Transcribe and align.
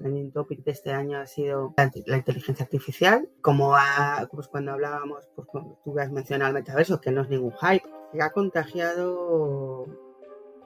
trending 0.00 0.32
topic 0.32 0.64
de 0.64 0.72
este 0.72 0.92
año 0.92 1.18
ha 1.18 1.26
sido 1.26 1.74
la, 1.76 2.16
inteligencia 2.16 2.64
artificial. 2.64 3.28
Como 3.42 3.74
pues 4.32 4.48
cuando 4.48 4.72
hablábamos, 4.72 5.28
pues 5.36 5.48
tú 5.84 5.98
has 5.98 6.10
mencionado 6.10 6.48
el 6.48 6.54
metaverso, 6.54 7.00
que 7.00 7.12
no 7.12 7.22
es 7.22 7.28
ningún 7.28 7.52
hype, 7.52 7.84
que 8.12 8.22
ha 8.22 8.30
contagiado 8.30 9.86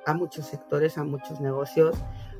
a 0.06 0.14
muchos 0.14 0.46
sectores, 0.46 0.98
a 0.98 1.04
muchos 1.04 1.40
negocios, 1.40 1.96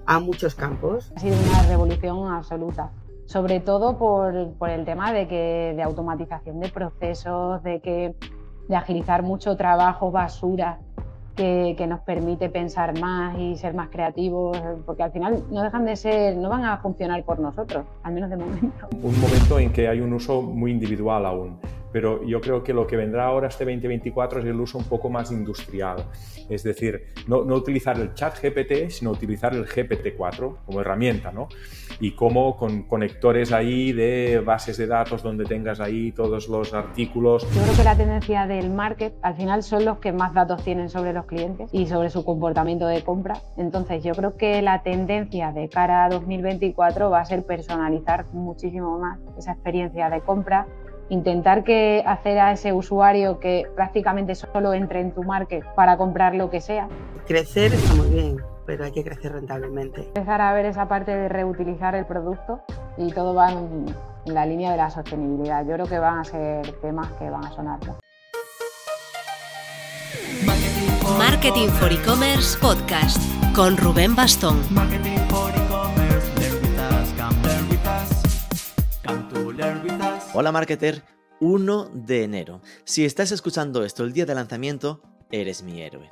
a 0.07 0.21
muchos 0.21 0.54
campos. 0.54 1.12
Ha 1.17 1.21
sido 1.21 1.37
una 1.51 1.62
revolución 1.62 2.29
absoluta 2.29 2.93
sobre 3.27 3.61
todo 3.61 3.97
por, 3.97 4.35
el 4.69 4.85
tema 4.85 5.13
de 5.13 5.27
que 5.27 5.73
de 5.75 5.83
automatización 5.83 6.61
de 6.61 6.69
procesos, 6.69 7.63
de 7.63 7.81
que 7.81 8.15
de 8.69 8.77
agilizar 8.77 9.23
mucho 9.23 9.57
trabajo, 9.57 10.11
basura, 10.11 10.81
que, 11.37 11.87
nos 11.89 12.01
permite 12.01 12.48
pensar 12.48 12.98
más 12.98 13.39
y 13.39 13.57
ser 13.57 13.75
más 13.75 13.89
creativos, 13.91 14.57
porque 14.87 15.03
al 15.03 15.12
final 15.12 15.45
no 15.51 15.62
dejan 15.62 15.84
de 15.84 15.96
ser, 15.96 16.37
no 16.37 16.48
van 16.48 16.64
a 16.64 16.79
funcionar 16.79 17.23
por 17.25 17.41
nosotros, 17.41 17.84
al 18.03 18.14
menos 18.14 18.30
de 18.30 18.37
momento. 18.37 18.88
Un 19.02 19.20
momento 19.20 19.59
en 19.59 19.73
que 19.73 19.88
hay 19.88 20.01
un 20.01 20.12
uso 20.12 20.41
muy 20.41 20.70
individual 20.70 21.27
aún 21.27 21.59
pero 21.95 22.25
yo 22.25 22.41
creo 22.41 22.65
que 22.65 22.73
lo 22.73 22.89
que 22.89 22.97
vendrá 22.97 23.27
ahora 23.27 23.47
este 23.47 23.65
2024 23.65 24.41
es 24.41 24.47
el 24.47 24.61
uso 24.61 24.79
un 24.79 24.85
poco 24.85 25.09
más 25.09 25.30
industrial. 25.30 26.05
Es 26.48 26.65
decir, 26.65 27.12
no, 27.29 27.45
no 27.45 27.55
utilizar 27.55 27.97
el 28.01 28.15
chat 28.15 28.35
GPT, 28.43 28.91
sino 28.91 29.12
utilizar 29.12 29.55
el 29.55 29.65
GPT-4 29.65 30.57
como 30.66 30.80
herramienta, 30.80 31.30
¿no? 31.30 31.47
Y 32.01 32.16
cómo 32.16 32.57
con 32.57 32.83
conectores 32.83 33.52
ahí 33.52 33.93
de 33.93 34.43
bases 34.45 34.77
de 34.77 34.88
datos 34.88 35.23
donde 35.23 35.45
tengas 35.45 35.79
ahí 35.79 36.11
todos 36.11 36.49
los 36.49 36.75
artículos. 36.75 37.47
Yo 37.55 37.62
creo 37.62 37.77
que 37.77 37.85
la 37.85 37.97
tendencia 37.97 38.49
del 38.49 38.71
market 38.71 39.15
al 39.23 39.37
final 39.37 39.63
son 39.63 39.85
los 39.85 39.99
que 39.99 40.11
más 40.11 40.35
datos 40.35 40.65
tienen 40.65 40.88
sobre 40.88 41.13
los 41.13 41.27
clientes 41.27 41.71
y 41.73 41.87
sobre 41.87 42.11
su 42.11 42.24
comportamiento 42.24 42.88
de 42.88 43.05
compra. 43.05 43.41
Entonces 43.57 44.02
yo 44.02 44.15
creo 44.15 44.37
que 44.37 44.63
la 44.63 44.83
tendencia 44.83 45.52
de 45.52 45.69
cara 45.69 46.07
a 46.07 46.09
2024 46.09 47.09
va 47.09 47.21
a 47.21 47.24
ser 47.24 47.47
personalizar 47.47 48.27
muchísimo 48.33 48.99
más 48.99 49.21
esa 49.38 49.52
experiencia 49.52 50.11
de 50.11 50.21
compra 50.23 50.66
intentar 51.09 51.65
que 51.65 52.02
hacer 52.07 52.38
a 52.38 52.52
ese 52.52 52.73
usuario 52.73 53.41
que 53.41 53.65
prácticamente 53.74 54.35
solo 54.35 54.73
entre 54.74 55.01
en 55.01 55.13
tu 55.13 55.23
market 55.23 55.65
para 55.74 55.96
comprar 55.96 56.35
lo 56.35 56.51
que 56.51 56.61
sea. 56.61 56.88
Crecer 57.27 57.73
está 57.74 57.95
muy 57.95 58.09
bien, 58.09 58.37
pero 58.66 58.85
hay 58.85 58.93
que 58.93 59.05
crecer 59.05 59.33
rentablemente. 59.33 60.02
Empezar 60.02 60.41
a 60.41 60.52
ver 60.52 60.66
esa 60.66 60.88
parte 60.88 61.15
de 61.15 61.29
reutilizar 61.29 61.95
el 61.95 62.07
producto 62.07 62.61
y 62.96 63.13
todo 63.13 63.35
va 63.35 63.52
en, 63.52 63.87
la 64.27 64.47
línea 64.47 64.71
de 64.71 64.78
la 64.78 64.88
sostenibilidad. 64.88 65.66
Yo 65.66 65.75
creo 65.75 65.87
que 65.87 65.99
van 65.99 66.21
a 66.21 66.25
ser 66.25 66.72
temas 66.81 67.09
que 67.19 67.28
van 67.28 67.44
a 67.44 67.50
sonar. 67.53 67.78
Marketing 71.19 71.69
for 71.69 71.93
E-Commerce 71.93 72.59
Podcast 72.59 73.19
con 73.55 73.77
Rubén 73.77 74.16
Bastón. 74.16 74.62
Hola 80.33 80.53
marketer, 80.53 81.03
1 81.41 81.91
de 81.93 82.25
enero. 82.25 82.60
Si 82.84 83.05
estás 83.05 83.33
escuchando 83.33 83.84
esto 83.84 84.05
el 84.05 84.12
día 84.12 84.27
de 84.27 84.34
lanzamiento, 84.34 85.03
eres 85.31 85.62
mi 85.62 85.83
héroe. 85.83 86.11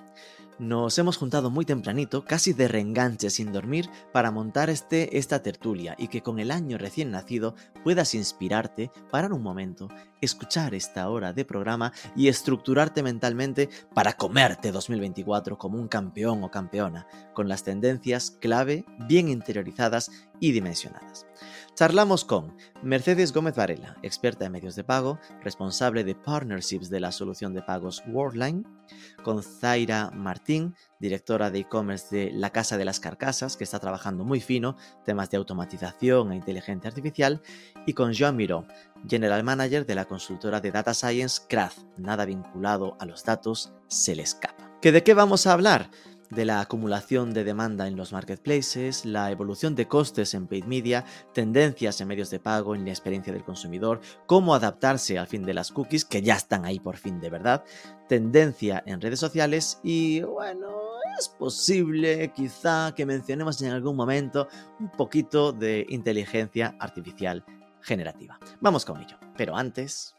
Nos 0.59 0.99
hemos 0.99 1.17
juntado 1.17 1.51
muy 1.51 1.65
tempranito, 1.65 2.25
casi 2.25 2.53
de 2.53 2.69
reenganche 2.69 3.31
sin 3.31 3.53
dormir, 3.53 3.89
para 4.13 4.31
montar 4.31 4.71
este, 4.71 5.19
esta 5.19 5.43
tertulia 5.43 5.97
y 5.99 6.09
que 6.09 6.23
con 6.23 6.39
el 6.39 6.51
año 6.51 6.79
recién 6.79 7.11
nacido 7.11 7.57
puedas 7.83 8.15
inspirarte, 8.15 8.93
parar 9.11 9.33
un 9.33 9.43
momento, 9.43 9.89
escuchar 10.21 10.75
esta 10.75 11.09
hora 11.09 11.33
de 11.33 11.45
programa 11.45 11.93
y 12.15 12.29
estructurarte 12.29 13.03
mentalmente 13.03 13.71
para 13.95 14.13
comerte 14.13 14.71
2024 14.71 15.59
como 15.59 15.79
un 15.79 15.89
campeón 15.89 16.45
o 16.45 16.51
campeona, 16.51 17.09
con 17.33 17.49
las 17.49 17.65
tendencias 17.65 18.31
clave 18.31 18.85
bien 19.09 19.29
interiorizadas 19.29 20.11
y 20.39 20.53
dimensionadas. 20.53 21.27
Charlamos 21.75 22.27
con 22.27 22.55
Mercedes 22.83 23.33
Gómez 23.33 23.57
Varela, 23.57 23.97
experta 24.03 24.45
en 24.45 24.53
medios 24.53 24.77
de 24.77 24.85
pago, 24.85 25.19
responsable 25.43 26.05
de 26.05 26.15
partnerships 26.15 26.91
de 26.91 27.01
la 27.01 27.13
solución 27.13 27.55
de 27.55 27.63
pagos 27.63 28.03
Worldline, 28.09 28.67
con 29.23 29.43
Zaira 29.43 30.11
Martín, 30.11 30.75
directora 31.01 31.51
de 31.51 31.61
e-commerce 31.61 32.15
de 32.15 32.31
La 32.31 32.51
Casa 32.51 32.77
de 32.77 32.85
las 32.85 33.01
Carcasas, 33.01 33.57
que 33.57 33.65
está 33.65 33.79
trabajando 33.79 34.23
muy 34.23 34.43
fino 34.43 34.77
temas 35.07 35.31
de 35.31 35.39
automatización 35.39 36.33
e 36.33 36.37
inteligencia 36.37 36.89
artificial, 36.89 37.41
y 37.87 37.95
con 37.95 38.15
Joan 38.15 38.37
Miró, 38.37 38.67
general 39.09 39.43
manager 39.43 39.87
de 39.87 39.95
la 39.95 40.05
consultora 40.05 40.61
de 40.61 40.73
data 40.73 40.93
science 40.93 41.41
CRAD, 41.49 41.73
nada 41.97 42.27
vinculado 42.27 42.99
a 43.01 43.07
los 43.07 43.25
datos 43.25 43.73
se 43.89 44.15
le 44.15 44.25
escapa. 44.25 44.73
¿Que 44.83 44.93
¿De 44.93 45.03
qué 45.03 45.15
vamos 45.15 45.47
a 45.47 45.53
hablar? 45.53 45.91
De 46.35 46.45
la 46.47 46.61
acumulación 46.61 47.35
de 47.35 47.45
demanda 47.45 47.87
en 47.87 47.97
los 47.97 48.13
marketplaces, 48.13 49.05
la 49.05 49.31
evolución 49.31 49.75
de 49.75 49.87
costes 49.87 50.35
en 50.35 50.47
paid 50.47 50.65
media, 50.65 51.05
tendencias 51.35 52.01
en 52.01 52.09
medios 52.09 52.31
de 52.31 52.41
pago, 52.41 52.75
en 52.75 52.85
la 52.85 52.91
experiencia 52.91 53.33
del 53.33 53.45
consumidor, 53.45 54.01
cómo 54.27 54.55
adaptarse 54.55 55.19
al 55.19 55.27
fin 55.27 55.45
de 55.45 55.55
las 55.55 55.71
cookies, 55.71 56.05
que 56.05 56.23
ya 56.23 56.35
están 56.35 56.65
ahí 56.65 56.81
por 56.81 56.97
fin 56.97 57.21
de 57.21 57.31
verdad, 57.31 57.65
tendencia 58.09 58.83
en 58.87 59.01
redes 59.01 59.21
sociales 59.21 59.79
y 59.83 60.23
bueno, 60.23 60.69
es 61.19 61.29
posible 61.29 62.33
quizá 62.35 62.95
que 62.97 63.05
mencionemos 63.05 63.61
en 63.61 63.73
algún 63.73 63.97
momento 63.97 64.49
un 64.81 64.91
poquito 64.91 65.53
de 65.53 65.87
inteligencia 65.91 66.75
artificial 66.81 67.45
generativa. 67.83 68.39
Vamos 68.61 68.85
con 68.85 69.01
ello, 69.01 69.19
pero 69.37 69.57
antes... 69.57 70.17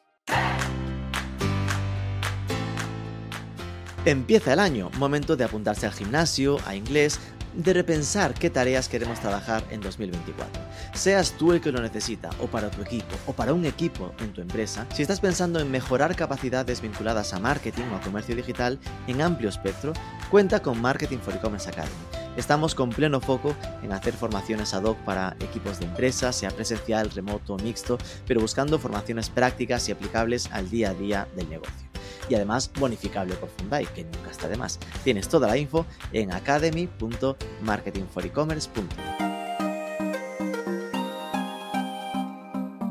Empieza 4.06 4.52
el 4.52 4.60
año, 4.60 4.92
momento 4.98 5.38
de 5.38 5.46
apuntarse 5.46 5.86
al 5.86 5.94
gimnasio, 5.94 6.58
a 6.66 6.76
inglés, 6.76 7.22
de 7.56 7.72
repensar 7.72 8.34
qué 8.34 8.50
tareas 8.50 8.90
queremos 8.90 9.22
trabajar 9.22 9.64
en 9.70 9.80
2024. 9.80 10.62
Seas 10.94 11.32
tú 11.38 11.54
el 11.54 11.62
que 11.62 11.72
lo 11.72 11.82
necesita, 11.82 12.30
o 12.42 12.48
para 12.48 12.70
tu 12.70 12.82
equipo, 12.82 13.16
o 13.28 13.32
para 13.32 13.54
un 13.54 13.66
equipo 13.66 14.14
en 14.20 14.34
tu 14.34 14.42
empresa, 14.42 14.86
si 14.94 15.04
estás 15.04 15.22
pensando 15.22 15.62
en 15.62 15.72
mejorar 15.72 16.18
capacidades 16.18 16.82
vinculadas 16.82 17.34
a 17.34 17.40
marketing 17.40 17.84
o 17.94 17.96
a 17.96 18.02
comercio 18.02 18.36
digital 18.36 18.78
en 19.08 19.22
amplio 19.22 19.48
espectro, 19.48 19.94
cuenta 20.30 20.62
con 20.62 20.82
Marketing 20.82 21.20
for 21.20 21.36
E-Commerce 21.36 21.70
Academy. 21.70 21.94
Estamos 22.36 22.76
con 22.76 22.90
pleno 22.90 23.22
foco 23.22 23.56
en 23.84 23.94
hacer 23.94 24.16
formaciones 24.16 24.74
ad 24.74 24.84
hoc 24.84 24.98
para 25.06 25.38
equipos 25.40 25.80
de 25.80 25.86
empresa, 25.86 26.34
sea 26.34 26.52
presencial, 26.52 27.10
remoto 27.10 27.54
o 27.54 27.58
mixto, 27.58 27.98
pero 28.28 28.42
buscando 28.42 28.80
formaciones 28.80 29.30
prácticas 29.30 29.88
y 29.88 29.94
aplicables 29.94 30.50
al 30.52 30.70
día 30.70 30.90
a 30.90 30.94
día 30.94 31.28
del 31.38 31.50
negocio 31.50 31.93
y 32.30 32.36
además 32.36 32.70
bonificable 32.80 33.34
por 33.36 33.50
Fundai, 33.50 33.86
que 33.88 34.04
nunca 34.04 34.30
está 34.32 34.48
de 34.48 34.58
más. 34.58 34.80
Tienes 35.04 35.28
toda 35.30 35.48
la 35.48 35.58
info 35.58 35.86
en 36.12 36.32
academy.marketingforecommerce.com. 36.32 38.88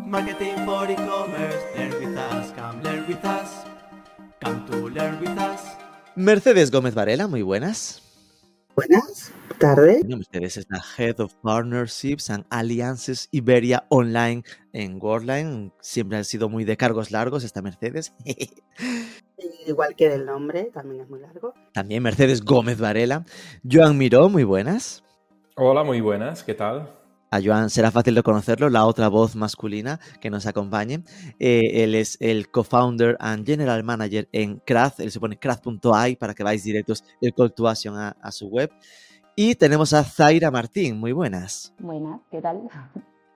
Marketing 0.06 0.56
for 0.66 0.90
e-commerce, 0.90 1.56
learn 1.74 1.94
with 2.04 2.18
us, 2.18 2.52
come 2.52 2.82
learn 2.82 3.06
with 3.08 3.24
us, 3.24 3.64
come 4.42 4.62
to 4.66 4.90
learn 4.90 5.18
with 5.20 5.38
us. 5.38 5.62
Mercedes 6.14 6.70
Gómez 6.70 6.94
Varela, 6.94 7.28
muy 7.28 7.40
buenas. 7.40 8.02
Buenas 8.76 9.32
tardes. 9.58 10.04
Mercedes 10.04 10.58
es 10.58 10.66
la 10.68 10.82
Head 10.98 11.20
of 11.20 11.32
Partnerships 11.42 12.28
and 12.28 12.44
Alliances 12.50 13.28
Iberia 13.30 13.86
Online 13.88 14.42
en 14.72 14.98
Worldline. 15.00 15.72
Siempre 15.80 16.18
ha 16.18 16.24
sido 16.24 16.48
muy 16.48 16.64
de 16.64 16.76
cargos 16.76 17.10
largos 17.10 17.44
esta 17.44 17.62
Mercedes. 17.62 18.12
igual 19.66 19.94
que 19.96 20.08
del 20.08 20.26
nombre, 20.26 20.70
también 20.72 21.02
es 21.02 21.10
muy 21.10 21.20
largo. 21.20 21.54
También 21.72 22.02
Mercedes 22.02 22.44
Gómez 22.44 22.78
Varela. 22.78 23.24
Joan 23.68 23.98
Miró, 23.98 24.28
muy 24.28 24.44
buenas. 24.44 25.04
Hola, 25.56 25.84
muy 25.84 26.00
buenas, 26.00 26.42
¿qué 26.42 26.54
tal? 26.54 26.98
A 27.30 27.40
Joan 27.42 27.70
será 27.70 27.90
fácil 27.90 28.14
de 28.14 28.22
conocerlo, 28.22 28.68
la 28.68 28.84
otra 28.84 29.08
voz 29.08 29.36
masculina 29.36 29.98
que 30.20 30.28
nos 30.28 30.46
acompañe. 30.46 31.02
Eh, 31.38 31.82
él 31.82 31.94
es 31.94 32.18
el 32.20 32.50
co-founder 32.50 33.16
and 33.20 33.46
general 33.46 33.82
manager 33.84 34.28
en 34.32 34.58
Craft, 34.58 35.00
él 35.00 35.10
se 35.10 35.18
pone 35.18 35.38
craft.ai 35.38 36.16
para 36.16 36.34
que 36.34 36.44
vais 36.44 36.62
directos 36.62 37.02
el 37.22 37.32
call 37.32 37.54
to 37.54 37.68
action 37.68 37.96
a, 37.96 38.10
a 38.20 38.30
su 38.32 38.48
web. 38.48 38.70
Y 39.34 39.54
tenemos 39.54 39.94
a 39.94 40.04
Zaira 40.04 40.50
Martín, 40.50 40.98
muy 40.98 41.12
buenas. 41.12 41.72
Buenas, 41.78 42.20
¿qué 42.30 42.42
tal? 42.42 42.68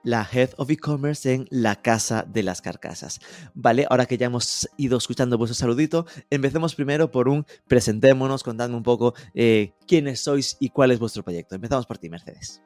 La 0.03 0.27
Head 0.31 0.51
of 0.57 0.69
E-Commerce 0.69 1.33
en 1.33 1.47
la 1.49 1.81
Casa 1.81 2.23
de 2.23 2.43
las 2.43 2.61
Carcasas. 2.61 3.19
Vale, 3.53 3.85
ahora 3.89 4.05
que 4.05 4.17
ya 4.17 4.27
hemos 4.27 4.69
ido 4.77 4.97
escuchando 4.97 5.37
vuestro 5.37 5.55
saludito, 5.55 6.05
empecemos 6.29 6.75
primero 6.75 7.11
por 7.11 7.27
un 7.27 7.45
presentémonos, 7.67 8.43
contando 8.43 8.77
un 8.77 8.83
poco 8.83 9.13
eh, 9.33 9.73
quiénes 9.87 10.21
sois 10.21 10.57
y 10.59 10.69
cuál 10.69 10.91
es 10.91 10.99
vuestro 10.99 11.23
proyecto. 11.23 11.55
Empezamos 11.55 11.85
por 11.85 11.97
ti, 11.97 12.09
Mercedes. 12.09 12.61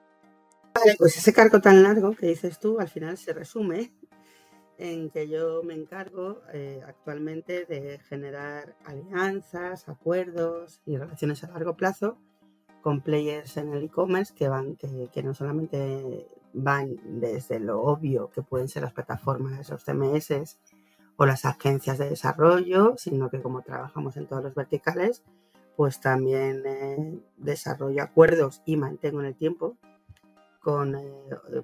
Vale, 0.74 0.96
pues 0.98 1.18
ese 1.18 1.34
cargo 1.34 1.60
tan 1.60 1.84
largo 1.84 2.16
que 2.16 2.28
dices 2.28 2.60
tú, 2.60 2.80
al 2.80 2.90
final 2.90 3.18
se 3.18 3.34
resume 3.34 3.92
en 4.78 5.10
que 5.12 5.28
yo 5.28 5.62
me 5.64 5.76
encargo 5.76 6.42
eh, 6.54 6.82
actualmente 6.88 7.66
de 7.66 8.00
generar 8.00 8.76
alianzas, 8.86 9.88
acuerdos 9.88 10.82
y 10.86 10.98
relaciones 10.98 11.44
a 11.44 11.50
largo 11.50 11.76
plazo 11.76 12.18
con 12.82 13.02
players 13.02 13.58
en 13.58 13.74
el 13.74 13.84
e-commerce 13.84 14.34
que 14.34 14.50
van, 14.50 14.76
que 14.76 15.24
no 15.24 15.36
solamente 15.36 16.28
van 16.54 16.98
desde 17.22 17.60
lo 17.60 17.82
obvio 17.82 18.30
que 18.30 18.42
pueden 18.42 18.68
ser 18.68 18.84
las 18.84 18.94
plataformas, 18.94 19.70
los 19.70 19.84
CMS 19.84 20.58
o 21.18 21.26
las 21.26 21.46
agencias 21.46 21.98
de 21.98 22.10
desarrollo, 22.10 22.96
sino 22.98 23.30
que 23.30 23.42
como 23.42 23.62
trabajamos 23.62 24.18
en 24.18 24.28
todos 24.28 24.44
los 24.44 24.56
verticales, 24.56 25.24
pues 25.76 26.00
también 26.00 26.64
eh, 26.66 27.20
desarrollo 27.38 28.04
acuerdos 28.04 28.62
y 28.66 28.78
mantengo 28.78 29.20
en 29.22 29.28
el 29.28 29.36
tiempo 29.36 29.78
con 30.60 30.96
eh, 30.96 31.64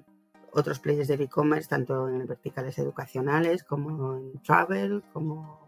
otros 0.52 0.78
players 0.80 1.08
de 1.08 1.14
e-commerce, 1.14 1.68
tanto 1.68 2.08
en 2.08 2.26
verticales 2.26 2.78
educacionales 2.78 3.62
como 3.64 4.16
en 4.16 4.38
travel, 4.42 5.02
como 5.12 5.60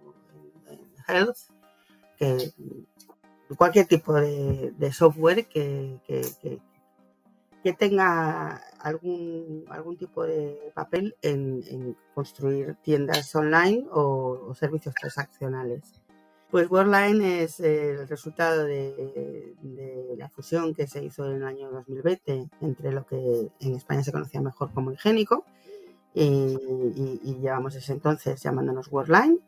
en, 0.69 0.81
health, 1.07 1.37
que 2.17 2.53
cualquier 3.57 3.87
tipo 3.87 4.15
de, 4.15 4.93
software 4.93 5.47
que, 5.47 6.01
que, 6.07 6.61
tenga 7.79 8.61
algún, 8.81 9.65
algún 9.69 9.97
tipo 9.97 10.25
de 10.25 10.73
papel 10.75 11.15
en, 11.23 11.97
construir 12.15 12.77
tiendas 12.83 13.35
online 13.35 13.87
o 13.93 14.55
servicios 14.55 14.95
transaccionales. 14.95 16.01
Pues 16.51 16.69
Worldline 16.69 17.23
es 17.23 17.61
el 17.61 18.09
resultado 18.09 18.65
de, 18.65 19.55
la 20.17 20.29
fusión 20.29 20.75
que 20.75 20.87
se 20.89 21.05
hizo 21.05 21.25
en 21.27 21.37
el 21.37 21.45
año 21.45 21.71
2020 21.71 22.49
entre 22.61 22.93
lo 22.93 23.07
que 23.07 23.51
en 23.61 23.75
España 23.75 24.03
se 24.03 24.11
conocía 24.11 24.41
mejor 24.41 24.73
como 24.73 24.93
Higiénico 24.93 25.45
y, 26.13 26.57
llevamos 27.41 27.77
ese 27.77 27.93
entonces 27.93 28.43
llamándonos 28.43 28.91
Worldline 28.91 29.39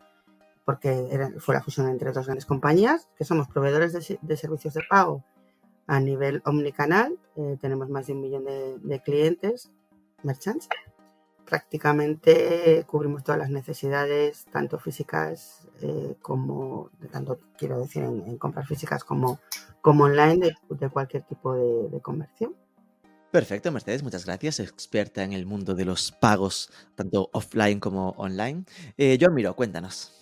porque 0.64 1.32
fue 1.38 1.56
la 1.56 1.62
fusión 1.62 1.88
entre 1.88 2.12
dos 2.12 2.24
grandes 2.26 2.46
compañías 2.46 3.08
que 3.18 3.24
somos 3.24 3.48
proveedores 3.48 3.92
de, 3.92 4.36
servicios 4.36 4.74
de 4.74 4.82
pago 4.88 5.24
a 5.86 6.00
nivel 6.00 6.42
omnicanal. 6.44 7.18
Eh, 7.36 7.56
tenemos 7.60 7.88
más 7.88 8.06
de 8.06 8.12
un 8.12 8.20
millón 8.20 8.44
de, 8.44 9.02
clientes, 9.04 9.70
merchants, 10.22 10.68
prácticamente 11.46 12.84
cubrimos 12.86 13.24
todas 13.24 13.38
las 13.38 13.50
necesidades, 13.50 14.46
tanto 14.52 14.78
físicas 14.78 15.68
eh, 15.80 16.14
como, 16.22 16.90
tanto 17.10 17.38
quiero 17.58 17.80
decir, 17.80 18.04
en, 18.04 18.38
compras 18.38 18.68
físicas 18.68 19.04
como, 19.04 19.40
como 19.80 20.04
online 20.04 20.54
de, 20.68 20.88
cualquier 20.88 21.22
tipo 21.24 21.54
de, 21.54 22.00
comercio. 22.00 22.54
Perfecto, 23.30 23.72
Mercedes, 23.72 24.02
muchas 24.02 24.26
gracias, 24.26 24.60
experta 24.60 25.24
en 25.24 25.32
el 25.32 25.46
mundo 25.46 25.74
de 25.74 25.86
los 25.86 26.12
pagos, 26.12 26.70
tanto 26.94 27.30
offline 27.32 27.80
como 27.80 28.10
online. 28.10 28.64
Eh, 28.98 29.16
John 29.20 29.34
Miro, 29.34 29.56
cuéntanos. 29.56 30.21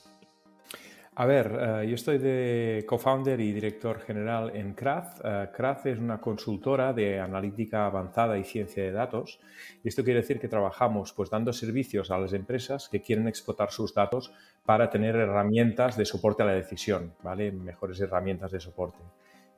A 1.21 1.27
ver, 1.27 1.53
eh, 1.53 1.87
yo 1.87 1.97
estoy 1.97 2.17
de 2.17 2.83
co-founder 2.89 3.39
y 3.41 3.53
director 3.53 4.01
general 4.01 4.57
en 4.57 4.73
CRAZ. 4.73 5.21
CRAZ 5.53 5.85
es 5.85 5.99
una 5.99 6.19
consultora 6.19 6.95
de 6.95 7.21
analítica 7.21 7.85
avanzada 7.85 8.39
y 8.39 8.45
ciencia 8.45 8.83
de 8.85 8.91
datos. 8.91 9.39
Esto 9.85 10.03
quiere 10.03 10.23
decir 10.23 10.41
que 10.41 10.49
trabajamos 10.49 11.13
pues, 11.13 11.29
dando 11.29 11.53
servicios 11.53 12.11
a 12.11 12.17
las 12.17 12.33
empresas 12.33 12.89
que 12.89 13.03
quieren 13.03 13.29
explotar 13.29 13.71
sus 13.71 13.93
datos 13.93 14.33
para 14.65 14.89
tener 14.89 15.15
herramientas 15.15 15.95
de 15.99 16.07
soporte 16.07 16.43
a 16.43 16.47
la 16.47 16.55
decisión, 16.55 17.13
¿vale? 17.23 17.53
mejores 17.53 18.01
herramientas 18.01 18.53
de 18.53 18.61
soporte. 18.61 19.01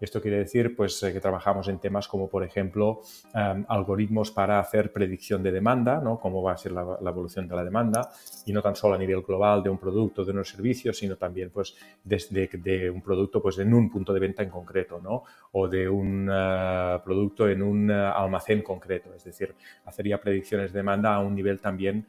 Esto 0.02 0.20
quiere 0.20 0.38
decir 0.38 0.75
pues, 0.75 1.00
eh, 1.04 1.12
que 1.12 1.20
trabajamos 1.20 1.69
en 1.69 1.78
temas 1.78 2.08
como, 2.08 2.28
por 2.28 2.43
ejemplo, 2.43 3.02
em, 3.32 3.64
algoritmos 3.69 4.32
para 4.32 4.58
hacer 4.58 4.93
predicción 4.93 5.44
de 5.44 5.52
demanda, 5.52 6.00
¿no? 6.00 6.19
cómo 6.19 6.43
va 6.43 6.54
a 6.54 6.56
ser 6.56 6.72
la, 6.72 6.99
evolución 7.06 7.46
de 7.46 7.54
la 7.54 7.62
demanda, 7.62 8.10
y 8.44 8.52
no 8.52 8.60
tan 8.60 8.75
solo 8.75 8.96
a 8.96 8.99
nivel 8.99 9.22
global 9.22 9.62
de 9.62 9.70
un 9.70 9.78
producto, 9.78 10.25
de 10.25 10.32
unos 10.32 10.49
servicios, 10.49 10.99
sino 10.99 11.14
también 11.14 11.50
pues, 11.50 11.76
desde 12.02 12.49
de, 12.49 12.90
un 12.90 13.00
producto 13.00 13.40
pues, 13.40 13.60
en 13.60 13.72
un 13.72 13.93
punto 13.93 14.12
de 14.12 14.19
venta 14.19 14.43
en 14.43 14.50
concreto, 14.50 15.00
¿no? 15.00 15.22
o 15.52 15.69
de 15.69 15.88
un 15.88 16.28
eh, 16.32 16.99
producto 17.04 17.49
en 17.49 17.62
un 17.62 17.88
eh, 17.88 17.94
almacén 17.94 18.60
concreto. 18.62 19.14
Es 19.14 19.22
decir, 19.22 19.54
hacería 19.84 20.20
predicciones 20.20 20.72
de 20.72 20.81
demanda 20.81 21.14
a 21.14 21.20
un 21.20 21.32
nivel 21.32 21.60
también 21.60 22.04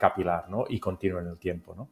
capilar 0.00 0.48
¿no? 0.48 0.64
y 0.66 0.80
continuo 0.80 1.20
en 1.20 1.26
el 1.26 1.38
tiempo. 1.38 1.74
¿no? 1.74 1.90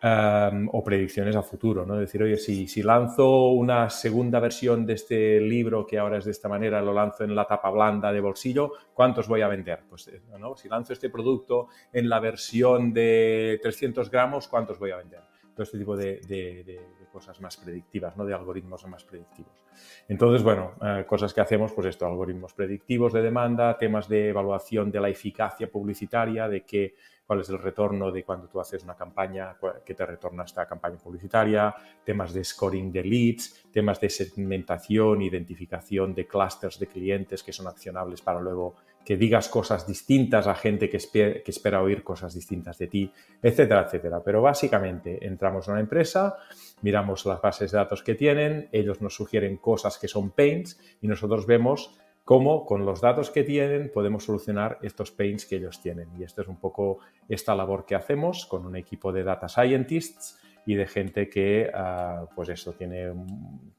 O 0.00 0.84
predicciones 0.84 1.34
a 1.34 1.42
futuro, 1.42 1.84
¿no? 1.84 1.96
Decir, 1.96 2.22
oye, 2.22 2.36
si, 2.36 2.68
si 2.68 2.82
lanzo 2.82 3.48
una 3.48 3.90
segunda 3.90 4.38
versión 4.38 4.86
de 4.86 4.92
este 4.92 5.40
libro 5.40 5.84
que 5.84 5.98
ahora 5.98 6.18
es 6.18 6.24
de 6.24 6.30
esta 6.30 6.48
manera, 6.48 6.80
lo 6.80 6.92
lanzo 6.92 7.24
en 7.24 7.34
la 7.34 7.46
tapa 7.46 7.68
blanda 7.70 8.12
de 8.12 8.20
bolsillo, 8.20 8.72
¿cuántos 8.94 9.26
voy 9.26 9.40
a 9.40 9.48
vender? 9.48 9.80
Pues, 9.88 10.06
eh. 10.08 10.20
Si 10.56 10.68
lanzo 10.68 10.92
este 10.92 11.10
producto 11.10 11.68
en 11.92 12.08
la 12.08 12.20
versión 12.20 12.92
de 12.92 13.58
300 13.60 14.08
gramos, 14.10 14.46
¿cuántos 14.46 14.78
voy 14.78 14.92
a 14.92 14.98
vender? 14.98 15.20
Todo 15.52 15.64
este 15.64 15.78
tipo 15.78 15.96
de, 15.96 16.80
cosas 17.10 17.40
más 17.40 17.56
predictivas, 17.56 18.16
¿no? 18.16 18.24
De 18.24 18.34
algoritmos 18.34 18.86
más 18.86 19.02
predictivos. 19.02 19.64
Entonces, 20.06 20.44
bueno, 20.44 20.74
eh, 20.80 21.04
cosas 21.08 21.34
que 21.34 21.40
hacemos, 21.40 21.72
pues 21.72 21.88
esto, 21.88 22.06
algoritmos 22.06 22.54
predictivos 22.54 23.12
de 23.12 23.22
demanda, 23.22 23.76
temas 23.76 24.08
de 24.08 24.28
evaluación 24.28 24.92
de 24.92 25.00
la 25.00 25.08
eficacia 25.08 25.68
publicitaria, 25.68 26.48
de 26.48 26.64
que 26.64 26.94
cuál 27.28 27.42
es 27.42 27.50
el 27.50 27.58
retorno 27.58 28.10
de 28.10 28.24
cuando 28.24 28.48
tú 28.48 28.58
haces 28.58 28.82
una 28.84 28.94
campaña, 28.96 29.54
que 29.84 29.92
te 29.92 30.06
retorna 30.06 30.44
esta 30.44 30.66
campaña 30.66 30.96
publicitaria, 30.96 31.74
temas 32.02 32.32
de 32.32 32.42
scoring 32.42 32.90
de 32.90 33.04
leads, 33.04 33.66
temas 33.70 34.00
de 34.00 34.08
segmentación, 34.08 35.20
identificación 35.20 36.14
de 36.14 36.26
clusters 36.26 36.78
de 36.78 36.86
clientes 36.86 37.42
que 37.42 37.52
son 37.52 37.66
accionables 37.66 38.22
para 38.22 38.40
luego 38.40 38.76
que 39.04 39.18
digas 39.18 39.50
cosas 39.50 39.86
distintas 39.86 40.46
a 40.46 40.54
gente 40.54 40.88
que, 40.88 40.96
espera, 40.96 41.42
que 41.42 41.50
espera 41.50 41.82
oír 41.82 42.02
cosas 42.02 42.32
distintas 42.32 42.78
de 42.78 42.86
ti, 42.86 43.12
etcétera, 43.42 43.82
etcétera. 43.82 44.22
Pero 44.24 44.40
básicamente 44.40 45.26
entramos 45.26 45.68
a 45.68 45.72
una 45.72 45.80
empresa, 45.80 46.38
miramos 46.80 47.26
las 47.26 47.42
bases 47.42 47.72
de 47.72 47.76
datos 47.76 48.02
que 48.02 48.14
tienen, 48.14 48.70
ellos 48.72 49.02
nos 49.02 49.14
sugieren 49.14 49.58
cosas 49.58 49.98
que 49.98 50.08
son 50.08 50.30
pains 50.30 50.80
y 51.02 51.06
nosotros 51.06 51.46
vemos 51.46 51.94
cómo 52.28 52.66
con 52.66 52.84
los 52.84 53.00
datos 53.00 53.30
que 53.30 53.42
tienen 53.42 53.90
podemos 53.90 54.24
solucionar 54.24 54.78
estos 54.82 55.10
pains 55.10 55.46
que 55.46 55.56
ellos 55.56 55.80
tienen. 55.80 56.10
Y 56.18 56.24
esto 56.24 56.42
es 56.42 56.48
un 56.48 56.60
poco 56.60 56.98
esta 57.26 57.54
labor 57.54 57.86
que 57.86 57.94
hacemos 57.94 58.44
con 58.44 58.66
un 58.66 58.76
equipo 58.76 59.10
de 59.12 59.24
data 59.24 59.48
scientists 59.48 60.38
y 60.66 60.74
de 60.74 60.86
gente 60.86 61.30
que, 61.30 61.70
ah, 61.72 62.26
pues 62.36 62.50
eso, 62.50 62.74
tiene 62.74 63.14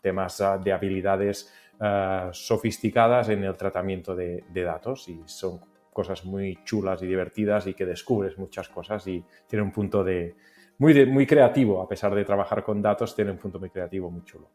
temas 0.02 0.42
ah, 0.42 0.58
de 0.58 0.74
habilidades 0.74 1.54
ah, 1.80 2.32
sofisticadas 2.34 3.30
en 3.30 3.44
el 3.44 3.56
tratamiento 3.56 4.16
de, 4.16 4.44
datos 4.52 5.08
y 5.10 5.22
son 5.26 5.62
cosas 5.94 6.26
muy 6.26 6.58
chulas 6.66 7.04
y 7.04 7.06
divertidas 7.06 7.68
y 7.68 7.76
que 7.76 7.86
descubres 7.86 8.36
muchas 8.40 8.68
cosas 8.68 9.06
y 9.06 9.24
tiene 9.46 9.62
un 9.62 9.72
punto 9.72 10.04
de 10.04 10.36
muy, 10.80 11.06
muy 11.06 11.28
creativo, 11.28 11.84
a 11.84 11.88
pesar 11.88 12.16
de 12.16 12.26
trabajar 12.26 12.64
con 12.64 12.82
datos, 12.82 13.16
tiene 13.16 13.30
un 13.30 13.38
punto 13.38 13.60
muy 13.60 13.70
creativo, 13.70 14.10
muy 14.10 14.24
chulo. 14.24 14.50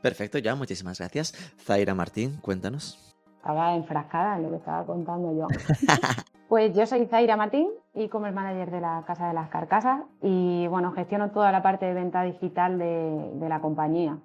Perfecto, 0.00 0.38
ya, 0.38 0.54
muchísimas 0.54 0.98
gracias. 0.98 1.34
Zaira 1.58 1.94
Martín, 1.94 2.38
cuéntanos 2.40 3.07
estaba 3.38 3.74
enfrascada 3.74 4.36
en 4.36 4.42
lo 4.42 4.50
que 4.50 4.56
estaba 4.56 4.84
contando 4.84 5.32
yo. 5.32 5.46
pues 6.48 6.74
yo 6.74 6.86
soy 6.86 7.06
Zaira 7.06 7.36
Martín, 7.36 7.70
e-commerce 7.94 8.34
manager 8.34 8.70
de 8.70 8.80
la 8.80 9.04
Casa 9.06 9.28
de 9.28 9.34
las 9.34 9.48
Carcasas 9.48 10.02
y 10.22 10.66
bueno, 10.66 10.92
gestiono 10.92 11.30
toda 11.30 11.52
la 11.52 11.62
parte 11.62 11.86
de 11.86 11.94
venta 11.94 12.22
digital 12.22 12.78
de, 12.78 13.48
la 13.48 13.60
compañía, 13.60 14.18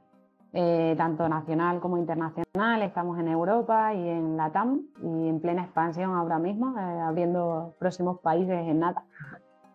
eh, 0.52 0.96
tanto 0.98 1.30
nacional 1.30 1.80
como 1.80 1.98
internacional. 1.98 2.82
Estamos 2.82 3.20
en 3.20 3.28
Europa 3.28 3.94
y 3.94 4.10
en 4.10 4.36
la 4.36 4.52
TAM 4.52 4.82
y 5.02 5.30
en 5.30 5.40
plena 5.40 5.64
expansión 5.64 6.16
ahora 6.16 6.40
mismo, 6.40 6.78
eh, 6.78 7.02
abriendo 7.02 7.76
próximos 7.80 8.20
países 8.20 8.68
en 8.68 8.80
nada 8.80 9.04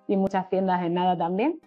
y 0.08 0.16
muchas 0.16 0.48
tiendas 0.50 0.82
en 0.82 0.94
nada 0.94 1.16
también. 1.16 1.60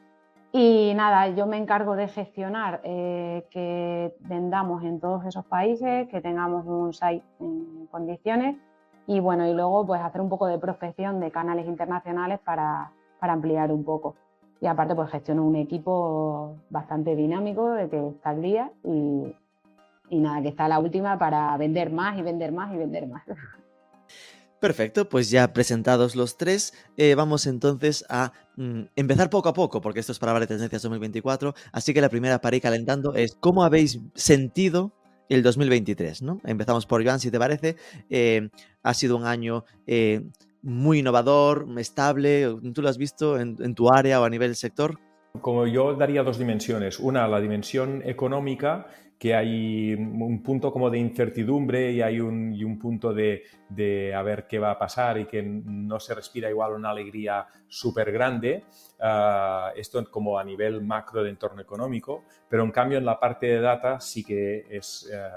Y 0.53 0.93
nada, 0.96 1.29
yo 1.29 1.46
me 1.46 1.58
encargo 1.58 1.96
de 1.96 2.10
gestionar 2.10 2.81
eh, 2.84 3.48
que 3.50 4.13
vendamos 4.20 4.84
en 4.84 5.00
todos 5.00 5.25
esos 5.25 5.46
países, 5.46 6.10
que 6.10 6.20
tengamos 6.20 6.65
un 6.65 6.93
site 6.93 7.24
en 7.39 7.88
condiciones 7.88 8.58
y 9.08 9.22
bueno, 9.22 9.48
y 9.48 9.53
luego 9.53 9.86
pues 9.86 10.01
hacer 10.01 10.20
un 10.20 10.27
poco 10.27 10.48
de 10.48 10.60
prospección 10.60 11.22
de 11.22 11.31
canales 11.31 11.67
internacionales 11.67 12.39
para, 12.43 12.91
para 13.20 13.34
ampliar 13.34 13.72
un 13.72 13.86
poco. 13.86 14.15
Y 14.60 14.67
aparte 14.67 14.93
pues 14.93 15.10
gestiono 15.10 15.46
un 15.46 15.55
equipo 15.55 16.58
bastante 16.70 17.15
dinámico 17.15 17.72
de 17.72 17.89
que 17.89 18.10
está 18.10 18.31
al 18.31 18.41
día 18.41 18.72
y, 18.84 19.34
y 20.10 20.20
nada, 20.20 20.41
que 20.41 20.50
está 20.50 20.67
la 20.67 20.79
última 20.79 21.17
para 21.17 21.55
vender 21.55 21.91
más 21.91 22.17
y 22.17 22.24
vender 22.24 22.51
más 22.51 22.74
y 22.74 22.77
vender 22.77 23.08
más. 23.08 23.24
Perfecto, 24.61 25.09
pues 25.09 25.31
ya 25.31 25.53
presentados 25.53 26.15
los 26.15 26.37
tres, 26.37 26.71
eh, 26.95 27.15
vamos 27.15 27.47
entonces 27.47 28.05
a 28.09 28.31
mm, 28.57 28.81
empezar 28.95 29.31
poco 29.31 29.49
a 29.49 29.53
poco, 29.55 29.81
porque 29.81 29.99
esto 29.99 30.11
es 30.11 30.19
para 30.19 30.39
de 30.39 30.45
Tendencias 30.45 30.83
2024. 30.83 31.55
Así 31.71 31.95
que 31.95 31.99
la 31.99 32.09
primera 32.09 32.39
para 32.39 32.55
ir 32.55 32.61
calentando 32.61 33.15
es 33.15 33.33
cómo 33.33 33.63
habéis 33.63 33.99
sentido 34.13 34.93
el 35.29 35.41
2023, 35.41 36.21
¿no? 36.21 36.41
Empezamos 36.43 36.85
por 36.85 37.01
Iván, 37.01 37.19
si 37.19 37.31
te 37.31 37.39
parece. 37.39 37.75
Eh, 38.11 38.49
ha 38.83 38.93
sido 38.93 39.17
un 39.17 39.25
año 39.25 39.65
eh, 39.87 40.21
muy 40.61 40.99
innovador, 40.99 41.65
estable. 41.79 42.55
¿Tú 42.71 42.83
lo 42.83 42.89
has 42.89 42.99
visto 42.99 43.39
en, 43.39 43.57
en 43.61 43.73
tu 43.73 43.91
área 43.91 44.21
o 44.21 44.25
a 44.25 44.29
nivel 44.29 44.55
sector? 44.55 44.99
Como 45.41 45.65
yo 45.65 45.95
daría 45.95 46.21
dos 46.21 46.37
dimensiones. 46.37 46.99
Una, 46.99 47.27
la 47.27 47.41
dimensión 47.41 48.03
económica 48.05 48.85
que 49.21 49.35
hay 49.35 49.93
un 49.93 50.41
punto 50.41 50.71
como 50.71 50.89
de 50.89 50.97
incertidumbre 50.97 51.91
y 51.91 52.01
hay 52.01 52.19
un, 52.19 52.55
y 52.55 52.63
un 52.63 52.79
punto 52.79 53.13
de, 53.13 53.43
de, 53.69 54.15
a 54.15 54.23
ver 54.23 54.47
qué 54.47 54.57
va 54.57 54.71
a 54.71 54.79
pasar 54.79 55.19
y 55.19 55.27
que 55.27 55.43
no 55.43 55.99
se 55.99 56.15
respira 56.15 56.49
igual 56.49 56.73
una 56.73 56.89
alegría 56.89 57.45
súper 57.67 58.11
grande, 58.11 58.63
ah, 58.99 59.73
esto 59.75 60.03
como 60.09 60.39
a 60.39 60.43
nivel 60.43 60.81
macro 60.81 61.21
de 61.21 61.29
entorno 61.29 61.61
económico, 61.61 62.23
pero 62.49 62.63
en 62.63 62.71
cambio 62.71 62.97
en 62.97 63.05
la 63.05 63.19
parte 63.19 63.45
de 63.45 63.61
data 63.61 63.99
sí 63.99 64.23
que 64.23 64.65
es, 64.67 65.07
eh, 65.13 65.29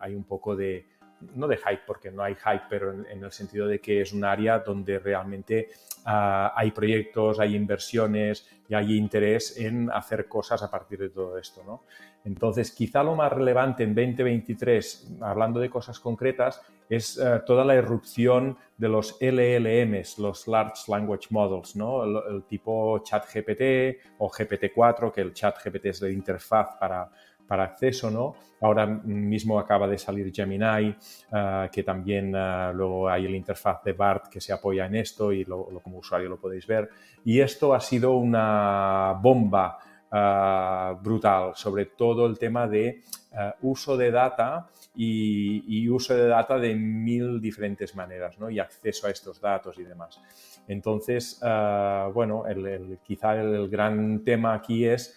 hay 0.00 0.16
un 0.16 0.24
poco 0.24 0.56
de, 0.56 0.88
no 1.36 1.46
de 1.46 1.56
hype, 1.56 1.82
porque 1.86 2.10
no 2.10 2.24
hay 2.24 2.34
hype, 2.34 2.64
pero 2.68 2.92
en, 2.92 3.22
el 3.22 3.30
sentido 3.30 3.68
de 3.68 3.80
que 3.80 4.00
es 4.00 4.12
un 4.12 4.24
área 4.24 4.58
donde 4.58 4.98
realmente 4.98 5.68
ah, 6.04 6.52
hay 6.56 6.72
proyectos, 6.72 7.38
hay 7.38 7.54
inversiones 7.54 8.48
y 8.68 8.74
hay 8.74 8.96
interés 8.96 9.56
en 9.56 9.88
hacer 9.92 10.26
cosas 10.26 10.62
a 10.64 10.70
partir 10.70 10.98
de 10.98 11.10
todo 11.10 11.38
esto. 11.38 11.62
¿no? 11.64 11.84
Entonces, 12.24 12.70
quizá 12.72 13.02
lo 13.02 13.14
más 13.14 13.32
relevante 13.32 13.82
en 13.82 13.94
2023, 13.94 15.18
hablando 15.20 15.58
de 15.60 15.70
cosas 15.70 15.98
concretas, 15.98 16.62
es 16.88 17.18
eh, 17.18 17.40
toda 17.46 17.64
la 17.64 17.76
irrupción 17.76 18.56
de 18.76 18.88
los 18.88 19.16
LLMs, 19.20 20.18
los 20.18 20.46
Large 20.48 20.90
Language 20.90 21.28
Models, 21.30 21.76
¿no? 21.76 22.04
el, 22.04 22.42
tipo 22.44 22.98
ChatGPT 22.98 24.16
o 24.18 24.28
GPT-4, 24.28 25.12
que 25.12 25.20
el 25.20 25.32
ChatGPT 25.32 25.86
es 25.86 26.02
la 26.02 26.10
interfaz 26.10 26.76
para, 26.78 27.08
para 27.50 27.64
acceso, 27.64 28.10
¿no? 28.12 28.36
Ahora 28.60 28.86
mismo 28.86 29.58
acaba 29.58 29.88
de 29.88 29.98
salir 29.98 30.32
Gemini, 30.32 30.94
eh, 31.32 31.68
que 31.72 31.82
también 31.82 32.32
eh, 32.32 32.70
luego 32.74 33.08
hay 33.08 33.26
la 33.26 33.36
interfaz 33.36 33.82
de 33.82 33.92
BART 33.92 34.28
que 34.28 34.40
se 34.40 34.52
apoya 34.52 34.86
en 34.86 34.94
esto 34.94 35.32
y 35.32 35.44
lo, 35.44 35.66
como 35.82 35.98
usuario 35.98 36.28
lo 36.28 36.38
podéis 36.38 36.66
ver. 36.66 36.90
Y 37.24 37.40
esto 37.40 37.74
ha 37.74 37.80
sido 37.80 38.12
una 38.12 39.18
bomba 39.20 39.78
Ah, 40.12 40.98
brutal 41.00 41.52
sobre 41.54 41.86
todo 41.86 42.26
el 42.26 42.36
tema 42.36 42.66
de 42.66 43.00
ah, 43.32 43.54
uso 43.62 43.96
de 43.96 44.10
data 44.10 44.68
y, 44.92 45.88
uso 45.88 46.16
de 46.16 46.26
data 46.26 46.58
de 46.58 46.74
mil 46.74 47.40
diferentes 47.40 47.94
maneras 47.94 48.36
¿no? 48.40 48.50
y 48.50 48.58
acceso 48.58 49.06
a 49.06 49.10
estos 49.10 49.40
datos 49.40 49.78
y 49.78 49.84
demás. 49.84 50.20
Entonces, 50.66 51.38
ah, 51.44 52.10
bueno, 52.12 52.44
el, 52.48 52.98
quizá 53.04 53.40
el, 53.40 53.68
gran 53.68 54.24
tema 54.24 54.54
aquí 54.54 54.84
es 54.84 55.16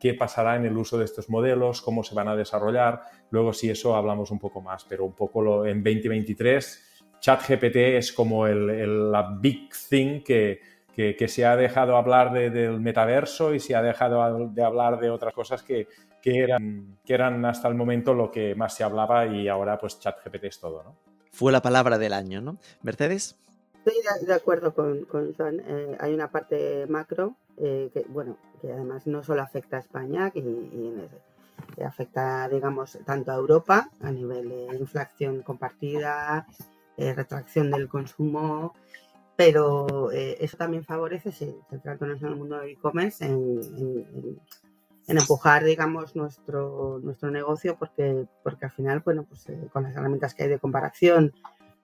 qué 0.00 0.14
pasará 0.14 0.56
en 0.56 0.64
el 0.64 0.76
uso 0.76 0.98
de 0.98 1.04
estos 1.04 1.28
modelos, 1.28 1.82
cómo 1.82 2.02
se 2.02 2.14
van 2.14 2.28
a 2.28 2.34
desarrollar. 2.34 3.02
Luego, 3.30 3.52
si 3.52 3.68
eso 3.68 3.94
hablamos 3.94 4.30
un 4.30 4.38
poco 4.38 4.62
más, 4.62 4.84
pero 4.84 5.04
un 5.04 5.12
poco 5.12 5.42
lo, 5.42 5.66
en 5.66 5.84
2023, 5.84 7.04
ChatGPT 7.20 7.76
es 7.76 8.12
como 8.12 8.48
la 8.48 9.36
big 9.38 9.68
thing 9.88 10.22
que, 10.22 10.60
que, 11.16 11.28
se 11.28 11.46
ha 11.46 11.54
dejado 11.54 11.96
hablar 11.96 12.32
del 12.32 12.80
metaverso 12.80 13.54
y 13.54 13.60
se 13.60 13.76
ha 13.76 13.82
dejado 13.82 14.48
de 14.48 14.64
hablar 14.64 14.98
de 14.98 15.10
otras 15.10 15.32
cosas 15.32 15.62
que, 15.62 15.86
que, 16.20 16.42
eran, 16.42 16.98
que 17.04 17.14
eran 17.14 17.44
hasta 17.44 17.68
el 17.68 17.74
momento 17.74 18.14
lo 18.14 18.32
que 18.32 18.56
más 18.56 18.74
se 18.74 18.82
hablaba 18.82 19.24
y 19.26 19.46
ahora 19.46 19.78
pues 19.78 20.00
ChatGPT 20.00 20.44
es 20.44 20.58
todo, 20.58 20.82
¿no? 20.82 20.96
Fue 21.30 21.52
la 21.52 21.62
palabra 21.62 21.98
del 21.98 22.14
año, 22.14 22.40
¿no? 22.40 22.58
Mercedes. 22.82 23.38
Estoy 23.84 23.94
de 24.26 24.34
acuerdo 24.34 24.74
con, 24.74 25.04
con 25.04 25.32
Juan. 25.34 25.62
Eh, 25.64 25.96
hay 26.00 26.12
una 26.12 26.32
parte 26.32 26.84
macro 26.88 27.36
eh, 27.58 27.90
que, 27.94 28.04
bueno, 28.08 28.36
que 28.60 28.72
además 28.72 29.06
no 29.06 29.22
solo 29.22 29.42
afecta 29.42 29.76
a 29.76 29.80
España, 29.80 30.32
que, 30.32 30.42
afecta, 31.84 32.48
digamos, 32.48 32.98
tanto 33.06 33.30
a 33.30 33.36
Europa 33.36 33.88
a 34.02 34.10
nivel 34.10 34.48
de 34.48 34.76
inflación 34.76 35.42
compartida, 35.42 36.44
eh, 36.96 37.14
retracción 37.14 37.70
del 37.70 37.88
consumo, 37.88 38.74
pero 39.38 40.10
eh, 40.10 40.36
eso 40.40 40.56
también 40.56 40.82
favorece, 40.82 41.30
si 41.30 41.54
centrándonos 41.70 42.20
en 42.22 42.26
el 42.26 42.34
mundo 42.34 42.58
del 42.58 42.70
e-commerce, 42.70 43.24
en, 43.24 44.40
empujar, 45.06 45.62
digamos, 45.62 46.16
nuestro, 46.16 46.98
nuestro 47.04 47.30
negocio, 47.30 47.76
porque, 47.78 48.26
porque 48.42 48.64
al 48.64 48.72
final, 48.72 49.00
bueno, 49.04 49.22
pues 49.22 49.48
eh, 49.48 49.68
con 49.72 49.84
las 49.84 49.92
herramientas 49.92 50.34
que 50.34 50.42
hay 50.42 50.48
de 50.48 50.58
comparación, 50.58 51.32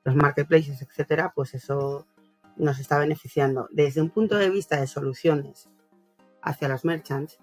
los 0.03 0.17
marketplaces, 0.17 0.83
etcétera, 0.83 1.33
pues 1.33 1.55
eso 1.55 2.09
nos 2.57 2.81
está 2.81 2.99
beneficiando. 2.99 3.69
Desde 3.71 4.03
un 4.03 4.11
punto 4.11 4.37
de 4.37 4.51
vista 4.51 4.81
de 4.81 4.89
soluciones 4.89 5.69
hacia 6.43 6.67
los 6.67 6.85
merchants, 6.85 7.39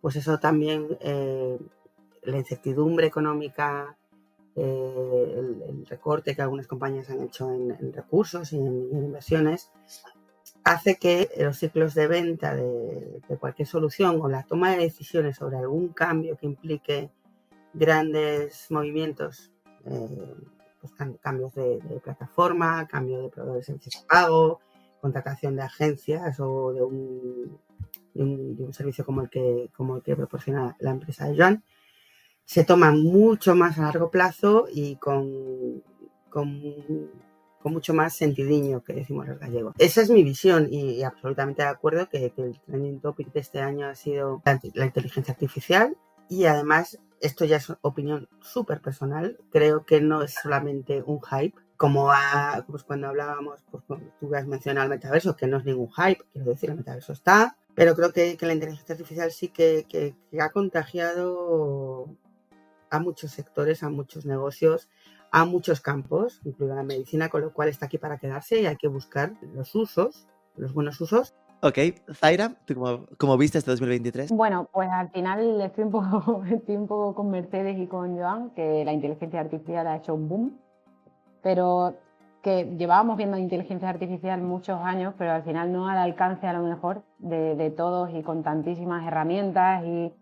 pues 0.00 0.14
eso 0.14 0.38
también, 0.38 0.86
eh, 1.00 1.58
la 2.22 2.38
incertidumbre 2.38 3.08
económica, 3.08 3.97
eh, 4.60 5.34
el, 5.68 5.86
recorte 5.86 6.34
que 6.34 6.42
algunas 6.42 6.66
compañías 6.66 7.08
han 7.10 7.22
hecho 7.22 7.50
en, 7.52 7.92
recursos 7.92 8.52
y 8.52 8.56
en, 8.56 8.88
inversiones, 8.92 9.70
hace 10.64 10.96
que 10.96 11.30
los 11.38 11.58
ciclos 11.58 11.94
de 11.94 12.08
venta 12.08 12.56
de, 12.56 13.22
cualquier 13.38 13.68
solución 13.68 14.18
o 14.20 14.28
la 14.28 14.42
toma 14.42 14.72
de 14.72 14.78
decisiones 14.78 15.36
sobre 15.36 15.58
algún 15.58 15.88
cambio 15.88 16.36
que 16.36 16.46
implique 16.46 17.10
grandes 17.72 18.66
movimientos, 18.70 19.52
eh, 19.86 20.34
pues 20.80 20.92
cambios 21.20 21.54
de, 21.54 21.80
plataforma, 22.02 22.86
cambio 22.88 23.22
de 23.22 23.28
proveedores 23.28 23.66
de 23.66 23.72
servicios 23.72 24.02
de 24.02 24.08
pago, 24.08 24.60
contratación 25.00 25.54
de 25.54 25.62
agencias 25.62 26.40
o 26.40 26.72
de 26.72 26.82
un, 26.82 28.72
servicio 28.72 29.04
como 29.04 29.22
el 29.22 29.30
que, 29.30 29.70
como 29.76 29.96
el 29.96 30.02
que 30.02 30.16
proporciona 30.16 30.76
la 30.80 30.90
empresa 30.90 31.26
de 31.28 31.36
Joan, 31.36 31.62
se 32.48 32.64
toman 32.64 33.02
mucho 33.02 33.54
más 33.54 33.78
a 33.78 33.82
largo 33.82 34.10
plazo 34.10 34.68
y 34.72 34.96
con, 34.96 35.82
con, 36.30 36.62
mucho 37.64 37.92
más 37.92 38.14
sentidiño, 38.14 38.82
que 38.82 38.94
decimos 38.94 39.28
los 39.28 39.38
gallegos. 39.38 39.74
Esa 39.76 40.00
es 40.00 40.08
mi 40.08 40.22
visión 40.22 40.66
y, 40.70 41.02
absolutamente 41.02 41.60
de 41.60 41.68
acuerdo 41.68 42.08
que, 42.08 42.32
el 42.34 42.58
trending 42.64 43.00
topic 43.00 43.30
de 43.34 43.40
este 43.40 43.60
año 43.60 43.86
ha 43.86 43.94
sido 43.94 44.40
la, 44.72 44.86
inteligencia 44.86 45.34
artificial 45.34 45.94
y 46.30 46.46
además 46.46 46.98
esto 47.20 47.44
ya 47.44 47.58
es 47.58 47.70
opinión 47.82 48.30
súper 48.40 48.80
personal, 48.80 49.36
creo 49.50 49.84
que 49.84 50.00
no 50.00 50.22
es 50.22 50.32
solamente 50.32 51.02
un 51.04 51.20
hype, 51.20 51.58
como 51.76 52.10
pues 52.66 52.82
cuando 52.82 53.08
hablábamos, 53.08 53.62
pues 53.70 53.84
tú 54.18 54.34
has 54.34 54.46
mencionado 54.46 54.84
el 54.84 54.90
metaverso, 54.90 55.36
que 55.36 55.46
no 55.46 55.58
es 55.58 55.66
ningún 55.66 55.90
hype, 55.92 56.24
quiero 56.32 56.48
decir, 56.48 56.70
el 56.70 56.76
metaverso 56.76 57.12
está, 57.12 57.58
pero 57.74 57.94
creo 57.94 58.14
que, 58.14 58.38
la 58.40 58.54
inteligencia 58.54 58.94
artificial 58.94 59.30
sí 59.32 59.48
que, 59.48 59.84
que, 59.86 60.14
ha 60.40 60.48
contagiado 60.48 62.16
a 62.90 62.98
muchos 62.98 63.32
sectores, 63.32 63.82
a 63.82 63.90
muchos 63.90 64.24
negocios, 64.26 64.88
a 65.30 65.44
muchos 65.44 65.80
campos, 65.80 66.40
incluida 66.44 66.74
la 66.74 66.82
medicina, 66.82 67.28
con 67.28 67.42
lo 67.42 67.52
cual 67.52 67.68
está 67.68 67.86
aquí 67.86 67.98
para 67.98 68.18
quedarse 68.18 68.60
y 68.60 68.66
hay 68.66 68.76
que 68.76 68.88
buscar 68.88 69.32
los 69.54 69.74
usos, 69.74 70.26
los 70.56 70.72
buenos 70.72 71.00
usos. 71.00 71.34
Ok, 71.60 71.78
Zaira, 72.14 72.54
¿tú 72.66 72.74
cómo, 73.18 73.36
viste 73.36 73.58
este 73.58 73.72
2023? 73.72 74.30
Bueno, 74.30 74.68
pues 74.72 74.88
al 74.90 75.10
final 75.10 75.60
estoy 75.60 75.84
un, 75.84 75.90
poco, 75.90 76.44
estoy 76.50 76.76
un 76.76 76.86
poco 76.86 77.14
con 77.16 77.30
Mercedes 77.30 77.78
y 77.78 77.86
con 77.86 78.16
Joan, 78.16 78.50
que 78.50 78.84
la 78.84 78.92
inteligencia 78.92 79.40
artificial 79.40 79.86
ha 79.88 79.96
hecho 79.96 80.14
un 80.14 80.28
boom, 80.28 80.58
pero 81.42 81.96
que 82.42 82.76
llevábamos 82.78 83.16
viendo 83.16 83.36
inteligencia 83.36 83.88
artificial 83.88 84.40
muchos 84.40 84.78
años, 84.80 85.14
pero 85.18 85.32
al 85.32 85.42
final 85.42 85.72
no 85.72 85.88
al 85.88 85.98
alcance 85.98 86.46
a 86.46 86.52
lo 86.52 86.62
mejor 86.62 87.02
de, 87.18 87.56
de 87.56 87.70
todos 87.70 88.10
y 88.14 88.22
con 88.22 88.44
tantísimas 88.44 89.04
herramientas 89.04 89.84
y 89.84 90.12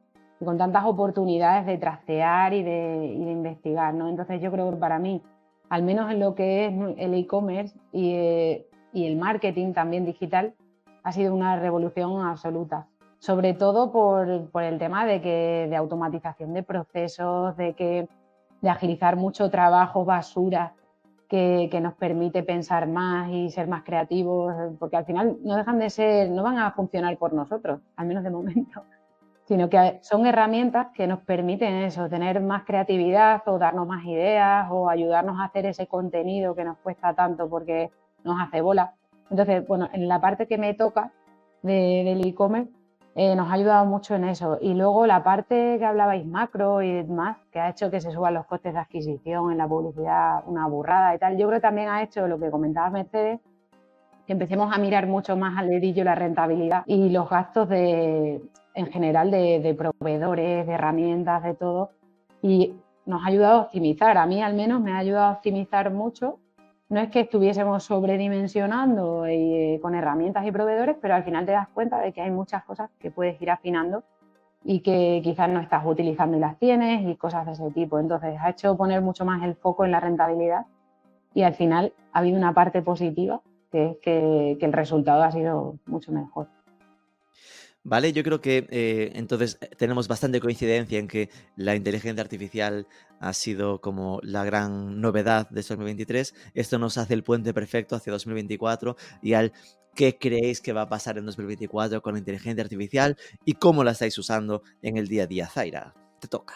y 0.40 0.44
con 0.44 0.58
tantas 0.58 0.84
oportunidades 0.84 1.66
de 1.66 1.78
trastear 1.78 2.52
y 2.52 2.62
de, 2.62 3.06
investigar. 3.14 3.94
¿no? 3.94 4.08
Entonces 4.08 4.40
yo 4.40 4.50
creo 4.50 4.70
que 4.70 4.76
para 4.76 4.98
mí, 4.98 5.22
al 5.68 5.82
menos 5.82 6.10
en 6.10 6.20
lo 6.20 6.34
que 6.34 6.66
es 6.66 6.74
el 6.98 7.14
e-commerce 7.14 7.76
y, 7.92 8.12
eh, 8.14 8.66
y, 8.92 9.06
el 9.06 9.16
marketing 9.16 9.72
también 9.72 10.04
digital, 10.04 10.54
ha 11.02 11.12
sido 11.12 11.34
una 11.34 11.58
revolución 11.58 12.20
absoluta. 12.22 12.86
Sobre 13.18 13.54
todo 13.54 13.92
por, 13.92 14.50
por 14.50 14.62
el 14.62 14.78
tema 14.78 15.06
de, 15.06 15.20
que, 15.20 15.66
de 15.70 15.76
automatización 15.76 16.52
de 16.52 16.62
procesos, 16.62 17.56
de, 17.56 17.74
que, 17.74 18.08
de 18.60 18.68
agilizar 18.68 19.16
mucho 19.16 19.50
trabajo, 19.50 20.04
basura, 20.04 20.74
que, 21.28 21.68
que, 21.70 21.80
nos 21.80 21.94
permite 21.94 22.42
pensar 22.42 22.86
más 22.86 23.30
y 23.30 23.50
ser 23.50 23.66
más 23.68 23.82
creativos, 23.82 24.54
porque 24.78 24.96
al 24.96 25.06
final 25.06 25.38
no 25.42 25.56
dejan 25.56 25.78
de 25.78 25.90
ser, 25.90 26.30
no 26.30 26.42
van 26.44 26.58
a 26.58 26.70
funcionar 26.72 27.16
por 27.16 27.32
nosotros, 27.32 27.80
al 27.96 28.06
menos 28.06 28.22
de 28.22 28.30
momento 28.30 28.82
sino 29.46 29.70
que 29.70 29.98
son 30.02 30.26
herramientas 30.26 30.88
que 30.92 31.06
nos 31.06 31.20
permiten 31.20 31.74
eso, 31.74 32.08
tener 32.08 32.40
más 32.40 32.64
creatividad 32.64 33.42
o 33.46 33.58
darnos 33.58 33.86
más 33.86 34.04
ideas 34.04 34.66
o 34.70 34.88
ayudarnos 34.88 35.38
a 35.40 35.44
hacer 35.44 35.66
ese 35.66 35.86
contenido 35.86 36.54
que 36.56 36.64
nos 36.64 36.78
cuesta 36.78 37.14
tanto 37.14 37.48
porque 37.48 37.90
nos 38.24 38.40
hace 38.40 38.60
bola. 38.60 38.94
Entonces, 39.30 39.66
bueno, 39.66 39.88
en 39.92 40.08
la 40.08 40.20
parte 40.20 40.48
que 40.48 40.58
me 40.58 40.74
toca 40.74 41.12
del 41.62 42.26
e-commerce, 42.26 42.72
eh, 43.14 43.34
nos 43.36 43.48
ha 43.48 43.54
ayudado 43.54 43.86
mucho 43.86 44.16
en 44.16 44.24
eso. 44.24 44.58
Y 44.60 44.74
luego 44.74 45.06
la 45.06 45.22
parte 45.22 45.76
que 45.78 45.84
hablabais 45.84 46.26
macro 46.26 46.82
y 46.82 46.92
demás, 46.92 47.38
que 47.52 47.60
ha 47.60 47.70
hecho 47.70 47.90
que 47.90 48.00
se 48.00 48.10
suban 48.10 48.34
los 48.34 48.46
costes 48.46 48.74
de 48.74 48.80
adquisición 48.80 49.52
en 49.52 49.58
la 49.58 49.68
publicidad, 49.68 50.42
una 50.46 50.66
burrada 50.66 51.14
y 51.14 51.18
tal, 51.18 51.36
yo 51.36 51.46
creo 51.46 51.58
que 51.58 51.62
también 51.62 51.88
ha 51.88 52.02
hecho 52.02 52.26
lo 52.26 52.38
que 52.38 52.50
comentaba 52.50 52.90
Mercedes, 52.90 53.40
que 54.26 54.32
empecemos 54.32 54.74
a 54.74 54.78
mirar 54.78 55.06
mucho 55.06 55.36
más 55.36 55.56
al 55.56 55.68
dedillo 55.68 56.02
la 56.02 56.16
rentabilidad 56.16 56.82
y 56.86 57.08
los 57.10 57.30
gastos 57.30 57.68
de, 57.68 58.42
en 58.76 58.92
general 58.92 59.30
de, 59.30 59.74
proveedores, 59.76 60.66
de 60.66 60.72
herramientas, 60.72 61.42
de 61.42 61.54
todo. 61.54 61.90
Y 62.42 62.74
nos 63.06 63.24
ha 63.24 63.28
ayudado 63.28 63.60
a 63.60 63.62
optimizar. 63.62 64.18
A 64.18 64.26
mí 64.26 64.42
al 64.42 64.54
menos 64.54 64.82
me 64.82 64.92
ha 64.92 64.98
ayudado 64.98 65.26
a 65.26 65.32
optimizar 65.32 65.90
mucho. 65.90 66.38
No 66.90 67.00
es 67.00 67.08
que 67.08 67.20
estuviésemos 67.20 67.82
sobredimensionando 67.82 69.24
eh, 69.26 69.80
con 69.82 69.94
herramientas 69.94 70.46
y 70.46 70.52
proveedores, 70.52 70.96
pero 71.00 71.14
al 71.14 71.24
final 71.24 71.46
te 71.46 71.52
das 71.52 71.68
cuenta 71.68 71.98
de 71.98 72.12
que 72.12 72.20
hay 72.20 72.30
muchas 72.30 72.62
cosas 72.64 72.90
que 73.00 73.10
puedes 73.10 73.40
ir 73.40 73.50
afinando 73.50 74.04
y 74.62 74.80
que 74.80 75.20
quizás 75.24 75.48
no 75.48 75.60
estás 75.60 75.84
utilizando 75.84 76.36
y 76.36 76.40
las 76.40 76.58
tienes 76.58 77.08
y 77.08 77.16
cosas 77.16 77.46
de 77.46 77.52
ese 77.52 77.70
tipo. 77.70 77.98
Entonces 77.98 78.36
ha 78.40 78.50
hecho 78.50 78.76
poner 78.76 79.00
mucho 79.00 79.24
más 79.24 79.42
el 79.42 79.56
foco 79.56 79.86
en 79.86 79.90
la 79.90 80.00
rentabilidad 80.00 80.66
y 81.34 81.42
al 81.42 81.54
final 81.54 81.94
ha 82.12 82.18
habido 82.18 82.36
una 82.36 82.52
parte 82.52 82.82
positiva 82.82 83.40
que 83.72 83.90
es 83.90 83.96
que 83.98 84.58
el 84.60 84.72
resultado 84.72 85.22
ha 85.22 85.32
sido 85.32 85.76
mucho 85.86 86.12
mejor. 86.12 86.46
Vale, 87.88 88.12
yo 88.12 88.24
creo 88.24 88.40
que 88.40 88.66
eh, 88.70 89.12
entonces 89.14 89.58
eh, 89.60 89.70
tenemos 89.78 90.08
bastante 90.08 90.40
coincidencia 90.40 90.98
en 90.98 91.06
que 91.06 91.28
la 91.54 91.76
inteligencia 91.76 92.20
artificial 92.20 92.88
ha 93.20 93.32
sido 93.32 93.80
como 93.80 94.18
la 94.24 94.44
gran 94.44 95.00
novedad 95.00 95.48
de 95.50 95.62
2023. 95.62 96.34
Esto 96.54 96.80
nos 96.80 96.98
hace 96.98 97.14
el 97.14 97.22
puente 97.22 97.54
perfecto 97.54 97.94
hacia 97.94 98.12
2024 98.12 98.96
y 99.22 99.34
al 99.34 99.52
qué 99.94 100.18
creéis 100.18 100.60
que 100.60 100.72
va 100.72 100.82
a 100.82 100.88
pasar 100.88 101.16
en 101.16 101.26
2024 101.26 102.02
con 102.02 102.14
la 102.14 102.18
inteligencia 102.18 102.64
artificial 102.64 103.16
y 103.44 103.52
cómo 103.52 103.84
la 103.84 103.92
estáis 103.92 104.18
usando 104.18 104.62
en 104.82 104.96
el 104.96 105.06
día 105.06 105.22
a 105.22 105.26
día, 105.28 105.46
Zaira. 105.46 105.94
te 106.18 106.26
toca. 106.26 106.54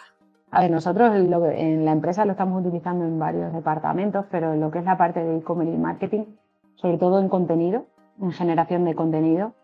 A 0.51 0.63
ver, 0.63 0.71
nosotros 0.71 1.15
en 1.15 1.85
la 1.85 1.93
empresa 1.93 2.25
lo 2.25 2.31
estamos 2.33 2.59
utilizando 2.59 3.05
en 3.05 3.17
varios 3.17 3.53
departamentos, 3.53 4.25
pero 4.29 4.53
lo 4.57 4.69
que 4.69 4.79
es 4.79 4.85
la 4.85 4.97
parte 4.97 5.23
de 5.23 5.37
e-commerce 5.37 5.73
y 5.73 5.77
marketing, 5.77 6.25
sobre 6.75 6.97
todo 6.97 7.21
en 7.21 7.29
contenido, 7.29 7.85
en 8.21 8.33
generación 8.33 8.83
de 8.83 8.95
contenido, 8.95 9.55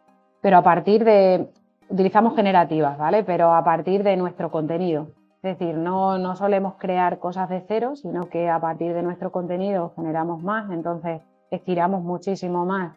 pero 0.41 0.57
a 0.57 0.63
partir 0.63 1.03
de, 1.03 1.49
utilizamos 1.89 2.35
generativas, 2.35 2.97
¿vale? 2.97 3.23
Pero 3.23 3.53
a 3.53 3.63
partir 3.63 4.03
de 4.03 4.17
nuestro 4.17 4.51
contenido. 4.51 5.07
Es 5.43 5.57
decir, 5.57 5.75
no, 5.75 6.17
no 6.17 6.35
solemos 6.35 6.75
crear 6.77 7.19
cosas 7.19 7.49
de 7.49 7.61
cero, 7.67 7.95
sino 7.95 8.29
que 8.29 8.49
a 8.49 8.59
partir 8.59 8.93
de 8.93 9.03
nuestro 9.03 9.31
contenido 9.31 9.93
generamos 9.95 10.41
más, 10.41 10.71
entonces 10.71 11.21
estiramos 11.51 12.03
muchísimo 12.03 12.65
más 12.65 12.95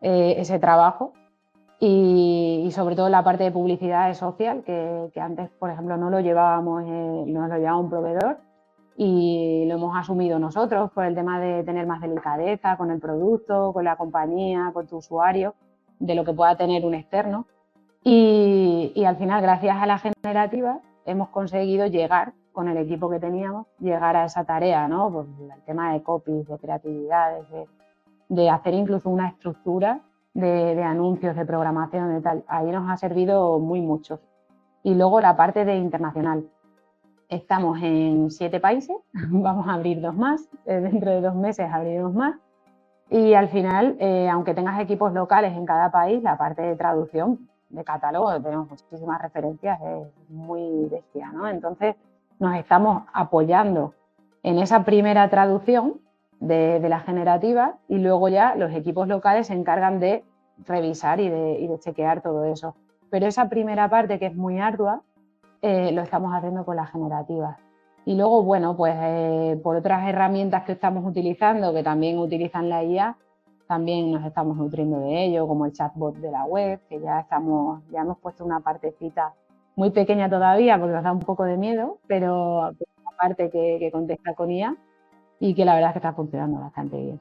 eh, 0.00 0.34
ese 0.38 0.58
trabajo 0.58 1.12
y, 1.78 2.70
sobre 2.72 2.96
todo 2.96 3.08
la 3.08 3.22
parte 3.22 3.44
de 3.44 3.50
publicidad 3.50 4.12
social, 4.14 4.62
que, 4.64 5.10
que, 5.12 5.20
antes, 5.20 5.50
por 5.50 5.70
ejemplo, 5.70 5.96
no 5.96 6.10
lo 6.10 6.20
llevábamos, 6.20 6.82
eh, 6.86 7.24
no 7.26 7.46
lo 7.46 7.56
llevaba 7.56 7.78
un 7.78 7.90
proveedor 7.90 8.38
y 8.96 9.64
lo 9.66 9.74
hemos 9.74 9.96
asumido 9.96 10.38
nosotros 10.38 10.90
por 10.92 11.04
el 11.04 11.14
tema 11.14 11.40
de 11.40 11.64
tener 11.64 11.86
más 11.86 12.00
delicadeza 12.00 12.76
con 12.76 12.90
el 12.90 13.00
producto, 13.00 13.72
con 13.72 13.84
la 13.84 13.96
compañía, 13.96 14.70
con 14.72 14.86
tu 14.86 14.98
usuario, 14.98 15.54
de 15.98 16.14
lo 16.14 16.24
que 16.24 16.32
pueda 16.32 16.56
tener 16.56 16.84
un 16.84 16.94
externo. 16.94 17.46
Y, 18.06 18.92
y 18.94 19.04
al 19.06 19.16
final, 19.16 19.40
gracias 19.40 19.76
a 19.80 19.86
la 19.86 19.98
generativa, 19.98 20.78
hemos 21.06 21.30
conseguido 21.30 21.86
llegar 21.86 22.34
con 22.52 22.68
el 22.68 22.76
equipo 22.76 23.08
que 23.08 23.18
teníamos, 23.18 23.66
llegar 23.80 24.14
a 24.14 24.26
esa 24.26 24.44
tarea, 24.44 24.86
¿no? 24.86 25.10
Pues 25.10 25.26
el 25.40 25.62
tema 25.64 25.94
de 25.94 26.02
copies, 26.02 26.46
de 26.46 26.58
creatividad, 26.58 27.40
de, 27.50 27.66
de 28.28 28.50
hacer 28.50 28.74
incluso 28.74 29.08
una 29.08 29.28
estructura 29.28 30.02
de, 30.34 30.74
de, 30.74 30.82
anuncios, 30.82 31.34
de 31.34 31.46
programación, 31.46 32.14
de 32.14 32.20
tal. 32.20 32.44
Ahí 32.46 32.70
nos 32.70 32.90
ha 32.90 32.96
servido 32.98 33.58
muy 33.58 33.80
mucho. 33.80 34.20
Y 34.82 34.94
luego 34.94 35.22
la 35.22 35.34
parte 35.34 35.64
de 35.64 35.76
internacional. 35.76 36.46
Estamos 37.30 37.82
en 37.82 38.30
siete 38.30 38.60
países, 38.60 38.96
vamos 39.30 39.66
a 39.66 39.72
abrir 39.72 40.02
dos 40.02 40.14
más, 40.14 40.46
eh, 40.66 40.74
dentro 40.74 41.10
de 41.10 41.22
dos 41.22 41.34
meses 41.34 41.68
abriremos 41.72 42.12
más. 42.12 42.36
Y 43.08 43.32
al 43.32 43.48
final, 43.48 43.96
eh, 43.98 44.28
aunque 44.28 44.52
tengas 44.52 44.78
equipos 44.78 45.12
locales 45.14 45.56
en 45.56 45.64
cada 45.64 45.90
país, 45.90 46.22
la 46.22 46.36
parte 46.36 46.60
de 46.60 46.76
traducción 46.76 47.48
de 47.74 47.84
catálogo, 47.84 48.40
tenemos 48.40 48.68
muchísimas 48.68 49.20
referencias, 49.20 49.80
es 49.80 50.30
muy 50.30 50.86
bestia, 50.88 51.30
¿no? 51.32 51.48
Entonces 51.48 51.96
nos 52.38 52.56
estamos 52.56 53.04
apoyando 53.12 53.94
en 54.42 54.58
esa 54.58 54.84
primera 54.84 55.28
traducción 55.30 56.00
de, 56.40 56.80
de 56.80 56.88
la 56.88 57.00
generativa 57.00 57.76
y 57.88 57.98
luego 57.98 58.28
ya 58.28 58.54
los 58.54 58.72
equipos 58.72 59.08
locales 59.08 59.46
se 59.46 59.54
encargan 59.54 60.00
de 60.00 60.24
revisar 60.66 61.20
y 61.20 61.28
de, 61.28 61.60
y 61.60 61.66
de, 61.66 61.78
chequear 61.78 62.22
todo 62.22 62.44
eso. 62.44 62.74
Pero 63.10 63.26
esa 63.26 63.48
primera 63.48 63.88
parte 63.88 64.18
que 64.18 64.26
es 64.26 64.34
muy 64.34 64.58
ardua, 64.58 65.02
eh, 65.62 65.92
lo 65.92 66.02
estamos 66.02 66.32
haciendo 66.34 66.64
con 66.64 66.76
la 66.76 66.86
generativa. 66.86 67.58
Y 68.04 68.16
luego, 68.16 68.42
bueno, 68.42 68.76
pues 68.76 68.94
eh, 68.98 69.58
por 69.62 69.76
otras 69.76 70.06
herramientas 70.06 70.64
que 70.64 70.72
estamos 70.72 71.06
utilizando, 71.06 71.72
que 71.72 71.82
también 71.82 72.18
utilizan 72.18 72.68
la 72.68 72.84
IA, 72.84 73.16
también 73.66 74.12
nos 74.12 74.24
estamos 74.24 74.56
nutriendo 74.56 75.00
de 75.00 75.24
ello, 75.24 75.46
como 75.46 75.66
el 75.66 75.72
chatbot 75.72 76.16
de 76.16 76.30
la 76.30 76.44
web, 76.44 76.80
que 76.88 77.00
ya 77.00 77.20
estamos, 77.20 77.82
ya 77.90 78.00
hemos 78.00 78.18
puesto 78.18 78.44
una 78.44 78.60
partecita 78.60 79.34
muy 79.76 79.90
pequeña 79.90 80.28
todavía 80.28 80.78
porque 80.78 80.94
nos 80.94 81.04
da 81.04 81.12
un 81.12 81.20
poco 81.20 81.44
de 81.44 81.56
miedo, 81.56 81.98
pero 82.06 82.70
una 82.70 83.16
parte 83.18 83.50
que, 83.50 83.90
contesta 83.92 84.34
con 84.34 84.50
IA 84.50 84.76
y 85.40 85.54
que 85.54 85.64
la 85.64 85.74
verdad 85.74 85.90
es 85.90 85.94
que 85.94 85.98
está 85.98 86.12
funcionando 86.12 86.60
bastante 86.60 86.96
bien. 86.96 87.20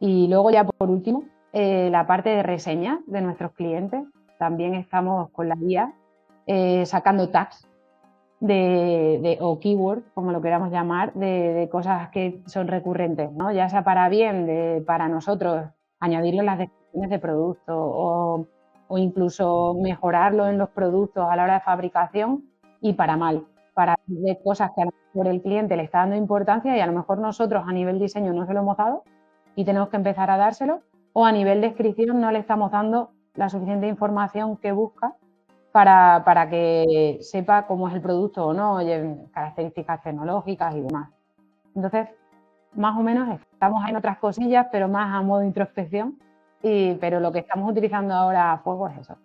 Y 0.00 0.28
luego 0.28 0.50
ya 0.50 0.64
por 0.64 0.90
último, 0.90 1.24
eh, 1.52 1.88
la 1.90 2.06
parte 2.06 2.30
de 2.30 2.42
reseña 2.42 3.00
de 3.06 3.20
nuestros 3.20 3.52
clientes. 3.52 4.04
También 4.38 4.74
estamos 4.74 5.30
con 5.30 5.48
la 5.48 5.56
IA 5.60 5.94
eh, 6.46 6.84
sacando 6.84 7.28
tags 7.30 7.66
de, 8.40 9.38
o 9.40 9.58
keywords, 9.58 10.04
como 10.14 10.32
lo 10.32 10.40
queramos 10.40 10.70
llamar, 10.70 11.12
de, 11.14 11.68
cosas 11.70 12.10
que 12.10 12.42
son 12.46 12.68
recurrentes, 12.68 13.32
¿no? 13.32 13.52
ya 13.52 13.68
sea 13.68 13.84
para 13.84 14.08
bien, 14.08 14.46
de, 14.46 14.82
para 14.86 15.08
nosotros, 15.08 15.66
añadirlo 16.00 16.40
en 16.40 16.46
las 16.46 16.58
descripciones 16.58 17.10
de 17.10 17.18
producto 17.18 17.74
o, 17.76 18.46
incluso 18.96 19.74
mejorarlo 19.82 20.46
en 20.46 20.56
los 20.56 20.68
productos 20.68 21.26
a 21.28 21.34
la 21.34 21.44
hora 21.44 21.54
de 21.54 21.60
fabricación 21.60 22.44
y 22.80 22.92
para 22.92 23.16
mal, 23.16 23.44
para 23.72 23.96
cosas 24.44 24.70
que 24.76 24.82
a 24.82 24.84
lo 24.84 24.92
mejor 25.12 25.32
el 25.32 25.42
cliente 25.42 25.76
le 25.76 25.82
está 25.82 26.00
dando 26.00 26.14
importancia 26.14 26.76
y 26.76 26.80
a 26.80 26.86
lo 26.86 26.92
mejor 26.92 27.18
nosotros 27.18 27.64
a 27.66 27.72
nivel 27.72 27.98
diseño 27.98 28.32
no 28.32 28.46
se 28.46 28.52
lo 28.52 28.60
hemos 28.60 28.76
dado 28.76 29.02
y 29.56 29.64
tenemos 29.64 29.88
que 29.88 29.96
empezar 29.96 30.30
a 30.30 30.36
dárselo 30.36 30.82
o 31.12 31.24
a 31.24 31.32
nivel 31.32 31.60
descripción 31.60 32.20
no 32.20 32.30
le 32.30 32.38
estamos 32.38 32.70
dando 32.70 33.10
la 33.34 33.48
suficiente 33.48 33.88
información 33.88 34.58
que 34.58 34.70
busca 34.70 35.16
para, 35.74 36.22
para, 36.24 36.48
que 36.48 37.18
sepa 37.20 37.66
cómo 37.66 37.88
es 37.88 37.94
el 37.94 38.00
producto 38.00 38.46
o 38.46 38.54
no, 38.54 38.74
oye, 38.74 39.16
características 39.32 40.04
tecnológicas 40.04 40.72
y 40.76 40.82
demás. 40.82 41.10
Entonces, 41.74 42.10
más 42.74 42.96
o 42.96 43.02
menos 43.02 43.40
estamos 43.52 43.84
en 43.88 43.96
otras 43.96 44.18
cosillas, 44.18 44.68
pero 44.70 44.86
más 44.86 45.12
a 45.12 45.20
modo 45.22 45.40
de 45.40 45.48
introspección, 45.48 46.16
y, 46.62 46.94
pero 46.94 47.18
lo 47.18 47.32
que 47.32 47.40
estamos 47.40 47.68
utilizando 47.68 48.14
ahora 48.14 48.52
a 48.52 48.58
fuego 48.58 48.86
es 48.86 48.98
eso. 48.98 49.16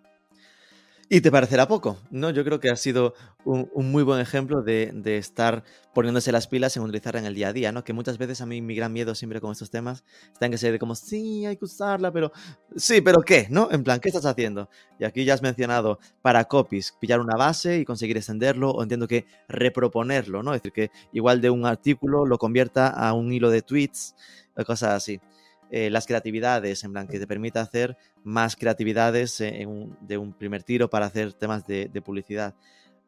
Y 1.12 1.22
te 1.22 1.32
parecerá 1.32 1.66
poco, 1.66 1.98
¿no? 2.12 2.30
Yo 2.30 2.44
creo 2.44 2.60
que 2.60 2.70
ha 2.70 2.76
sido 2.76 3.14
un, 3.44 3.68
muy 3.90 4.04
buen 4.04 4.20
ejemplo 4.20 4.62
de, 4.62 4.92
estar 5.18 5.64
poniéndose 5.92 6.30
las 6.30 6.46
pilas 6.46 6.76
en 6.76 6.84
utilizarla 6.84 7.18
en 7.18 7.26
el 7.26 7.34
día 7.34 7.48
a 7.48 7.52
día, 7.52 7.72
¿no? 7.72 7.82
Que 7.82 7.92
muchas 7.92 8.16
veces 8.16 8.40
a 8.40 8.46
mí 8.46 8.62
mi 8.62 8.76
gran 8.76 8.92
miedo 8.92 9.16
siempre 9.16 9.40
con 9.40 9.50
estos 9.50 9.70
temas 9.70 10.04
está 10.32 10.46
en 10.46 10.52
que 10.52 10.58
se 10.58 10.70
de 10.70 10.78
como, 10.78 10.94
sí, 10.94 11.44
hay 11.46 11.56
que 11.56 11.64
usarla, 11.64 12.12
pero 12.12 12.30
sí, 12.76 13.00
pero 13.00 13.22
¿qué? 13.22 13.48
¿No? 13.50 13.72
En 13.72 13.82
plan, 13.82 13.98
¿qué 13.98 14.08
estás 14.08 14.24
haciendo? 14.24 14.70
Y 15.00 15.04
aquí 15.04 15.24
ya 15.24 15.34
has 15.34 15.42
mencionado 15.42 15.98
para 16.22 16.44
copies, 16.44 16.94
pillar 17.00 17.18
una 17.18 17.36
base 17.36 17.78
y 17.78 17.84
conseguir 17.84 18.16
extenderlo, 18.16 18.70
o 18.70 18.80
entiendo 18.80 19.08
que 19.08 19.26
reproponerlo, 19.48 20.44
¿no? 20.44 20.54
Es 20.54 20.62
decir, 20.62 20.72
que 20.72 20.90
igual 21.12 21.40
de 21.40 21.50
un 21.50 21.66
artículo 21.66 22.24
lo 22.24 22.38
convierta 22.38 22.86
a 22.86 23.14
un 23.14 23.32
hilo 23.32 23.50
de 23.50 23.62
tweets, 23.62 24.14
cosas 24.64 24.90
así. 24.90 25.20
Eh, 25.70 25.88
las 25.90 26.06
creatividades, 26.06 26.82
en 26.82 26.92
plan, 26.92 27.06
que 27.06 27.18
te 27.18 27.26
permita 27.26 27.60
hacer 27.60 27.96
más 28.24 28.56
creatividades 28.56 29.40
un, 29.40 29.96
de 30.00 30.18
un 30.18 30.32
primer 30.32 30.64
tiro 30.64 30.90
para 30.90 31.06
hacer 31.06 31.32
temas 31.32 31.66
de, 31.66 31.88
publicidad. 32.04 32.54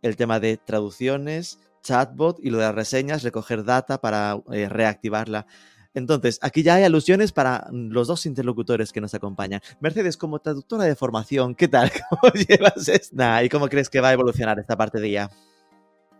El 0.01 0.17
tema 0.17 0.39
de 0.39 0.57
traducciones, 0.57 1.59
chatbot 1.83 2.39
y 2.41 2.51
lo 2.51 2.59
de 2.59 2.65
las 2.65 2.75
reseñas, 2.75 3.23
recoger 3.23 3.65
data 3.65 4.01
para 4.01 4.41
eh, 4.53 4.69
reactivarla. 4.69 5.47
Entonces, 5.95 6.39
aquí 6.41 6.63
ya 6.63 6.77
hay 6.77 6.85
alusiones 6.85 7.33
para 7.33 7.67
los 7.71 8.09
dos 8.09 8.25
interlocutores 8.25 8.93
que 8.93 9.01
nos 9.01 9.13
acompañan. 9.15 9.61
Mercedes, 9.81 10.17
como 10.17 10.39
traductora 10.39 10.85
de 10.85 10.97
formación, 10.97 11.55
¿qué 11.55 11.69
tal? 11.69 11.91
¿Cómo 12.11 12.33
llevas 12.33 12.89
esta? 12.89 13.43
¿Y 13.45 13.49
cómo 13.49 13.69
crees 13.69 13.91
que 13.91 14.01
va 14.01 14.09
a 14.09 14.13
evolucionar 14.13 14.59
esta 14.59 14.77
parte 14.77 15.01
de 15.01 15.09
ella? 15.09 15.31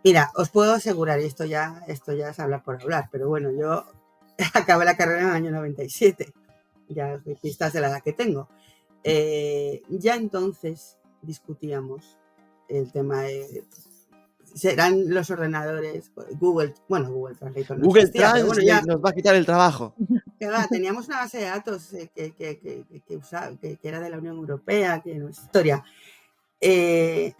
Mira, 0.03 0.31
os 0.35 0.49
puedo 0.49 0.73
asegurar, 0.73 1.21
y 1.21 1.25
esto 1.25 1.45
ya, 1.45 1.81
esto 1.87 2.13
ya 2.13 2.29
es 2.29 2.39
hablar 2.39 2.61
por 2.63 2.81
hablar, 2.81 3.07
pero 3.09 3.29
bueno, 3.29 3.49
yo 3.57 3.85
acabé 4.53 4.85
la 4.85 4.97
carrera 4.97 5.21
en 5.21 5.27
el 5.29 5.35
año 5.35 5.51
97. 5.51 6.33
Ya 6.89 7.17
doy 7.17 7.35
pistas 7.35 7.73
de 7.73 7.81
la 7.81 7.87
edad 7.89 8.03
que 8.03 8.13
tengo. 8.13 8.49
Eh, 9.03 9.81
ya 9.89 10.15
entonces 10.15 10.97
discutíamos 11.21 12.17
el 12.69 12.91
tema 12.91 13.23
de 13.23 13.63
serán 14.55 15.13
los 15.13 15.29
ordenadores, 15.31 16.11
Google, 16.39 16.75
bueno, 16.87 17.11
Google 17.11 17.35
Translate. 17.35 17.75
No 17.75 17.87
Google 17.87 18.11
bueno, 18.45 18.61
ya, 18.61 18.81
nos 18.81 19.03
va 19.03 19.09
a 19.09 19.13
quitar 19.13 19.35
el 19.35 19.45
trabajo. 19.45 19.93
Que 20.39 20.49
va, 20.49 20.67
teníamos 20.67 21.07
una 21.07 21.19
base 21.19 21.37
de 21.37 21.45
datos 21.45 21.95
que, 22.13 22.31
que, 22.33 22.59
que, 22.59 22.83
que 23.07 23.15
usaba, 23.15 23.55
que, 23.55 23.79
era 23.81 24.01
de 24.01 24.09
la 24.09 24.17
Unión 24.17 24.35
Europea, 24.35 25.01
que 25.01 25.15
no 25.15 25.29
es 25.29 25.39
historia. 25.39 25.85
Eh, 26.59 27.33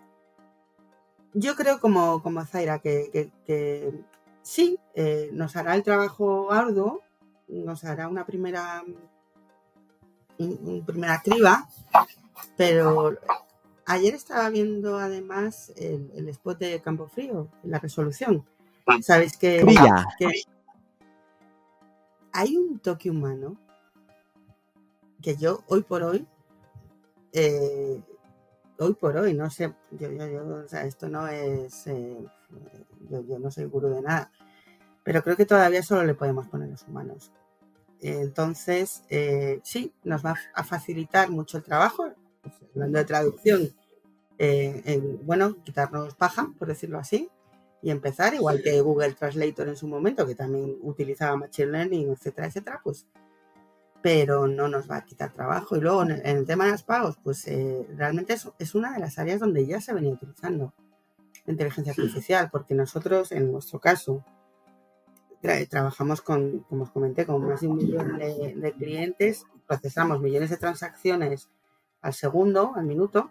yo 1.33 1.55
creo 1.55 1.81
como, 1.81 2.23
como 2.23 2.45
Zaira 2.45 2.79
que, 2.79 3.29
sí, 4.43 4.77
eh, 4.93 5.29
nos 5.33 5.55
hará 5.55 5.73
el 5.73 5.81
trabajo 5.81 6.51
arduo, 6.51 7.01
nos 7.47 7.83
hará 7.83 8.07
una 8.07 8.25
primera, 8.25 8.83
una 10.37 10.85
primera 10.85 11.21
criba, 11.23 11.67
pero 12.55 13.17
ayer 13.85 14.13
estaba 14.13 14.49
viendo 14.49 14.99
además 14.99 15.71
el, 15.75 16.11
el, 16.15 16.29
spot 16.29 16.59
de 16.59 16.81
Campo 16.81 17.07
Frío, 17.07 17.49
la 17.63 17.79
resolución. 17.79 18.45
Sabéis 19.01 19.37
que, 19.37 19.65
que, 20.19 20.27
hay 22.33 22.57
un 22.57 22.79
toque 22.79 23.09
humano 23.09 23.57
que 25.21 25.37
yo 25.37 25.63
hoy 25.67 25.83
por 25.83 26.03
hoy, 26.03 26.27
eh, 27.31 28.01
hoy 28.77 28.93
por 28.95 29.15
hoy, 29.15 29.33
no 29.33 29.49
sé, 29.49 29.73
yo, 29.91 30.11
yo, 30.11 30.27
yo 30.27 30.63
o 30.65 30.67
sea, 30.67 30.83
esto 30.83 31.07
no 31.07 31.27
es, 31.27 31.87
eh, 31.87 32.25
yo, 33.09 33.39
no 33.39 33.51
soy 33.51 33.65
gurú 33.65 33.89
de 33.89 34.01
nada, 34.01 34.31
pero 35.03 35.23
creo 35.23 35.35
que 35.35 35.45
todavía 35.45 35.83
solo 35.83 36.03
le 36.03 36.15
podemos 36.15 36.47
poner 36.47 36.69
los 36.69 36.83
humanos. 36.87 37.31
Entonces, 38.01 39.03
eh, 39.09 39.61
sí, 39.63 39.93
nos 40.03 40.25
va 40.25 40.35
a 40.53 40.63
facilitar 40.63 41.29
mucho 41.29 41.57
el 41.57 41.63
trabajo, 41.63 42.11
hablando 42.73 42.99
de 42.99 43.05
traducción, 43.05 43.73
eh, 44.37 44.81
en, 44.85 45.25
bueno, 45.25 45.55
quitarnos 45.63 46.15
paja, 46.15 46.51
por 46.57 46.67
decirlo 46.67 46.99
así, 46.99 47.29
y 47.81 47.91
empezar, 47.91 48.33
igual 48.33 48.61
que 48.61 48.81
Google 48.81 49.13
Translator 49.13 49.67
en 49.67 49.75
su 49.75 49.87
momento, 49.87 50.25
que 50.25 50.35
también 50.35 50.77
utilizaba 50.81 51.37
Machine 51.37 51.71
Learning, 51.71 52.11
etcétera, 52.11 52.47
etcétera, 52.47 52.81
pues, 52.83 53.05
pero 54.01 54.47
no 54.47 54.67
nos 54.67 54.89
va 54.89 54.97
a 54.97 55.05
quitar 55.05 55.33
trabajo. 55.33 55.75
Y 55.75 55.81
luego 55.81 56.03
en 56.03 56.11
el, 56.11 56.21
en 56.25 56.37
el 56.37 56.45
tema 56.45 56.65
de 56.65 56.71
los 56.71 56.83
pagos, 56.83 57.17
pues 57.23 57.47
eh, 57.47 57.87
realmente 57.95 58.33
es, 58.33 58.49
es, 58.59 58.75
una 58.75 58.93
de 58.93 58.99
las 58.99 59.17
áreas 59.17 59.39
donde 59.39 59.65
ya 59.65 59.81
se 59.81 59.93
venía 59.93 60.11
utilizando. 60.11 60.73
Inteligencia 61.45 61.91
artificial, 61.91 62.49
porque 62.51 62.73
nosotros, 62.73 63.31
en 63.31 63.51
nuestro 63.51 63.79
caso, 63.79 64.23
trabajamos 65.69 66.21
con, 66.21 66.59
como 66.69 66.83
os 66.83 66.91
comenté, 66.91 67.25
con 67.25 67.45
más 67.45 67.61
de 67.61 67.67
un 67.67 67.77
millón 67.77 68.17
de, 68.17 68.73
clientes, 68.77 69.45
procesamos 69.67 70.21
millones 70.21 70.49
de 70.49 70.57
transacciones 70.57 71.49
al 72.01 72.13
segundo, 72.13 72.73
al 72.75 72.85
minuto, 72.85 73.29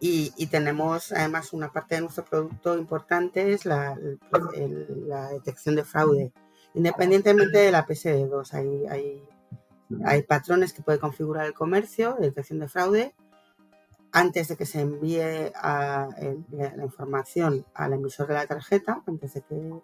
y, 0.00 0.46
tenemos 0.46 1.10
además 1.10 1.52
una 1.52 1.72
parte 1.72 1.96
de 1.96 2.02
nuestro 2.02 2.24
producto 2.24 2.78
importante 2.78 3.52
es 3.52 3.66
la, 3.66 3.98
la 5.08 5.30
detección 5.30 5.74
de 5.74 5.82
fraude, 5.82 6.32
independientemente 6.74 7.58
de 7.58 7.72
la 7.72 7.84
PSD2. 7.84 8.54
Hay, 8.54 8.86
hay, 8.86 9.24
hay, 10.04 10.22
patrones 10.22 10.72
que 10.72 10.82
puede 10.82 11.00
configurar 11.00 11.46
el 11.46 11.52
comercio 11.54 12.14
de 12.14 12.26
detección 12.26 12.60
de 12.60 12.68
fraude 12.68 13.14
antes 14.12 14.48
de 14.48 14.56
que 14.56 14.66
se 14.66 14.80
envíe 14.80 15.52
a, 15.54 16.08
la 16.50 16.84
información 16.84 17.66
al 17.74 17.92
emisor 17.92 18.28
de 18.28 18.34
la 18.34 18.46
tarjeta, 18.46 19.02
antes 19.06 19.34
de 19.34 19.42
que 19.42 19.80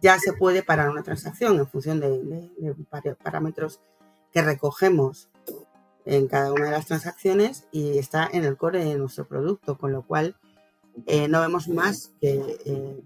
ya 0.00 0.18
se 0.18 0.32
puede 0.32 0.62
parar 0.62 0.90
una 0.90 1.02
transacción 1.02 1.58
en 1.58 1.66
función 1.66 2.00
de, 2.00 2.74
parámetros 3.22 3.80
que 4.32 4.42
recogemos 4.42 5.28
en 6.04 6.28
cada 6.28 6.52
una 6.52 6.66
de 6.66 6.70
las 6.70 6.86
transacciones 6.86 7.66
y 7.70 7.98
está 7.98 8.28
en 8.32 8.44
el 8.44 8.56
core 8.56 8.84
de 8.84 8.96
nuestro 8.96 9.26
producto, 9.26 9.76
con 9.76 9.92
lo 9.92 10.06
cual 10.06 10.36
eh, 11.06 11.28
no 11.28 11.40
vemos 11.40 11.68
más 11.68 12.12
que 12.20 12.58
eh, 12.64 13.02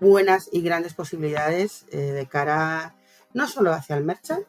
buenas 0.00 0.48
y 0.52 0.62
grandes 0.62 0.94
posibilidades 0.94 1.86
eh, 1.90 1.98
de 1.98 2.26
cara 2.26 2.96
no 3.34 3.48
solo 3.48 3.72
hacia 3.72 3.96
el 3.96 4.04
merchant, 4.04 4.46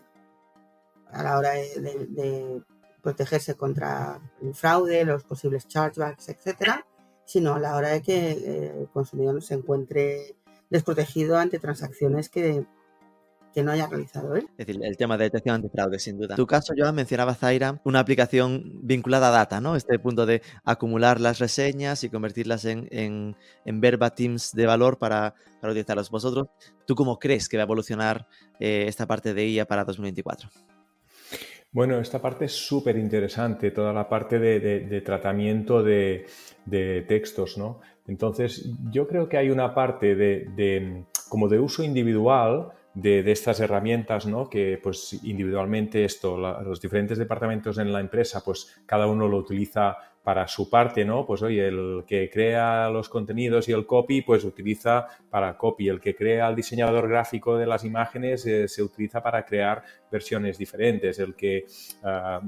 a 1.12 1.24
la 1.24 1.38
hora 1.38 1.52
de, 1.52 2.62
protegerse 3.04 3.56
contra 3.56 4.20
el 4.42 4.56
fraude, 4.56 5.06
los 5.06 5.24
posibles 5.24 5.68
chargebacks, 5.68 6.30
etcétera, 6.30 6.88
sino 7.26 7.54
a 7.54 7.60
la 7.60 7.76
hora 7.76 7.89
de 7.89 8.02
que 8.02 8.32
el 8.32 8.88
consumidor 8.92 9.44
se 9.44 9.56
encuentre 9.56 10.36
desprotegido 10.70 11.38
ante 11.38 11.60
transacciones 11.60 12.30
que, 12.30 12.66
no 13.56 13.72
haya 13.72 13.86
realizado 13.86 14.36
él. 14.36 14.48
Es 14.58 14.66
decir, 14.66 14.84
el 14.84 14.98
tema 14.98 15.16
de 15.16 15.26
detección 15.26 15.54
antifraude, 15.54 16.00
sin 16.00 16.18
duda. 16.18 16.34
En 16.34 16.38
tu 16.38 16.48
caso, 16.48 16.74
Joan, 16.76 16.96
mencionaba 16.96 17.36
Zaira 17.36 17.80
una 17.84 18.00
aplicación 18.00 18.80
vinculada 18.82 19.28
a 19.28 19.32
data, 19.32 19.62
¿no? 19.62 19.76
Este 19.76 20.00
punto 20.00 20.26
de 20.26 20.42
acumular 20.63 21.22
las 21.22 21.38
reseñas 21.38 22.04
y 22.04 22.10
convertirlas 22.10 22.66
en, 22.66 22.88
en, 22.89 23.82
verba 23.82 24.16
teams 24.16 24.54
de 24.54 24.66
valor 24.66 24.98
para, 24.98 25.36
para 25.62 25.72
utilizarlos. 25.72 26.10
Vosotros, 26.10 26.48
¿tú 26.88 26.96
cómo 26.96 27.20
crees 27.20 27.48
que 27.48 27.58
va 27.58 27.63
a 27.63 27.66
evolucionar 27.66 28.28
eh, 28.60 28.86
esta 28.88 29.06
parte 29.06 29.36
de 29.36 29.48
IA 29.48 29.68
para 29.68 29.86
2024? 29.86 30.50
Bueno, 31.74 32.00
esta 32.00 32.22
parte 32.22 32.46
es 32.46 32.52
súper 32.52 32.98
interesante, 32.98 33.72
toda 33.72 33.92
la 33.92 34.08
parte 34.08 34.38
de, 34.38 35.02
tratamiento 35.02 35.82
de, 35.82 36.26
textos, 37.08 37.58
¿no? 37.58 37.82
Entonces, 38.08 38.70
yo 38.92 39.08
creo 39.08 39.28
que 39.28 39.38
hay 39.38 39.50
una 39.50 39.74
parte 39.74 40.16
de, 40.16 41.04
como 41.30 41.48
de 41.50 41.60
uso 41.60 41.84
individual 41.84 42.70
de, 42.94 43.32
estas 43.32 43.60
herramientas, 43.60 44.28
¿no? 44.28 44.52
Que 44.52 44.80
pues 44.82 45.20
individualmente 45.24 46.06
esto, 46.06 46.38
los 46.38 46.80
diferentes 46.80 47.18
departamentos 47.18 47.80
en 47.80 47.92
la 47.92 48.02
empresa, 48.02 48.44
pues 48.46 48.80
cada 48.86 49.08
uno 49.08 49.28
lo 49.28 49.38
utiliza 49.38 49.98
para 50.24 50.48
su 50.48 50.70
parte, 50.70 51.04
¿no? 51.04 51.26
Pues 51.26 51.42
oye, 51.42 51.68
el 51.68 52.04
que 52.08 52.30
crea 52.30 52.90
los 52.90 53.10
contenidos 53.10 53.68
y 53.68 53.74
el 53.74 53.86
copy, 53.86 54.22
pues 54.22 54.46
utiliza 54.46 55.08
para 55.30 55.58
copy. 55.58 55.90
El 55.90 56.00
que 56.00 56.16
crea 56.16 56.48
el 56.48 56.56
diseñador 56.56 57.10
gráfico 57.10 57.58
de 57.58 57.66
las 57.66 57.84
imágenes 57.84 58.46
eh, 58.46 58.68
se 58.68 58.82
utiliza 58.82 59.22
para 59.22 59.44
crear 59.46 59.84
versiones 60.10 60.58
diferentes. 60.58 61.20
El 61.20 61.36
que, 61.36 61.66
ah, 62.04 62.42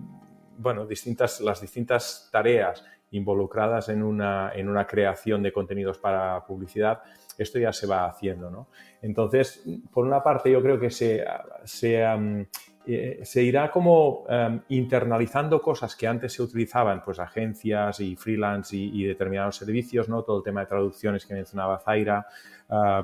bueno, 0.58 0.86
distintas, 0.86 1.42
las 1.42 1.60
distintas 1.60 2.30
tareas 2.32 2.84
involucradas 3.12 3.90
en 3.90 4.04
una, 4.04 4.52
en 4.56 4.70
una 4.70 4.88
creación 4.88 5.44
de 5.44 5.52
contenidos 5.52 5.98
para 5.98 6.46
publicidad, 6.46 7.02
esto 7.38 7.60
ya 7.60 7.74
se 7.74 7.88
va 7.88 8.06
haciendo. 8.06 8.50
¿no? 8.50 8.68
Entonces, 9.02 9.64
por 9.92 10.06
una 10.06 10.24
parte, 10.24 10.50
yo 10.50 10.62
creo 10.62 10.80
que 10.80 10.90
se, 10.90 11.26
se, 11.66 12.04
eh, 12.88 13.20
se 13.24 13.44
irá 13.44 13.72
como 13.72 14.26
internalizando 14.70 15.62
cosas 15.62 15.96
que 15.96 16.08
antes 16.08 16.34
se 16.34 16.44
utilizaban, 16.44 17.04
pues 17.04 17.20
agencias 17.20 18.00
y 18.00 18.16
freelance 18.16 18.76
y, 18.76 19.04
determinados 19.04 19.58
servicios, 19.58 20.10
¿no? 20.10 20.24
todo 20.24 20.38
el 20.38 20.44
tema 20.44 20.62
de 20.62 20.68
traducciones 20.68 21.26
que 21.26 21.34
mencionaba 21.34 21.80
Zaira, 21.80 22.26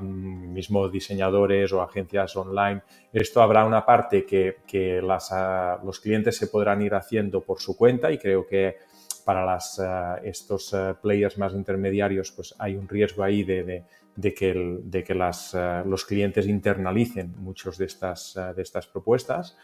mismo 0.00 0.88
diseñadores 0.88 1.72
o 1.72 1.82
agencias 1.82 2.36
online. 2.36 2.82
Esto 3.12 3.42
habrá 3.42 3.64
una 3.64 3.84
parte 3.84 4.24
que, 4.24 4.56
que 4.66 5.00
las, 5.00 5.30
ah, 5.32 5.80
los 5.84 6.00
clientes 6.00 6.36
se 6.36 6.48
podrán 6.48 6.82
ir 6.82 6.94
haciendo 6.94 7.40
por 7.42 7.60
su 7.60 7.76
cuenta 7.76 8.10
y 8.10 8.18
creo 8.18 8.46
que 8.46 8.76
para 9.24 9.44
las, 9.44 9.78
eh, 9.78 10.28
estos 10.28 10.72
eh, 10.74 10.94
players 11.00 11.38
más 11.38 11.52
intermediarios 11.54 12.32
pues 12.32 12.54
hay 12.58 12.76
un 12.76 12.88
riesgo 12.88 13.22
ahí 13.22 13.44
de, 13.44 13.84
que, 14.20 14.80
de 14.84 15.04
que 15.04 15.14
las, 15.14 15.54
eh, 15.54 15.82
los 15.86 16.04
clientes 16.04 16.46
internalicen 16.46 17.34
muchas 17.38 17.78
de 17.78 17.86
estas, 17.86 18.38
de 18.54 18.62
estas 18.62 18.86
propuestas. 18.86 19.56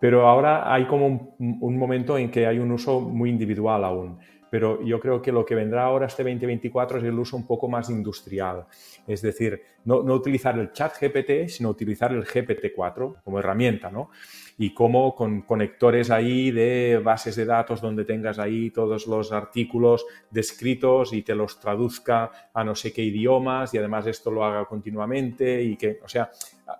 pero 0.00 0.28
ahora 0.28 0.72
hay 0.72 0.86
como 0.86 1.36
un, 1.38 1.78
momento 1.78 2.18
en 2.18 2.30
que 2.30 2.46
hay 2.46 2.58
un 2.58 2.72
uso 2.72 3.00
muy 3.00 3.30
individual 3.30 3.84
aún 3.84 4.18
pero 4.54 4.80
yo 4.84 5.00
creo 5.00 5.20
que 5.20 5.32
lo 5.32 5.44
que 5.44 5.56
vendrá 5.56 5.82
ahora 5.82 6.06
este 6.06 6.22
2024 6.22 6.98
es 6.98 7.04
el 7.04 7.18
uso 7.18 7.36
un 7.36 7.44
poco 7.44 7.66
más 7.66 7.90
industrial. 7.90 8.66
Es 9.04 9.20
decir, 9.20 9.60
no, 9.84 10.04
no 10.04 10.14
utilizar 10.14 10.56
el 10.56 10.70
chat 10.70 10.92
GPT, 10.96 11.48
sino 11.48 11.70
utilizar 11.70 12.12
el 12.12 12.24
GPT-4 12.24 13.16
como 13.24 13.40
herramienta, 13.40 13.90
¿no? 13.90 14.10
Y 14.56 14.72
cómo 14.72 15.16
con 15.16 15.42
conectores 15.42 16.08
ahí 16.12 16.52
de 16.52 17.00
bases 17.02 17.34
de 17.34 17.46
datos 17.46 17.80
donde 17.80 18.04
tengas 18.04 18.38
ahí 18.38 18.70
todos 18.70 19.08
los 19.08 19.32
artículos 19.32 20.06
descritos 20.30 21.12
y 21.12 21.22
te 21.22 21.34
los 21.34 21.58
traduzca 21.58 22.30
a 22.54 22.62
no 22.62 22.76
sé 22.76 22.92
qué 22.92 23.02
idiomas 23.02 23.74
y 23.74 23.78
además 23.78 24.06
esto 24.06 24.30
lo 24.30 24.44
haga 24.44 24.66
continuamente 24.66 25.64
y 25.64 25.76
que, 25.76 25.98
o 26.00 26.08
sea, 26.08 26.30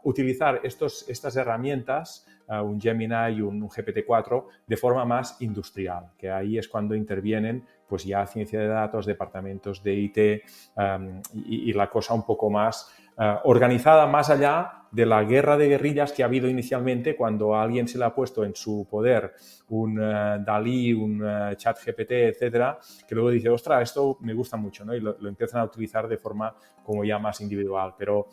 utilizar 0.05 0.61
estos, 0.63 1.09
estas 1.09 1.35
herramientas 1.35 2.25
un 2.49 2.81
Gemini 2.81 3.37
y 3.37 3.41
un, 3.41 3.69
GPT-4 3.69 4.45
de 4.67 4.77
forma 4.77 5.05
más 5.05 5.41
industrial, 5.41 6.11
que 6.19 6.31
ahí 6.31 6.59
es 6.59 6.69
cuando 6.69 6.95
intervienen 6.95 7.65
pues 7.89 8.05
ya 8.05 8.27
ciencia 8.27 8.61
de 8.61 8.69
datos, 8.69 9.07
departamentos 9.07 9.83
de 9.83 9.95
IT 9.95 10.19
y, 11.35 11.73
la 11.73 11.89
cosa 11.89 12.15
un 12.15 12.25
poco 12.25 12.51
más 12.51 12.93
eh, 13.19 13.37
organizada 13.45 14.07
más 14.07 14.29
allá 14.31 14.85
de 14.91 15.07
la 15.07 15.23
guerra 15.25 15.57
de 15.57 15.69
guerrillas 15.69 16.13
que 16.13 16.23
ha 16.23 16.27
habido 16.27 16.49
inicialmente 16.49 17.17
cuando 17.17 17.55
a 17.55 17.63
alguien 17.63 17.87
se 17.89 17.99
le 17.99 18.05
ha 18.05 18.15
puesto 18.15 18.45
en 18.45 18.55
su 18.55 18.87
poder 18.89 19.35
un 19.69 19.99
uh, 19.99 20.45
Dalí, 20.45 20.93
un 20.93 21.21
uh, 21.23 21.55
chat 21.57 21.79
GPT, 21.85 22.13
etcétera, 22.13 22.79
que 23.07 23.15
luego 23.15 23.31
dice, 23.31 23.49
ostras, 23.49 23.83
esto 23.83 24.19
me 24.21 24.35
gusta 24.35 24.57
mucho, 24.57 24.85
¿no? 24.85 24.95
Y 24.95 25.01
lo, 25.01 25.17
empiezan 25.29 25.61
a 25.61 25.65
utilizar 25.65 26.07
de 26.07 26.17
forma 26.17 26.55
como 26.85 27.05
ya 27.05 27.19
más 27.19 27.41
individual. 27.41 27.95
Pero 27.99 28.29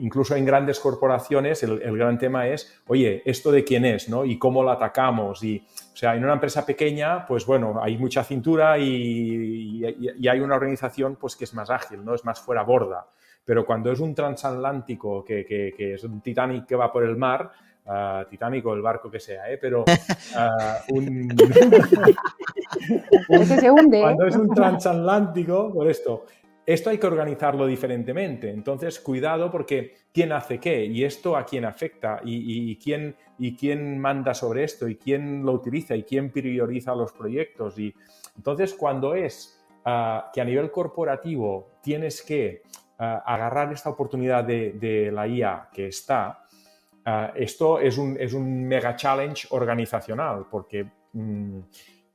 incluso 0.00 0.34
en 0.34 0.44
grandes 0.44 0.80
corporaciones 0.80 1.62
el, 1.62 1.96
gran 1.96 2.18
tema 2.18 2.46
es, 2.46 2.82
oye, 2.86 3.22
¿esto 3.24 3.52
de 3.52 3.64
quién 3.64 3.84
es? 3.84 4.08
¿no? 4.08 4.24
Y 4.24 4.38
cómo 4.38 4.62
lo 4.62 4.70
atacamos. 4.70 5.44
Y, 5.44 5.64
o 5.92 5.96
sea, 5.96 6.16
en 6.16 6.24
una 6.24 6.34
empresa 6.34 6.66
pequeña, 6.66 7.26
pues 7.26 7.46
bueno, 7.46 7.80
hay 7.82 7.98
mucha 7.98 8.24
cintura 8.24 8.78
y, 8.78 9.84
hay 9.84 10.40
una 10.40 10.56
organización 10.56 11.16
pues, 11.16 11.36
que 11.36 11.44
es 11.44 11.54
más 11.54 11.70
ágil, 11.70 12.04
¿no? 12.04 12.14
es 12.14 12.24
más 12.24 12.40
fuera 12.40 12.62
borda. 12.62 13.06
Pero 13.44 13.64
cuando 13.64 13.90
es 13.90 14.00
un 14.00 14.14
transatlántico, 14.14 15.24
que, 15.24 15.44
que, 15.44 15.94
es 15.94 16.04
un 16.04 16.20
Titanic 16.20 16.66
que 16.66 16.76
va 16.76 16.92
por 16.92 17.02
el 17.02 17.16
mar, 17.16 17.50
uh, 17.86 18.28
Titanic 18.28 18.64
o 18.66 18.74
el 18.74 18.82
barco 18.82 19.10
que 19.10 19.18
sea, 19.18 19.50
¿eh? 19.50 19.58
pero 19.58 19.82
uh, 19.82 20.94
un, 20.94 21.34
se 23.46 23.70
hunde. 23.70 24.00
Cuando 24.02 24.26
es 24.26 24.36
un 24.36 24.50
transatlántico, 24.50 25.72
por 25.72 25.88
esto, 25.88 26.26
esto 26.66 26.90
hay 26.90 26.98
que 26.98 27.06
organizarlo 27.06 27.66
diferentemente. 27.66 28.50
Entonces, 28.50 29.00
cuidado 29.00 29.50
porque 29.50 29.94
quién 30.12 30.32
hace 30.32 30.58
qué 30.58 30.84
y 30.84 31.04
esto 31.04 31.36
a 31.36 31.44
quién 31.44 31.64
afecta 31.64 32.20
y, 32.24 32.76
quién, 32.76 33.16
y 33.38 33.56
quién 33.56 33.98
manda 33.98 34.34
sobre 34.34 34.64
esto 34.64 34.88
y 34.88 34.96
quién 34.96 35.44
lo 35.44 35.52
utiliza 35.52 35.96
y 35.96 36.04
quién 36.04 36.30
prioriza 36.30 36.94
los 36.94 37.12
proyectos. 37.12 37.78
Y 37.78 37.94
entonces, 38.36 38.74
cuando 38.74 39.14
es 39.14 39.60
ah, 39.84 40.30
que 40.32 40.40
a 40.40 40.44
nivel 40.44 40.70
corporativo 40.70 41.72
tienes 41.82 42.22
que 42.22 42.62
ah, 42.98 43.22
agarrar 43.26 43.72
esta 43.72 43.90
oportunidad 43.90 44.44
de, 44.44 45.10
la 45.12 45.26
IA 45.26 45.70
que 45.72 45.88
está, 45.88 46.44
ah, 47.04 47.32
esto 47.34 47.80
es 47.80 47.96
un, 47.96 48.16
es 48.20 48.32
un, 48.32 48.64
mega 48.64 48.94
challenge 48.96 49.48
organizacional 49.50 50.46
porque 50.50 50.86
mm, 51.14 51.58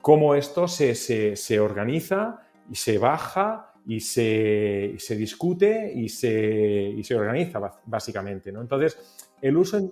cómo 0.02 0.36
esto 0.36 0.68
se, 0.68 0.94
se, 0.96 1.36
se 1.36 1.60
organiza 1.60 2.40
y 2.70 2.76
se 2.76 2.98
baja 2.98 3.75
y 3.88 4.00
se, 4.00 4.96
se 4.98 5.16
discute 5.16 5.92
y 5.94 6.10
se, 6.10 6.34
y 6.34 7.04
se, 7.04 7.16
organiza 7.16 7.60
básicamente. 7.86 8.52
¿no? 8.52 8.62
Entonces, 8.62 9.28
el 9.42 9.58
uso, 9.58 9.92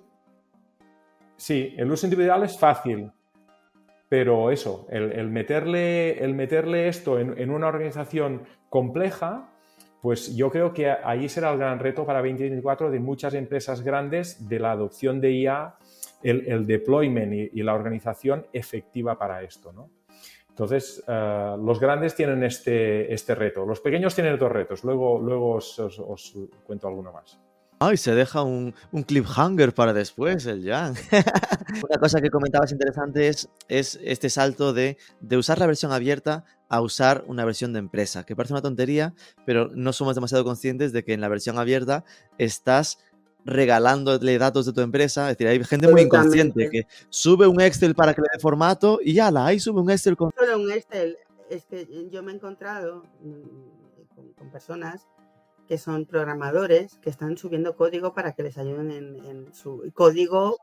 sí, 1.36 1.74
el 1.76 1.90
uso 1.90 2.06
individual 2.06 2.42
es 2.44 2.58
fácil, 2.58 3.10
pero 4.08 4.50
eso, 4.50 4.86
el, 4.90 5.28
meterle, 5.28 6.22
el 6.22 6.34
meterle 6.34 6.88
esto 6.88 7.18
en, 7.18 7.50
una 7.50 7.68
organización 7.68 8.42
compleja, 8.68 9.50
pues 10.02 10.36
yo 10.36 10.50
creo 10.50 10.72
que 10.72 10.90
ahí 10.90 11.28
será 11.28 11.52
el 11.52 11.58
gran 11.58 11.78
reto 11.78 12.04
para 12.04 12.18
2024 12.18 12.90
de 12.90 13.00
muchas 13.00 13.34
empresas 13.34 13.82
grandes 13.82 14.48
de 14.48 14.58
la 14.58 14.72
adopción 14.72 15.20
de 15.20 15.32
IA, 15.32 15.76
el, 16.22 16.46
el 16.46 16.66
deployment 16.66 17.32
y, 17.32 17.60
y, 17.60 17.62
la 17.62 17.74
organización 17.74 18.46
efectiva 18.52 19.18
para 19.18 19.42
esto. 19.42 19.72
¿no? 19.72 19.88
Entonces, 20.54 21.02
eh, 21.08 21.56
los 21.58 21.80
grandes 21.80 22.14
tienen 22.14 22.44
este, 22.44 23.12
este 23.12 23.34
reto, 23.34 23.66
los 23.66 23.80
pequeños 23.80 24.14
tienen 24.14 24.34
otros 24.34 24.52
retos, 24.52 24.84
luego, 24.84 25.18
luego 25.18 25.54
os, 25.54 25.80
os, 25.80 26.32
cuento 26.64 26.86
alguno 26.86 27.12
más. 27.12 27.40
Ay, 27.80 27.96
se 27.96 28.14
deja 28.14 28.42
un, 28.42 28.72
un 28.92 29.02
cliffhanger 29.02 29.74
para 29.74 29.92
después, 29.92 30.46
el 30.46 30.64
Jan. 30.64 30.94
Una 31.90 31.98
cosa 31.98 32.20
que 32.20 32.30
comentabas 32.30 32.70
interesante 32.70 33.26
es, 33.26 33.48
es 33.66 33.98
este 34.04 34.30
salto 34.30 34.72
de, 34.72 34.96
de, 35.18 35.36
usar 35.36 35.58
la 35.58 35.66
versión 35.66 35.90
abierta 35.90 36.44
a 36.68 36.80
usar 36.80 37.24
una 37.26 37.44
versión 37.44 37.72
de 37.72 37.80
empresa, 37.80 38.24
que 38.24 38.36
parece 38.36 38.54
una 38.54 38.62
tontería, 38.62 39.12
pero 39.44 39.72
no 39.74 39.92
somos 39.92 40.14
demasiado 40.14 40.44
conscientes 40.44 40.92
de 40.92 41.02
que 41.02 41.14
en 41.14 41.20
la 41.20 41.28
versión 41.28 41.58
abierta 41.58 42.04
estás 42.38 42.98
regalándole 43.44 44.38
datos 44.38 44.66
de 44.66 44.72
tu 44.72 44.80
empresa. 44.80 45.30
Es 45.30 45.36
decir, 45.36 45.48
hay 45.48 45.62
gente 45.64 45.88
muy 45.88 46.02
inconsciente 46.02 46.70
que 46.70 46.86
sube 47.10 47.46
un 47.46 47.60
Excel 47.60 47.94
para 47.94 48.14
que 48.14 48.22
le 48.22 48.28
dé 48.32 48.38
formato 48.38 48.98
y 49.02 49.14
ya, 49.14 49.30
la 49.30 49.46
ahí 49.46 49.60
sube 49.60 49.80
un 49.80 49.90
Excel 49.90 50.16
con... 50.16 50.32
Solo 50.36 50.58
un 50.58 50.70
Excel. 50.70 51.18
Es 51.50 51.66
que 51.66 51.86
yo 52.10 52.22
me 52.22 52.32
he 52.32 52.34
encontrado 52.34 53.04
mm, 53.20 54.34
con, 54.36 54.50
personas 54.50 55.06
que 55.68 55.78
son 55.78 56.06
programadores 56.06 56.98
que 56.98 57.10
están 57.10 57.36
subiendo 57.36 57.76
código 57.76 58.14
para 58.14 58.32
que 58.32 58.42
les 58.42 58.58
ayuden 58.58 58.90
en, 58.90 59.54
su 59.54 59.90
código 59.94 60.58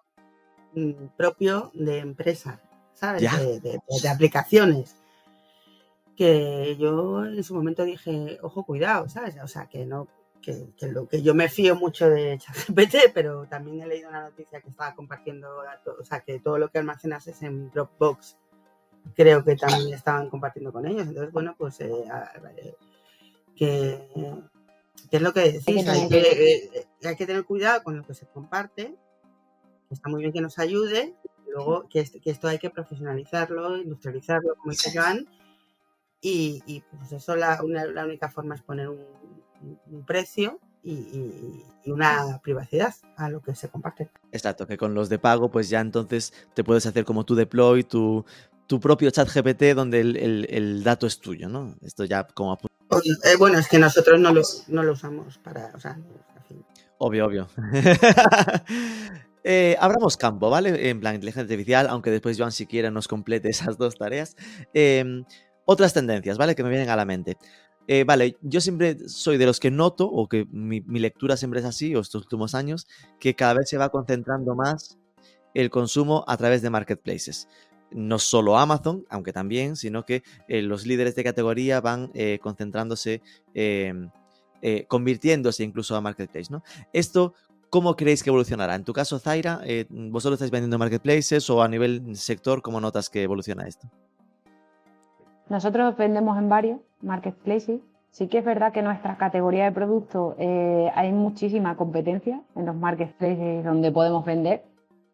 mm, 0.74 1.08
propio 1.18 1.72
de 1.74 2.00
empresa, 2.00 2.62
¿sabes? 2.94 3.22
De, 3.22 3.60
de, 3.60 4.10
aplicaciones. 4.10 4.96
Que 6.16 6.78
yo 6.80 7.26
en 7.26 7.44
su 7.44 7.56
momento 7.56 7.84
dije, 7.84 8.38
ojo, 8.42 8.64
cuidado, 8.64 9.08
¿sabes? 9.10 9.36
O 9.44 9.48
sea, 9.48 9.68
que 9.68 9.86
no, 9.86 10.08
que, 10.42 10.74
lo 10.88 11.08
que 11.08 11.22
yo 11.22 11.34
me 11.34 11.50
fío 11.50 11.76
mucho 11.76 12.10
de 12.10 12.38
ChatGPT, 12.38 12.96
pero 13.14 13.46
también 13.48 13.82
he 13.82 13.88
leído 13.88 14.10
una 14.10 14.24
noticia 14.24 14.62
que 14.62 14.70
estaba 14.70 14.96
compartiendo 14.96 15.64
datos, 15.64 15.96
o 16.00 16.04
sea, 16.04 16.22
que 16.22 16.40
todo 16.40 16.58
lo 16.58 16.70
que 16.70 16.80
almacenas 16.80 17.28
es 17.28 17.42
en 17.44 17.70
Dropbox, 17.72 18.38
creo 19.16 19.44
que 19.44 19.56
también 19.56 19.94
estaban 19.94 20.30
compartiendo 20.30 20.72
con 20.72 20.86
ellos. 20.86 21.08
Entonces, 21.08 21.32
bueno, 21.32 21.56
pues 21.58 21.80
eh, 21.82 21.92
eh, 21.92 22.76
que, 23.56 24.08
es 25.12 25.22
lo 25.22 25.34
que 25.34 25.52
decís, 25.52 25.88
hay 25.88 26.10
que, 26.10 26.20
eh, 26.20 26.88
hay 27.04 27.16
que, 27.16 27.26
tener 27.26 27.46
cuidado 27.46 27.84
con 27.84 27.98
lo 27.98 28.04
que 28.04 28.14
se 28.14 28.28
comparte, 28.28 28.96
está 29.90 30.10
muy 30.10 30.22
bien 30.22 30.34
que 30.34 30.42
nos 30.42 30.60
ayude, 30.60 31.16
luego 31.48 31.88
que, 31.90 32.04
que 32.04 32.32
esto 32.32 32.48
hay 32.48 32.60
que 32.60 32.70
profesionalizarlo, 32.70 33.78
industrializarlo, 33.78 34.56
como 34.56 34.72
dice 34.72 34.92
Joan, 34.94 35.28
y, 36.22 36.62
y 36.68 36.82
pues 36.82 37.12
eso 37.12 37.36
la, 37.36 37.60
la 37.64 38.06
única 38.06 38.30
forma 38.30 38.56
es 38.56 38.62
poner 38.62 38.88
un, 38.90 39.41
un 39.88 40.06
precio 40.06 40.60
y, 40.84 41.64
una 41.86 42.40
privacidad 42.44 42.94
a 43.18 43.30
lo 43.30 43.42
que 43.42 43.56
se 43.56 43.70
comparte. 43.70 44.10
Exacto, 44.32 44.68
que 44.68 44.78
con 44.78 44.94
los 44.94 45.10
de 45.10 45.18
pago, 45.20 45.50
pues 45.50 45.70
ya 45.70 45.80
entonces 45.80 46.34
te 46.54 46.64
puedes 46.64 46.86
hacer 46.86 47.06
como 47.06 47.26
tu 47.26 47.34
deploy, 47.34 47.84
tu, 47.84 48.24
tu 48.68 48.80
propio 48.80 49.10
chat 49.10 49.28
GPT 49.28 49.76
donde 49.76 50.02
el, 50.02 50.84
dato 50.84 51.08
es 51.08 51.20
tuyo, 51.20 51.50
¿no? 51.50 51.76
Esto 51.82 52.06
ya 52.06 52.28
como... 52.28 52.58
Eh, 53.24 53.36
bueno, 53.38 53.58
es 53.58 53.68
que 53.68 53.80
nosotros 53.80 54.20
no 54.20 54.32
lo, 54.32 54.42
no 54.68 54.84
lo 54.84 54.94
usamos 54.94 55.38
para... 55.40 55.72
O 55.74 55.80
sea, 55.80 55.98
Obvio, 57.04 57.26
obvio. 57.26 57.50
eh, 59.44 59.76
abramos 59.80 60.18
campo, 60.18 60.52
¿vale? 60.52 60.88
En 60.88 61.00
plan, 61.00 61.16
inteligencia 61.16 61.42
artificial, 61.42 61.88
aunque 61.90 62.12
después 62.12 62.38
Joan 62.38 62.52
si 62.52 62.68
quiere 62.68 62.92
nos 62.92 63.08
complete 63.08 63.50
esas 63.50 63.80
dos 63.80 63.96
tareas. 63.96 64.36
Em, 64.72 65.26
otras 65.66 65.94
tendencias, 65.96 66.38
¿vale? 66.38 66.54
Que 66.54 66.62
me 66.62 66.70
vienen 66.70 66.90
a 66.90 66.96
la 66.96 67.06
mente. 67.06 67.38
Eh, 67.88 68.04
vale, 68.04 68.38
yo 68.42 68.62
siempre 68.62 68.98
soy 69.10 69.38
de 69.38 69.46
los 69.46 69.60
que 69.60 69.72
noto, 69.72 70.08
o 70.08 70.28
que 70.28 70.46
mi, 70.52 70.82
lectura 70.82 71.38
siempre 71.38 71.60
es 71.60 71.66
así, 71.66 71.96
o 71.96 72.00
estos 72.00 72.24
últimos 72.24 72.56
años, 72.56 72.88
que 73.20 73.36
cada 73.36 73.56
vez 73.56 73.70
se 73.70 73.78
va 73.78 73.90
concentrando 73.90 74.56
más 74.56 74.98
el 75.54 75.70
consumo 75.70 76.24
a 76.28 76.38
través 76.38 76.62
de 76.62 76.70
marketplaces. 76.70 77.48
No 77.92 78.20
solo 78.20 78.58
Amazon, 78.58 79.06
aunque 79.10 79.34
también, 79.34 79.76
sino 79.76 80.06
que 80.06 80.24
eh, 80.48 80.62
los 80.62 80.86
líderes 80.86 81.16
de 81.16 81.24
categoría 81.24 81.82
van 81.82 82.12
eh, 82.14 82.40
concentrándose, 82.42 83.22
em, 83.54 84.10
convirtiéndose 84.88 85.64
incluso 85.64 85.96
a 85.96 86.02
marketplace. 86.02 86.52
¿no? 86.52 86.64
Esto, 86.94 87.34
¿cómo 87.70 87.96
creéis 87.96 88.24
que 88.24 88.30
evolucionará? 88.30 88.76
En 88.76 88.86
tu 88.86 88.94
caso, 88.94 89.20
Zaira, 89.20 89.62
¿vosotros 89.90 90.38
estáis 90.38 90.52
vendiendo 90.52 90.78
marketplaces 90.78 91.50
o 91.50 91.62
a 91.62 91.68
nivel 91.68 92.16
sector, 92.16 92.62
cómo 92.62 92.80
notas 92.80 93.10
que 93.10 93.24
evoluciona 93.24 93.68
esto? 93.68 93.90
Nosotros 95.52 95.98
vendemos 95.98 96.38
en 96.38 96.48
varios 96.48 96.80
marketplaces. 97.02 97.82
Sí 98.12 98.30
que 98.30 98.38
es 98.38 98.46
verdad 98.46 98.72
que 98.72 98.80
en 98.80 98.86
nuestra 98.86 99.18
categoría 99.18 99.66
de 99.66 99.74
productos 99.74 100.36
eh, 100.38 100.90
hay 100.96 101.12
muchísima 101.12 101.76
competencia 101.76 102.42
en 102.56 102.66
los 102.66 102.76
marketplaces 102.78 103.62
donde 103.66 103.92
podemos 103.92 104.24
vender 104.24 104.64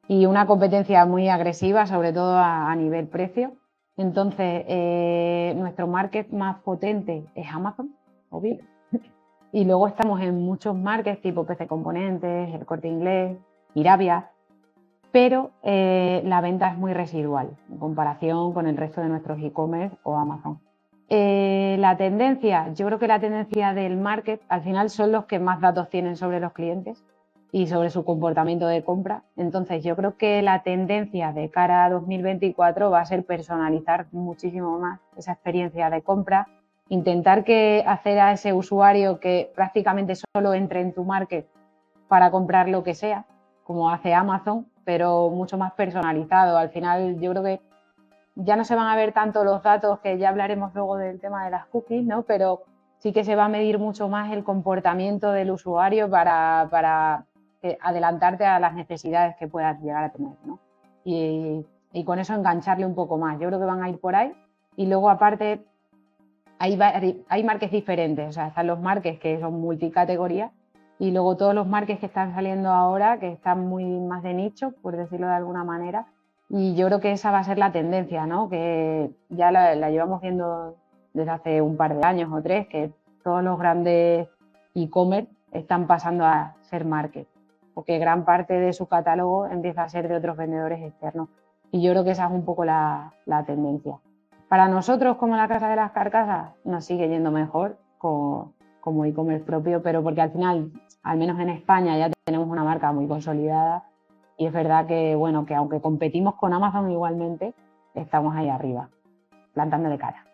y 0.07 0.27
una 0.27 0.45
competencia 0.45 1.07
muy 1.07 1.27
agresiva, 1.27 1.87
sobre 1.87 2.13
todo 2.13 2.37
a, 2.37 2.75
nivel 2.75 3.07
precio. 3.07 3.53
Entonces, 3.97 4.63
eh, 4.67 5.55
nuestro 5.57 5.87
market 5.87 6.29
más 6.29 6.59
potente 6.59 7.25
es 7.33 7.47
Amazon, 7.51 7.95
obvio. 8.29 8.57
y 9.51 9.65
luego 9.65 9.87
estamos 9.87 10.21
en 10.21 10.35
muchos 10.35 10.75
markets 10.75 11.19
tipo 11.23 11.47
PC 11.47 11.65
Componentes, 11.65 12.53
El 12.53 12.63
Corte 12.63 12.87
Inglés, 12.87 13.39
Irabia, 13.73 14.29
pero 15.17 15.49
eh, 15.63 16.21
la 16.25 16.41
venta 16.41 16.69
es 16.69 16.77
muy 16.77 16.93
residual 16.93 17.49
en 17.71 17.79
comparación 17.79 18.53
con 18.53 18.67
el 18.67 18.77
resto 18.77 19.01
de 19.01 19.07
nuestros 19.07 19.41
e-commerce 19.41 19.97
o 20.03 20.15
Amazon. 20.15 20.59
Eh, 21.09 21.75
la 21.79 21.97
tendencia, 21.97 22.71
yo 22.75 22.85
creo 22.85 22.99
que 22.99 23.07
la 23.07 23.19
tendencia 23.19 23.73
del 23.73 23.97
market 23.97 24.43
al 24.47 24.61
final 24.61 24.91
son 24.91 25.11
los 25.11 25.25
que 25.25 25.39
más 25.39 25.59
datos 25.59 25.89
tienen 25.89 26.17
sobre 26.17 26.39
los 26.39 26.53
clientes 26.53 27.03
y 27.51 27.65
sobre 27.65 27.89
su 27.89 28.05
comportamiento 28.05 28.67
de 28.67 28.83
compra. 28.83 29.23
Entonces, 29.37 29.83
yo 29.83 29.95
creo 29.95 30.17
que 30.17 30.43
la 30.43 30.61
tendencia 30.61 31.33
de 31.33 31.49
cara 31.49 31.85
a 31.85 31.89
2024 31.89 32.91
va 32.91 32.99
a 32.99 33.05
ser 33.05 33.25
personalizar 33.25 34.05
muchísimo 34.11 34.77
más 34.77 34.99
esa 35.17 35.31
experiencia 35.31 35.89
de 35.89 36.03
compra, 36.03 36.47
intentar 36.89 37.43
que 37.43 37.83
hacer 37.87 38.19
a 38.19 38.33
ese 38.33 38.53
usuario 38.53 39.19
que 39.19 39.51
prácticamente 39.55 40.13
solo 40.13 40.53
entre 40.53 40.81
en 40.81 40.93
tu 40.93 41.03
market 41.03 41.47
para 42.07 42.29
comprar 42.29 42.69
lo 42.69 42.83
que 42.83 42.93
sea, 42.93 43.25
como 43.63 43.89
hace 43.89 44.13
Amazon, 44.13 44.67
pero 44.87 45.29
mucho 45.29 45.57
más 45.57 45.73
personalizado. 45.73 46.57
Al 46.57 46.69
final 46.69 47.19
yo 47.19 47.31
creo 47.31 47.43
que 47.43 47.59
ya 48.35 48.55
no 48.55 48.63
se 48.63 48.73
van 48.73 48.87
a 48.87 48.95
ver 48.95 49.11
tanto 49.11 49.43
los 49.43 49.61
datos, 49.61 49.99
que 49.99 50.17
ya 50.17 50.29
hablaremos 50.29 50.73
luego 50.73 50.95
del 50.95 51.19
tema 51.19 51.43
de 51.43 51.51
las 51.51 51.65
cookies, 51.65 52.05
¿no? 52.05 52.21
pero 52.21 52.61
sí 52.99 53.11
que 53.11 53.25
se 53.25 53.35
va 53.35 53.45
a 53.45 53.49
medir 53.49 53.79
mucho 53.79 54.07
más 54.07 54.31
el 54.31 54.45
comportamiento 54.45 55.33
del 55.33 55.51
usuario 55.51 56.09
para, 56.09 56.69
para 56.71 57.25
adelantarte 57.81 58.45
a 58.45 58.61
las 58.61 58.75
necesidades 58.75 59.35
que 59.35 59.49
puedas 59.49 59.77
llegar 59.81 60.05
a 60.05 60.09
tener. 60.09 60.37
¿no? 60.45 60.57
Y, 61.03 61.65
y, 61.91 62.05
con 62.05 62.19
eso 62.19 62.33
engancharle 62.33 62.85
un 62.85 62.95
poco 62.95 63.17
más. 63.17 63.37
Yo 63.41 63.49
creo 63.49 63.59
que 63.59 63.65
van 63.65 63.83
a 63.83 63.89
ir 63.89 63.99
por 63.99 64.15
ahí. 64.15 64.31
Y 64.77 64.85
luego 64.85 65.09
aparte 65.09 65.65
hay, 66.59 66.79
hay 67.27 67.43
marques 67.43 67.71
diferentes, 67.71 68.29
o 68.29 68.31
sea, 68.31 68.47
están 68.47 68.67
los 68.67 68.79
marques 68.79 69.19
que 69.19 69.37
son 69.41 69.59
multicategorías 69.59 70.49
y 70.99 71.11
luego 71.11 71.37
todos 71.37 71.53
los 71.53 71.67
marques 71.67 71.99
que 71.99 72.07
están 72.07 72.33
saliendo 72.33 72.69
ahora, 72.69 73.19
que 73.19 73.31
están 73.31 73.67
muy 73.67 73.85
más 73.85 74.23
de 74.23 74.33
nicho, 74.33 74.73
por 74.81 74.97
decirlo 74.97 75.27
de 75.27 75.33
alguna 75.33 75.63
manera. 75.63 76.07
Y 76.49 76.75
yo 76.75 76.87
creo 76.87 76.99
que 76.99 77.11
esa 77.11 77.31
va 77.31 77.39
a 77.39 77.43
ser 77.43 77.57
la 77.57 77.71
tendencia, 77.71 78.25
¿no? 78.25 78.49
Que 78.49 79.11
ya 79.29 79.51
la, 79.51 79.89
llevamos 79.89 80.21
viendo 80.21 80.75
desde 81.13 81.31
hace 81.31 81.61
un 81.61 81.77
par 81.77 81.95
de 81.95 82.05
años 82.05 82.31
o 82.33 82.41
tres, 82.41 82.67
que 82.67 82.91
todos 83.23 83.43
los 83.43 83.59
grandes 83.59 84.27
e-commerce 84.73 85.29
están 85.51 85.87
pasando 85.87 86.25
a 86.25 86.55
ser 86.61 86.85
market, 86.85 87.27
porque 87.73 87.99
gran 87.99 88.25
parte 88.25 88.53
de 88.53 88.73
su 88.73 88.87
catálogo 88.87 89.47
empieza 89.47 89.83
a 89.83 89.89
ser 89.89 90.07
de 90.07 90.15
otros 90.15 90.37
vendedores 90.37 90.81
externos. 90.81 91.29
Y 91.71 91.81
yo 91.81 91.91
creo 91.91 92.03
que 92.03 92.11
esa 92.11 92.25
es 92.25 92.31
un 92.31 92.45
poco 92.45 92.63
la, 92.63 93.13
la 93.25 93.43
tendencia. 93.43 93.99
Para 94.47 94.69
nosotros, 94.69 95.17
como 95.17 95.35
la 95.35 95.49
Casa 95.49 95.67
de 95.67 95.75
las 95.75 95.91
Carcasas, 95.91 96.51
nos 96.63 96.85
sigue 96.85 97.09
yendo 97.09 97.31
mejor 97.31 97.77
con, 97.97 98.53
como 98.87 99.03
e-commerce 99.03 99.43
propio, 99.43 99.81
pero 99.83 100.01
porque 100.01 100.21
al 100.21 100.31
final, 100.31 100.71
al 101.07 101.17
menos 101.17 101.39
en 101.39 101.49
España, 101.49 101.97
ya 101.97 102.11
tenemos 102.25 102.49
una 102.49 102.65
marca 102.65 102.91
muy 102.91 103.07
consolidada 103.07 103.85
y 104.37 104.45
es 104.45 104.51
verdad 104.51 104.85
que, 104.87 105.15
bueno, 105.15 105.45
que 105.45 105.55
aunque 105.55 105.79
competimos 105.79 106.35
con 106.35 106.53
Amazon 106.53 106.91
igualmente, 106.91 107.53
estamos 107.95 108.35
ahí 108.35 108.49
arriba, 108.49 108.89
plantando 109.53 109.89
de 109.89 109.97
cara. 109.97 110.25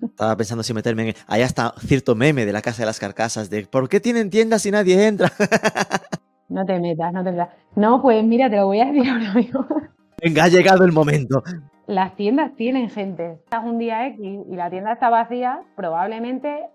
Estaba 0.00 0.36
pensando 0.36 0.62
si 0.62 0.72
meterme 0.72 1.08
en... 1.08 1.14
Allá 1.26 1.44
está 1.44 1.74
cierto 1.76 2.14
meme 2.14 2.46
de 2.46 2.52
la 2.52 2.62
Casa 2.62 2.82
de 2.82 2.86
las 2.86 3.00
Carcasas 3.00 3.50
de 3.50 3.66
¿por 3.66 3.88
qué 3.88 3.98
tienen 3.98 4.30
tiendas 4.30 4.64
y 4.64 4.70
nadie 4.70 5.06
entra? 5.06 5.28
No 6.48 6.66
te 6.66 6.78
metas, 6.78 7.14
no 7.14 7.24
te 7.24 7.30
metas. 7.30 7.48
No, 7.76 8.02
pues 8.02 8.22
mira, 8.22 8.50
te 8.50 8.56
lo 8.56 8.66
voy 8.66 8.78
a 8.78 8.84
decir 8.84 9.08
ahora 9.08 9.32
mismo. 9.32 9.66
Venga, 10.22 10.44
ha 10.44 10.48
llegado 10.48 10.84
el 10.84 10.92
momento. 10.92 11.42
Las 11.86 12.14
tiendas 12.14 12.54
tienen 12.56 12.90
gente. 12.90 13.38
Estás 13.42 13.64
un 13.64 13.78
día 13.78 14.06
X 14.08 14.44
y 14.50 14.54
la 14.54 14.68
tienda 14.68 14.92
está 14.92 15.08
vacía, 15.08 15.62
probablemente 15.76 16.66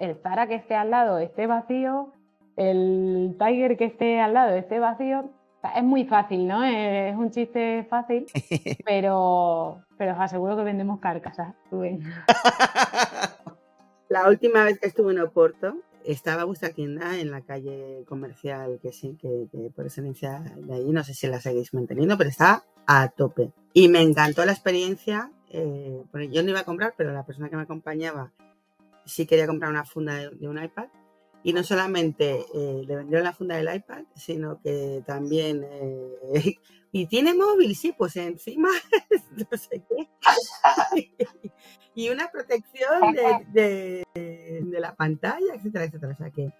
el 0.00 0.16
Zara 0.16 0.48
que 0.48 0.56
esté 0.56 0.74
al 0.74 0.90
lado 0.90 1.18
esté 1.18 1.46
vacío, 1.46 2.12
el 2.60 3.36
Tiger 3.38 3.76
que 3.76 3.84
esté 3.86 4.20
al 4.20 4.34
lado 4.34 4.54
esté 4.54 4.78
vacío. 4.78 5.30
es 5.74 5.82
muy 5.82 6.04
fácil, 6.04 6.46
¿no? 6.46 6.62
Es 6.64 7.16
un 7.16 7.30
chiste 7.30 7.86
fácil, 7.88 8.26
pero, 8.84 9.82
pero 9.96 10.12
os 10.12 10.20
aseguro 10.20 10.56
que 10.56 10.64
vendemos 10.64 11.00
carcasas. 11.00 11.54
La 14.08 14.28
última 14.28 14.64
vez 14.64 14.78
que 14.80 14.88
estuve 14.88 15.12
en 15.12 15.20
Oporto, 15.20 15.76
estaba 16.04 16.44
vuestra 16.44 16.70
tienda 16.70 17.18
en 17.18 17.30
la 17.30 17.42
calle 17.42 18.04
comercial, 18.06 18.80
que 18.82 18.92
sí, 18.92 19.16
que, 19.20 19.46
por 19.74 19.86
excelencia 19.86 20.42
de 20.56 20.74
ahí, 20.74 20.90
no 20.90 21.04
sé 21.04 21.14
si 21.14 21.28
la 21.28 21.40
seguís 21.40 21.72
manteniendo, 21.74 22.18
pero 22.18 22.30
está 22.30 22.64
a 22.86 23.08
tope. 23.08 23.52
Y 23.72 23.88
me 23.88 24.02
encantó 24.02 24.44
la 24.44 24.52
experiencia 24.52 25.30
eh, 25.50 26.02
yo 26.30 26.42
no 26.42 26.50
iba 26.50 26.60
a 26.60 26.64
comprar, 26.64 26.94
pero 26.96 27.12
la 27.12 27.26
persona 27.26 27.48
que 27.48 27.56
me 27.56 27.62
acompañaba 27.62 28.32
sí 29.04 29.26
quería 29.26 29.46
comprar 29.46 29.70
una 29.70 29.84
funda 29.84 30.16
de, 30.16 30.48
un 30.48 30.62
iPad. 30.62 30.86
Y 31.42 31.52
no 31.52 31.62
solamente 31.62 32.44
eh, 32.54 32.82
le 32.86 32.96
vendieron 32.96 33.24
la 33.24 33.32
funda 33.32 33.56
del 33.56 33.74
iPad, 33.74 34.04
sino 34.14 34.60
que 34.60 35.02
también... 35.06 35.64
Eh, 35.64 36.54
¿Y 36.92 37.06
tiene 37.06 37.34
móvil? 37.34 37.76
Sí, 37.76 37.94
pues 37.96 38.16
encima, 38.16 38.68
no 39.50 39.56
sé 39.56 39.84
qué. 39.88 40.08
y 41.94 42.08
una 42.08 42.28
protección 42.32 43.14
de, 43.52 44.04
de, 44.12 44.80
la 44.80 44.96
pantalla, 44.96 45.54
etcétera, 45.54 45.84
etcétera. 45.84 46.12
O 46.14 46.16
sea 46.16 46.30
que 46.30 46.52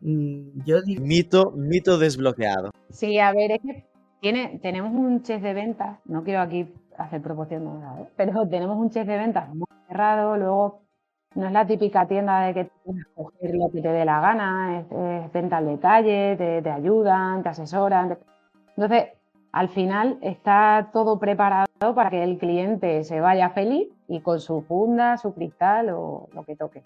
mm, 0.00 0.64
yo 0.64 0.82
digo... 0.82 1.04
Mito, 1.04 1.50
mito 1.50 1.98
desbloqueado. 1.98 2.70
Sí, 2.90 3.18
a 3.18 3.32
ver, 3.32 3.50
es 3.50 3.60
que 3.60 3.84
tiene, 4.20 4.60
tenemos 4.62 4.92
un 4.92 5.22
chef 5.22 5.42
de 5.42 5.52
ventas, 5.52 5.98
no 6.04 6.22
quiero 6.22 6.42
aquí 6.42 6.72
hacer 6.96 7.20
proporción 7.20 7.64
de 7.64 8.06
pero 8.16 8.48
tenemos 8.48 8.78
un 8.78 8.88
chef 8.88 9.06
de 9.06 9.16
ventas 9.16 9.52
muy 9.52 9.66
cerrado, 9.88 10.36
luego 10.36 10.81
no 11.34 11.46
es 11.46 11.52
la 11.52 11.66
típica 11.66 12.06
tienda 12.06 12.40
de 12.40 12.54
que 12.54 12.70
tienes 12.84 13.06
que 13.06 13.12
coger 13.14 13.54
lo 13.54 13.70
que 13.70 13.80
te 13.80 13.88
dé 13.88 14.04
la 14.04 14.20
gana, 14.20 14.80
es, 14.80 15.32
venta 15.32 15.58
al 15.58 15.66
detalle, 15.66 16.36
te, 16.36 16.70
ayudan, 16.70 17.42
te 17.42 17.48
asesoran. 17.48 18.18
Entonces, 18.76 19.08
al 19.52 19.68
final 19.68 20.18
está 20.22 20.90
todo 20.92 21.18
preparado 21.18 21.94
para 21.94 22.10
que 22.10 22.22
el 22.22 22.38
cliente 22.38 23.04
se 23.04 23.20
vaya 23.20 23.50
feliz 23.50 23.88
y 24.08 24.20
con 24.20 24.40
su 24.40 24.62
funda, 24.62 25.18
su 25.18 25.34
cristal 25.34 25.90
o 25.90 26.28
lo 26.32 26.44
que 26.44 26.56
toque. 26.56 26.82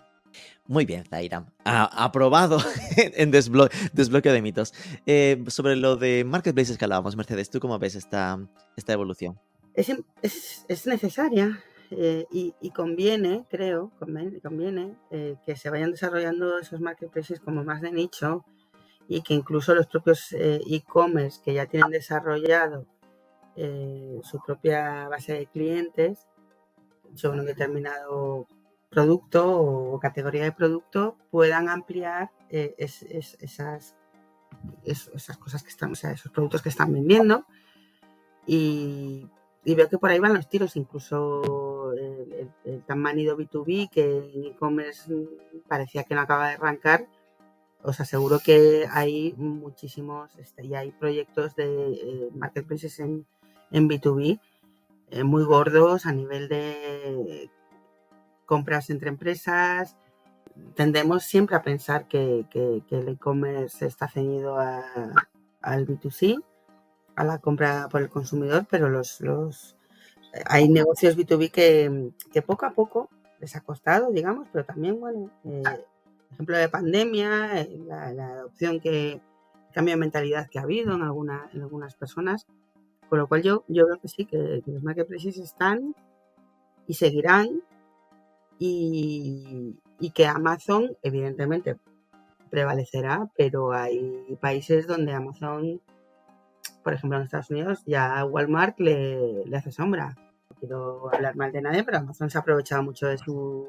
Muy 0.66 0.84
bien, 0.84 1.04
Zaira. 1.04 1.44
aprobado 1.64 2.58
en 2.96 3.30
desbloqueo 3.30 4.32
de 4.32 4.42
mitos. 4.42 4.74
Eh, 5.06 5.42
sobre 5.46 5.76
lo 5.76 5.96
de 5.96 6.24
marketplaces 6.24 6.76
que 6.76 6.84
hablábamos, 6.84 7.16
Mercedes, 7.16 7.50
¿tú 7.50 7.60
cómo 7.60 7.78
ves 7.78 7.94
esta, 7.94 8.38
esta 8.76 8.92
evolución? 8.92 9.38
es, 9.76 10.86
necesaria 10.86 11.58
eh, 11.90 12.26
y, 12.30 12.70
conviene, 12.70 13.46
creo, 13.48 13.92
conviene, 13.98 14.96
eh, 15.10 15.36
que 15.44 15.56
se 15.56 15.70
vayan 15.70 15.92
desarrollando 15.92 16.58
esos 16.58 16.80
marketplaces 16.80 17.40
como 17.40 17.64
más 17.64 17.80
de 17.80 17.92
nicho 17.92 18.44
y 19.08 19.22
que 19.22 19.34
incluso 19.34 19.74
los 19.74 19.86
propios 19.86 20.32
eh, 20.32 20.60
e-commerce 20.66 21.40
que 21.44 21.54
ya 21.54 21.66
tienen 21.66 21.90
desarrollado 21.90 22.86
su 24.22 24.38
propia 24.44 25.08
base 25.08 25.32
de 25.32 25.46
clientes 25.46 26.26
sobre 27.14 27.40
un 27.40 27.46
determinado 27.46 28.46
producto 28.90 29.48
o 29.48 29.98
categoría 29.98 30.44
de 30.44 30.52
producto 30.52 31.16
puedan 31.30 31.70
ampliar 31.70 32.30
esas, 32.50 33.96
esas 34.84 35.38
cosas 35.38 35.62
que 35.62 35.70
están, 35.70 35.92
o 35.92 35.94
sea, 35.94 36.10
esos 36.10 36.30
productos 36.30 36.60
que 36.60 36.68
están 36.68 36.92
vendiendo. 36.92 37.46
Y 38.46 39.30
y 39.66 39.74
veo 39.74 39.88
que 39.88 39.98
por 39.98 40.10
ahí 40.10 40.20
van 40.20 40.32
los 40.32 40.48
tiros, 40.48 40.76
incluso 40.76 41.42
el, 42.64 42.82
tan 42.84 43.00
manido 43.00 43.36
B2B 43.36 43.90
que 43.90 44.18
en 44.18 44.44
e-commerce 44.46 45.12
parecía 45.68 46.04
que 46.04 46.14
no 46.14 46.20
acaba 46.22 46.48
de 46.48 46.54
arrancar. 46.54 47.06
Os 47.82 48.00
aseguro 48.00 48.40
que 48.40 48.86
hay 48.90 49.34
muchísimos 49.36 50.36
este, 50.38 50.64
y 50.66 50.74
hay 50.74 50.90
proyectos 50.92 51.54
de 51.54 51.92
eh, 51.92 52.30
marketplaces 52.34 52.98
en, 53.00 53.26
B2B 53.70 54.40
eh, 55.10 55.24
muy 55.24 55.44
gordos 55.44 56.06
a 56.06 56.12
nivel 56.12 56.48
de 56.48 57.50
compras 58.44 58.90
entre 58.90 59.08
empresas. 59.08 59.96
Tendemos 60.74 61.24
siempre 61.24 61.56
a 61.56 61.62
pensar 61.62 62.08
que, 62.08 62.46
el 62.90 63.08
e-commerce 63.08 63.86
está 63.86 64.08
ceñido 64.08 64.58
al 64.58 65.86
B2C 65.86 66.42
a 67.16 67.24
la 67.24 67.38
compra 67.38 67.88
por 67.90 68.02
el 68.02 68.10
consumidor, 68.10 68.66
pero 68.70 68.88
los, 68.88 69.20
los 69.20 69.75
hay 70.46 70.68
negocios 70.68 71.16
B2B 71.16 71.50
que, 71.50 72.10
que 72.32 72.42
poco 72.42 72.66
a 72.66 72.70
poco 72.70 73.08
les 73.40 73.54
ha 73.56 73.60
costado, 73.60 74.10
digamos, 74.12 74.48
pero 74.52 74.64
también, 74.64 74.98
bueno, 75.00 75.30
eh, 75.44 75.62
ejemplo 76.32 76.56
de 76.56 76.68
pandemia, 76.68 77.60
eh, 77.60 77.78
la, 77.86 78.26
adopción 78.26 78.80
que, 78.80 79.20
cambio 79.72 79.94
de 79.94 80.00
mentalidad 80.00 80.48
que 80.48 80.58
ha 80.58 80.62
habido 80.62 80.94
en, 80.94 81.02
alguna, 81.02 81.48
en 81.52 81.62
algunas 81.62 81.94
personas, 81.94 82.46
con 83.08 83.18
lo 83.18 83.28
cual 83.28 83.42
yo, 83.42 83.64
yo 83.68 83.86
veo 83.86 84.00
que 84.00 84.08
sí, 84.08 84.24
que, 84.24 84.62
los 84.66 84.82
marketplaces 84.82 85.38
están 85.38 85.94
y 86.86 86.94
seguirán 86.94 87.62
y, 88.58 89.76
y 90.00 90.10
que 90.10 90.26
Amazon, 90.26 90.96
evidentemente, 91.02 91.76
prevalecerá, 92.50 93.28
pero 93.36 93.72
hay 93.72 94.36
países 94.40 94.86
donde 94.86 95.12
Amazon 95.12 95.80
por 96.86 96.94
ejemplo, 96.94 97.18
en 97.18 97.24
Estados 97.24 97.50
Unidos 97.50 97.82
ya 97.84 98.24
Walmart 98.24 98.78
le, 98.78 99.42
hace 99.56 99.72
sombra. 99.72 100.16
No 100.50 100.56
quiero 100.58 101.14
hablar 101.14 101.36
mal 101.36 101.52
de 101.52 101.62
nadie, 101.62 101.84
pero 101.84 101.98
Amazon 101.98 102.30
se 102.30 102.38
ha 102.38 102.40
aprovechado 102.40 102.82
mucho 102.82 103.06
de 103.06 103.18
su, 103.18 103.68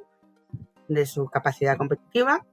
de 0.87 1.05
su 1.05 1.27
capacidad 1.27 1.77
competitiva 1.77 2.45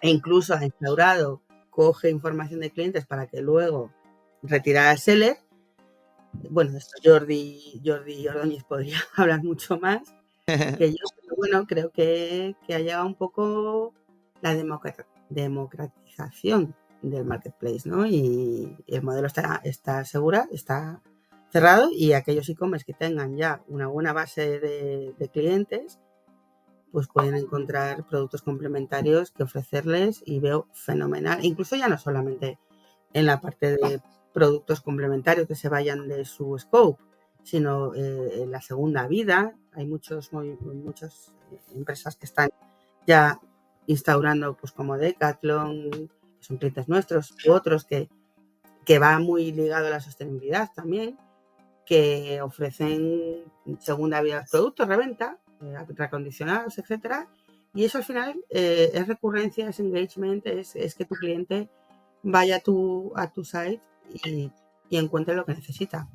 e 0.00 0.10
incluso 0.10 0.54
ha 0.54 0.64
instaurado, 0.64 1.40
coge 1.70 2.10
información 2.10 2.60
de 2.60 2.70
clientes 2.70 3.06
para 3.06 3.26
que 3.26 3.40
luego 3.40 3.90
retirar 4.42 4.88
al 4.88 4.98
seller. 4.98 5.38
Bueno, 6.50 6.76
esto 6.76 6.94
Jordi, 7.02 7.80
Jordi 7.84 8.26
Ordóñez 8.28 8.64
podría 8.64 8.98
hablar 9.16 9.42
mucho 9.42 9.78
más 9.78 10.02
que 10.46 10.90
yo, 10.90 11.04
pero 11.20 11.36
bueno, 11.36 11.66
creo 11.66 11.90
que, 11.90 12.56
que 12.66 12.74
ha 12.74 12.78
llegado 12.80 13.06
un 13.06 13.14
poco 13.14 13.94
la 14.40 14.54
democratización 15.30 16.74
del 17.00 17.24
marketplace, 17.24 17.88
¿no? 17.88 18.06
Y 18.06 18.76
el 18.86 19.02
modelo 19.02 19.26
está, 19.26 19.60
está 19.64 20.04
segura, 20.04 20.48
está 20.50 21.00
cerrado 21.52 21.90
y 21.92 22.14
aquellos 22.14 22.48
e-commerce 22.48 22.86
que 22.86 22.94
tengan 22.94 23.36
ya 23.36 23.62
una 23.68 23.86
buena 23.86 24.14
base 24.14 24.58
de, 24.58 25.30
clientes, 25.32 26.00
pues 26.90 27.08
pueden 27.08 27.34
encontrar 27.34 28.06
productos 28.06 28.42
complementarios 28.42 29.30
que 29.30 29.42
ofrecerles 29.42 30.22
y 30.24 30.40
veo 30.40 30.66
fenomenal, 30.72 31.44
incluso 31.44 31.76
ya 31.76 31.88
no 31.88 31.98
solamente 31.98 32.58
en 33.12 33.26
la 33.26 33.40
parte 33.40 33.76
de 33.76 34.00
productos 34.32 34.80
complementarios 34.80 35.46
que 35.46 35.54
se 35.54 35.68
vayan 35.68 36.08
de 36.08 36.24
su 36.24 36.58
scope, 36.58 37.02
sino 37.42 37.94
eh, 37.94 38.42
en 38.42 38.50
la 38.50 38.62
segunda 38.62 39.06
vida. 39.06 39.54
Hay 39.72 39.86
muchos, 39.86 40.32
muchas 40.32 41.34
empresas 41.74 42.16
que 42.16 42.24
están 42.26 42.48
ya 43.06 43.40
instaurando, 43.86 44.56
pues 44.56 44.72
como 44.72 44.96
Decathlon, 44.96 46.10
son 46.40 46.56
clientes 46.56 46.88
nuestros, 46.88 47.34
u 47.46 47.52
otros 47.52 47.84
que, 47.84 48.08
que 48.86 48.98
va 48.98 49.18
muy 49.18 49.52
ligado 49.52 49.88
a 49.88 49.90
la 49.90 50.00
sostenibilidad 50.00 50.70
también, 50.74 51.18
que 51.92 52.40
ofrecen 52.40 53.44
segunda 53.78 54.22
vida 54.22 54.46
productos, 54.50 54.88
reventa, 54.88 55.36
eh, 55.60 55.76
recondicionados, 55.94 56.78
etcétera. 56.78 57.28
Y 57.74 57.84
eso 57.84 57.98
al 57.98 58.04
final 58.04 58.42
eh, 58.48 58.90
es 58.94 59.06
recurrencia, 59.06 59.68
es 59.68 59.78
engagement, 59.78 60.46
es, 60.46 60.94
que 60.94 61.04
tu 61.04 61.14
cliente 61.14 61.68
vaya 62.22 62.56
a 62.56 62.60
tu, 62.60 63.12
a 63.14 63.30
tu 63.30 63.44
site 63.44 63.82
y, 64.24 64.50
encuentre 64.90 65.34
lo 65.34 65.44
que 65.44 65.52
necesita. 65.52 66.08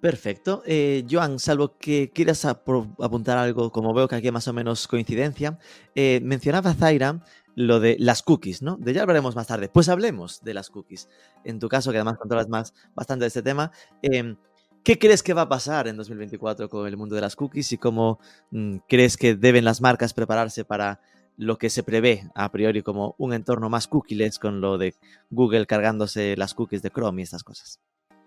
Perfecto. 0.00 0.62
Eh, 0.64 1.04
Joan, 1.10 1.38
salvo 1.38 1.76
que 1.76 2.10
quieras 2.10 2.46
apuntar 2.46 3.36
algo, 3.36 3.70
como 3.72 3.92
veo 3.92 4.08
que 4.08 4.16
aquí 4.16 4.28
hay 4.28 4.32
más 4.32 4.48
o 4.48 4.54
menos 4.54 4.88
coincidencia, 4.88 5.58
mencionaba 5.94 6.72
Zaira 6.72 7.22
lo 7.54 7.80
de 7.80 7.96
las 7.98 8.22
cookies, 8.22 8.62
¿no? 8.62 8.76
De 8.76 8.92
ya 8.92 9.02
hablaremos 9.02 9.36
más 9.36 9.46
tarde. 9.46 9.68
Pues 9.68 9.88
hablemos 9.88 10.42
de 10.42 10.54
las 10.54 10.70
cookies. 10.70 11.08
En 11.44 11.58
tu 11.58 11.68
caso, 11.68 11.90
que 11.90 11.98
además 11.98 12.18
controlas 12.18 12.48
más 12.48 12.74
bastante 12.94 13.24
de 13.24 13.28
este 13.28 13.42
tema, 13.42 13.70
em, 14.02 14.36
¿qué 14.82 14.98
crees 14.98 15.22
que 15.22 15.34
va 15.34 15.42
a 15.42 15.48
pasar 15.48 15.88
en 15.88 15.96
2024 15.96 16.68
con 16.68 16.86
el 16.86 16.96
mundo 16.96 17.14
de 17.14 17.20
las 17.20 17.36
cookies 17.36 17.72
y 17.72 17.78
cómo 17.78 18.18
mm, 18.50 18.78
crees 18.88 19.16
que 19.16 19.36
deben 19.36 19.64
las 19.64 19.80
marcas 19.80 20.14
prepararse 20.14 20.64
para 20.64 21.00
lo 21.36 21.58
que 21.58 21.70
se 21.70 21.82
prevé 21.82 22.30
a 22.34 22.50
priori 22.52 22.82
como 22.82 23.14
un 23.18 23.32
entorno 23.32 23.68
más 23.68 23.88
cookieless 23.88 24.38
con 24.38 24.60
lo 24.60 24.78
de 24.78 24.94
Google 25.30 25.66
cargándose 25.66 26.36
las 26.36 26.54
cookies 26.54 26.82
de 26.82 26.90
Chrome 26.90 27.22
y 27.22 27.24
estas 27.24 27.44
cosas? 27.44 27.80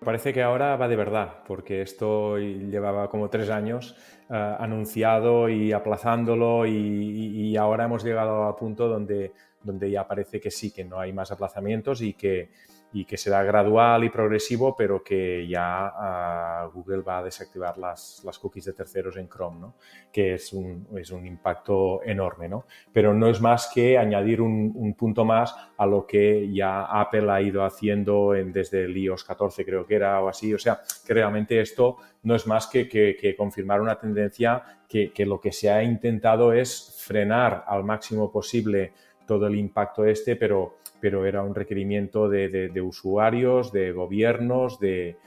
Parece 0.03 0.31
que 0.31 0.43
ahora 0.43 0.75
va 0.75 0.88
de 0.88 0.95
verdad, 0.95 1.43
porque 1.47 1.81
esto 1.81 2.38
llevaba 2.38 3.10
como 3.10 3.29
tres 3.29 3.49
años 3.49 3.95
eh, 4.29 4.55
anunciado 4.60 5.49
y 5.49 5.71
aplazándolo 5.73 6.65
y, 6.67 7.58
ahora 7.58 7.85
hemos 7.85 8.04
llegado 8.04 8.43
a 8.43 8.56
punto 8.56 8.87
donde, 8.87 9.31
donde 9.63 9.89
ya 9.89 10.08
parece 10.08 10.39
que 10.39 10.52
sí, 10.52 10.71
que 10.71 10.85
no 10.85 11.00
hay 11.00 11.13
más 11.13 11.31
aplazamientos 11.31 12.02
y 12.02 12.13
que, 12.13 12.52
y 12.94 13.06
que 13.06 13.17
será 13.17 13.44
gradual 13.44 14.04
y 14.06 14.10
progresivo, 14.10 14.75
pero 14.75 15.04
que 15.04 15.48
ya 15.48 15.88
ah, 15.88 16.69
Google 16.73 17.02
va 17.02 17.19
a 17.19 17.23
desactivar 17.23 17.77
las, 17.77 18.21
las, 18.23 18.40
cookies 18.40 18.65
de 18.65 18.73
terceros 18.73 19.17
en 19.17 19.27
Chrome, 19.27 19.60
¿no? 19.60 19.75
que 20.12 20.35
es 20.35 20.54
un, 20.54 20.88
es 20.96 21.12
un 21.12 21.25
impacto 21.25 22.02
enorme. 22.04 22.48
¿no? 22.48 22.65
Pero 22.94 23.13
no 23.13 23.27
es 23.27 23.42
más 23.42 23.69
que 23.73 23.98
añadir 23.98 24.42
un, 24.42 24.71
un, 24.73 24.94
punto 24.94 25.25
más 25.25 25.54
a 25.77 25.85
lo 25.85 26.08
que 26.08 26.52
ya 26.52 26.85
Apple 26.85 27.29
ha 27.29 27.42
ido 27.42 27.65
haciendo 27.65 28.33
en, 28.33 28.54
desde 28.54 28.85
el 28.85 28.96
iOS 28.96 29.23
14, 29.25 29.65
creo 29.65 29.85
que 29.85 29.96
era, 29.96 30.21
o 30.21 30.29
así. 30.29 30.54
O 30.54 30.60
sea, 30.60 30.79
que 31.06 31.13
realmente 31.13 31.60
esto 31.60 31.98
no 32.23 32.35
es 32.35 32.48
más 32.48 32.67
que, 32.67 32.88
que, 32.88 33.17
que 33.19 33.35
confirmar 33.35 33.81
una 33.81 34.00
tendencia 34.00 34.63
que, 34.88 35.12
que 35.12 35.25
lo 35.25 35.42
que 35.42 35.52
se 35.52 35.69
ha 35.69 35.83
intentado 35.83 36.54
es 36.54 37.04
frenar 37.06 37.65
al 37.67 37.83
máximo 37.83 38.31
posible 38.31 38.94
todo 39.27 39.46
el 39.46 39.56
impacto 39.56 40.06
este, 40.06 40.35
pero, 40.35 40.77
pero 41.00 41.25
era 41.25 41.43
un 41.43 41.56
requerimiento 41.56 42.29
de, 42.29 42.81
usuarios, 42.81 43.71
de 43.71 43.91
gobiernos, 43.91 44.79
de, 44.79 45.17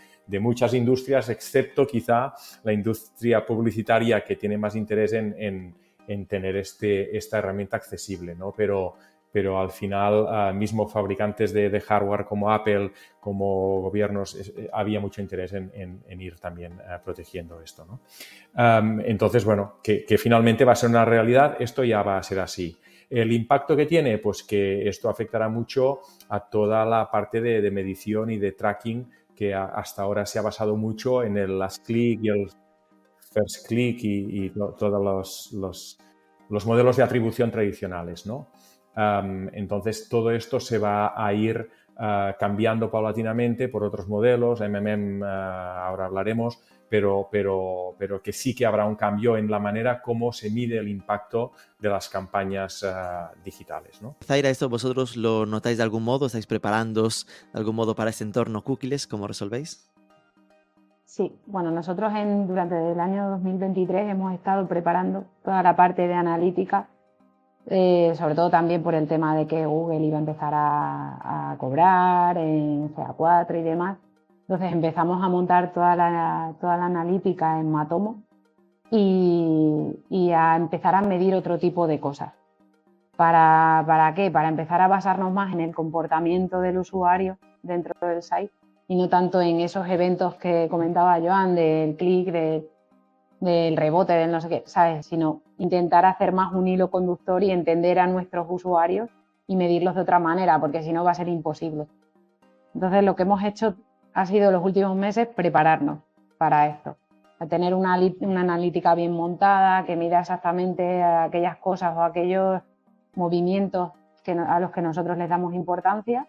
muchas 0.41 0.75
industrias, 0.75 1.29
excepto 1.29 1.87
quizá 1.87 2.33
la 2.63 2.73
industria 2.73 3.45
publicitaria 3.45 4.23
que 4.23 4.37
tiene 4.37 4.57
más 4.57 4.77
interés 4.77 5.13
en, 5.13 5.75
tener 6.29 6.57
este, 6.57 7.17
esta 7.17 7.39
herramienta 7.39 7.77
accesible, 7.77 8.35
¿no? 8.35 8.53
Pero, 8.57 8.97
pero 9.33 9.61
al 9.61 9.71
final 9.71 10.27
uh, 10.53 10.55
mismo 10.55 10.89
fabricantes 10.89 11.53
de, 11.53 11.81
hardware 11.81 12.25
como 12.25 12.51
Apple, 12.51 12.93
como 13.21 13.81
gobiernos, 13.81 14.35
eh, 14.35 14.69
había 14.73 15.01
mucho 15.01 15.21
interés 15.21 15.53
en, 15.53 16.03
ir 16.21 16.39
también 16.39 16.73
uh, 16.73 17.03
protegiendo 17.05 17.61
esto. 17.61 17.87
¿no? 17.87 18.01
Um, 18.55 19.01
entonces, 19.01 19.45
bueno, 19.45 19.77
que, 19.83 20.05
finalmente 20.19 20.65
va 20.65 20.73
a 20.73 20.77
ser 20.77 20.91
una 20.91 21.05
realidad, 21.05 21.57
esto 21.61 21.85
ya 21.85 22.03
va 22.03 22.19
a 22.19 22.23
ser 22.23 22.41
así. 22.41 22.77
El 23.11 23.33
impacto 23.33 23.77
que 23.77 23.87
tiene, 23.87 24.19
pues 24.19 24.45
que 24.45 24.89
esto 24.89 25.09
afectará 25.09 25.49
mucho 25.49 26.01
a 26.29 26.49
toda 26.49 26.87
la 26.87 27.11
parte 27.11 27.41
de, 27.41 27.71
medición 27.71 28.31
y 28.31 28.39
de 28.39 28.53
tracking 28.53 29.11
que 29.35 29.53
hasta 29.55 30.03
ahora 30.03 30.25
se 30.27 30.39
ha 30.39 30.43
basado 30.43 30.77
mucho 30.77 31.25
en 31.25 31.37
el 31.37 31.59
last 31.59 31.85
click 31.85 32.21
y 32.23 32.29
el 32.29 32.51
first 33.33 33.67
click 33.67 33.99
y, 34.03 34.51
todos 34.51 35.03
los, 35.03 35.53
los, 35.53 35.99
los 36.49 36.67
modelos 36.67 36.97
de 36.97 37.03
atribución 37.03 37.51
tradicionales, 37.51 38.27
¿no? 38.27 38.49
entonces, 39.53 40.09
todo 40.09 40.31
esto 40.31 40.61
se 40.61 40.79
va 40.79 41.15
a 41.17 41.33
ir 41.33 41.71
ah, 41.97 42.37
cambiando 42.39 42.91
paulatinamente 42.91 43.69
por 43.69 43.85
otros 43.85 44.09
modelos, 44.09 44.61
MMM 44.61 45.23
ah, 45.23 45.87
ahora 45.87 46.07
hablaremos, 46.07 46.61
pero, 46.89 47.29
pero, 47.31 47.95
pero 47.99 48.23
que 48.23 48.33
sí 48.33 48.55
que 48.55 48.67
habrá 48.67 48.85
un 48.85 48.97
cambio 48.97 49.37
en 49.37 49.51
la 49.51 49.59
manera 49.59 50.03
como 50.03 50.33
se 50.33 50.51
mide 50.51 50.79
el 50.79 50.89
impacto 50.89 51.53
de 51.79 51.89
las 51.89 52.09
campañas 52.09 52.83
ah, 52.85 53.31
digitales. 53.45 54.03
¿no? 54.03 54.17
Zaira, 54.25 54.51
¿esto 54.51 54.69
vosotros 54.69 55.17
lo 55.17 55.47
notáis 55.47 55.79
de 55.79 55.85
algún 55.85 56.03
modo? 56.03 56.27
¿Estáis 56.27 56.47
preparándoos 56.47 57.27
de 57.53 57.59
algún 57.59 57.77
modo 57.77 57.95
para 57.95 58.11
este 58.11 58.25
entorno 58.25 58.63
cookies? 58.63 59.07
¿Cómo 59.07 59.27
resolvéis? 59.27 59.91
Sí, 61.05 61.33
bueno, 61.47 61.73
nosotros 61.73 62.13
en, 62.15 62.47
durante 62.47 62.93
el 62.93 63.01
año 63.01 63.31
2023 63.31 64.11
hemos 64.11 64.33
estado 64.33 64.69
preparando 64.69 65.25
toda 65.45 65.61
la 65.61 65.75
parte 65.75 66.07
de 66.07 66.15
analítica 66.15 66.89
eh, 67.67 68.13
sobre 68.17 68.35
todo 68.35 68.51
también 68.51 68.83
por 68.83 68.95
el 68.95 69.07
tema 69.07 69.35
de 69.37 69.47
que 69.47 69.67
Google 69.67 69.99
iba 69.99 70.17
a 70.17 70.21
empezar 70.21 70.53
a, 70.55 71.57
cobrar 71.59 72.39
en 72.39 72.95
CA4 72.95 73.59
y 73.59 73.63
demás. 73.63 73.99
Entonces 74.43 74.73
empezamos 74.73 75.23
a 75.23 75.29
montar 75.29 75.73
toda 75.73 75.95
la, 75.95 76.55
toda 76.61 76.77
la 76.77 76.87
analítica 76.87 77.61
en 77.61 77.71
Matomo 77.71 78.23
y, 78.91 80.31
a 80.33 80.57
empezar 80.57 80.95
a 80.95 81.03
medir 81.03 81.35
otro 81.35 81.59
tipo 81.59 81.87
de 81.87 82.01
cosas. 82.01 82.33
¿Para, 83.17 83.85
¿Para 83.87 84.15
qué? 84.15 84.31
Para 84.31 84.49
empezar 84.49 84.81
a 84.81 84.89
basarnos 84.89 85.33
más 85.33 85.53
en 85.53 85.61
el 85.61 85.75
comportamiento 85.75 86.61
del 86.61 86.79
usuario 86.79 87.37
dentro 87.63 87.95
del 88.01 88.23
site 88.23 88.51
y 88.91 88.97
no 88.97 89.09
tanto 89.09 89.41
en 89.41 89.61
esos 89.61 89.87
eventos 89.89 90.35
que 90.35 90.67
comentaba 90.69 91.21
Joan 91.21 91.55
del 91.55 91.97
clic, 91.97 92.33
de 92.33 92.69
del 93.41 93.77
rebote, 93.77 94.13
del 94.13 94.31
no 94.31 94.41
sé 94.41 94.49
qué, 94.49 94.63
¿sabes? 94.67 95.07
Sino 95.07 95.41
intentar 95.59 96.05
hacer 96.05 96.33
más 96.33 96.53
un 96.53 96.69
hilo 96.69 96.91
conductor 96.91 97.43
y 97.43 97.51
entender 97.51 97.99
a 97.99 98.07
nuestros 98.07 98.47
usuarios 98.49 99.09
y 99.47 99.57
medirlos 99.57 99.95
de 99.95 100.03
otra 100.03 100.19
manera, 100.19 100.61
porque 100.61 100.83
si 100.83 100.93
no 100.93 101.03
va 101.03 101.11
a 101.11 101.15
ser 101.15 101.29
imposible. 101.29 101.87
Entonces, 102.75 103.03
lo 103.03 103.17
que 103.17 103.23
hemos 103.23 103.43
hecho 103.43 103.75
ha 104.15 104.27
sido 104.27 104.53
los 104.53 104.65
últimos 104.65 104.95
meses 104.95 105.27
prepararnos 105.27 105.99
para 106.39 106.69
esto, 106.69 106.97
a 107.39 107.47
tener 107.47 107.75
una, 107.75 107.99
una 108.21 108.41
analítica 108.43 108.95
bien 108.95 109.13
montada, 109.13 109.85
que 109.85 109.97
mida 109.97 110.21
exactamente 110.21 111.03
aquellas 111.03 111.57
cosas 111.57 111.97
o 111.97 112.03
aquellos 112.03 112.63
movimientos 113.15 113.93
a 114.47 114.61
los 114.61 114.71
que 114.71 114.83
nosotros 114.83 115.19
les 115.19 115.29
damos 115.29 115.55
importancia 115.55 116.29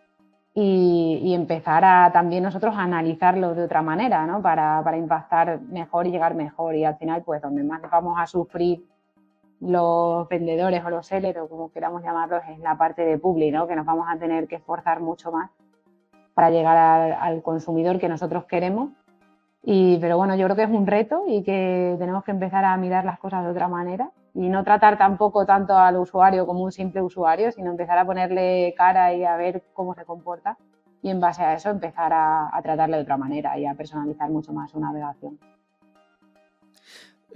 y, 0.54 1.34
empezar 1.34 1.86
a 1.86 2.12
también 2.12 2.44
nosotros 2.44 2.76
a 2.76 2.84
analizarlo 2.84 3.56
de 3.56 3.64
otra 3.64 3.82
manera, 3.82 4.26
¿no? 4.26 4.42
Para, 4.42 4.82
para, 4.84 4.98
impactar 4.98 5.62
mejor 5.62 6.08
y 6.08 6.12
llegar 6.12 6.36
mejor. 6.36 6.76
Y 6.76 6.84
al 6.84 6.98
final, 6.98 7.24
pues 7.24 7.42
donde 7.42 7.64
más 7.64 7.82
vamos 7.90 8.20
a 8.20 8.28
sufrir 8.28 8.84
los 9.62 10.28
vendedores 10.28 10.84
o 10.84 10.90
los 10.90 11.06
sellers 11.08 11.40
o 11.40 11.48
como 11.48 11.72
queramos 11.72 12.04
llamarlos 12.04 12.42
es 12.50 12.60
la 12.60 12.78
parte 12.78 13.04
de 13.04 13.18
public, 13.18 13.54
¿no? 13.54 13.68
Que 13.68 13.76
nos 13.76 13.86
vamos 13.86 14.08
a 14.10 14.18
tener 14.18 14.48
que 14.48 14.56
esforzar 14.56 15.00
mucho 15.00 15.32
más 15.32 15.52
para 16.34 16.50
llegar 16.50 16.78
al 16.78 17.42
consumidor 17.44 18.00
que 18.00 18.10
nosotros 18.10 18.46
queremos 18.46 18.90
y, 19.64 19.98
pero 20.00 20.18
bueno, 20.18 20.36
yo 20.36 20.46
creo 20.46 20.56
que 20.56 20.64
es 20.64 20.70
un 20.70 20.88
reto 20.88 21.24
y 21.28 21.44
que 21.44 21.96
tenemos 22.00 22.24
que 22.24 22.32
empezar 22.32 22.66
a 22.66 22.76
mirar 22.78 23.06
las 23.06 23.20
cosas 23.20 23.44
de 23.44 23.52
otra 23.52 23.68
manera 23.68 24.10
y 24.34 24.50
no 24.50 24.64
tratar 24.64 24.98
tampoco 24.98 25.46
tanto 25.46 25.78
al 25.78 25.98
usuario 25.98 26.46
como 26.46 26.64
un 26.64 26.72
simple 26.72 27.02
usuario, 27.02 27.52
sino 27.52 27.72
empezar 27.72 27.98
a 27.98 28.06
ponerle 28.06 28.74
cara 28.78 29.14
y 29.14 29.24
a 29.24 29.36
ver 29.36 29.64
cómo 29.74 29.94
se 29.94 30.06
comporta 30.06 30.58
y 31.02 31.10
en 31.10 31.20
base 31.20 31.44
a 31.44 31.56
eso 31.56 31.70
empezar 31.70 32.12
a, 32.14 32.50
tratarle 32.64 32.98
de 32.98 33.04
otra 33.04 33.18
manera 33.18 33.58
y 33.58 33.66
a 33.66 33.74
personalizar 33.74 34.30
mucho 34.30 34.54
más 34.54 34.72
su 34.72 34.80
navegación. 34.80 35.40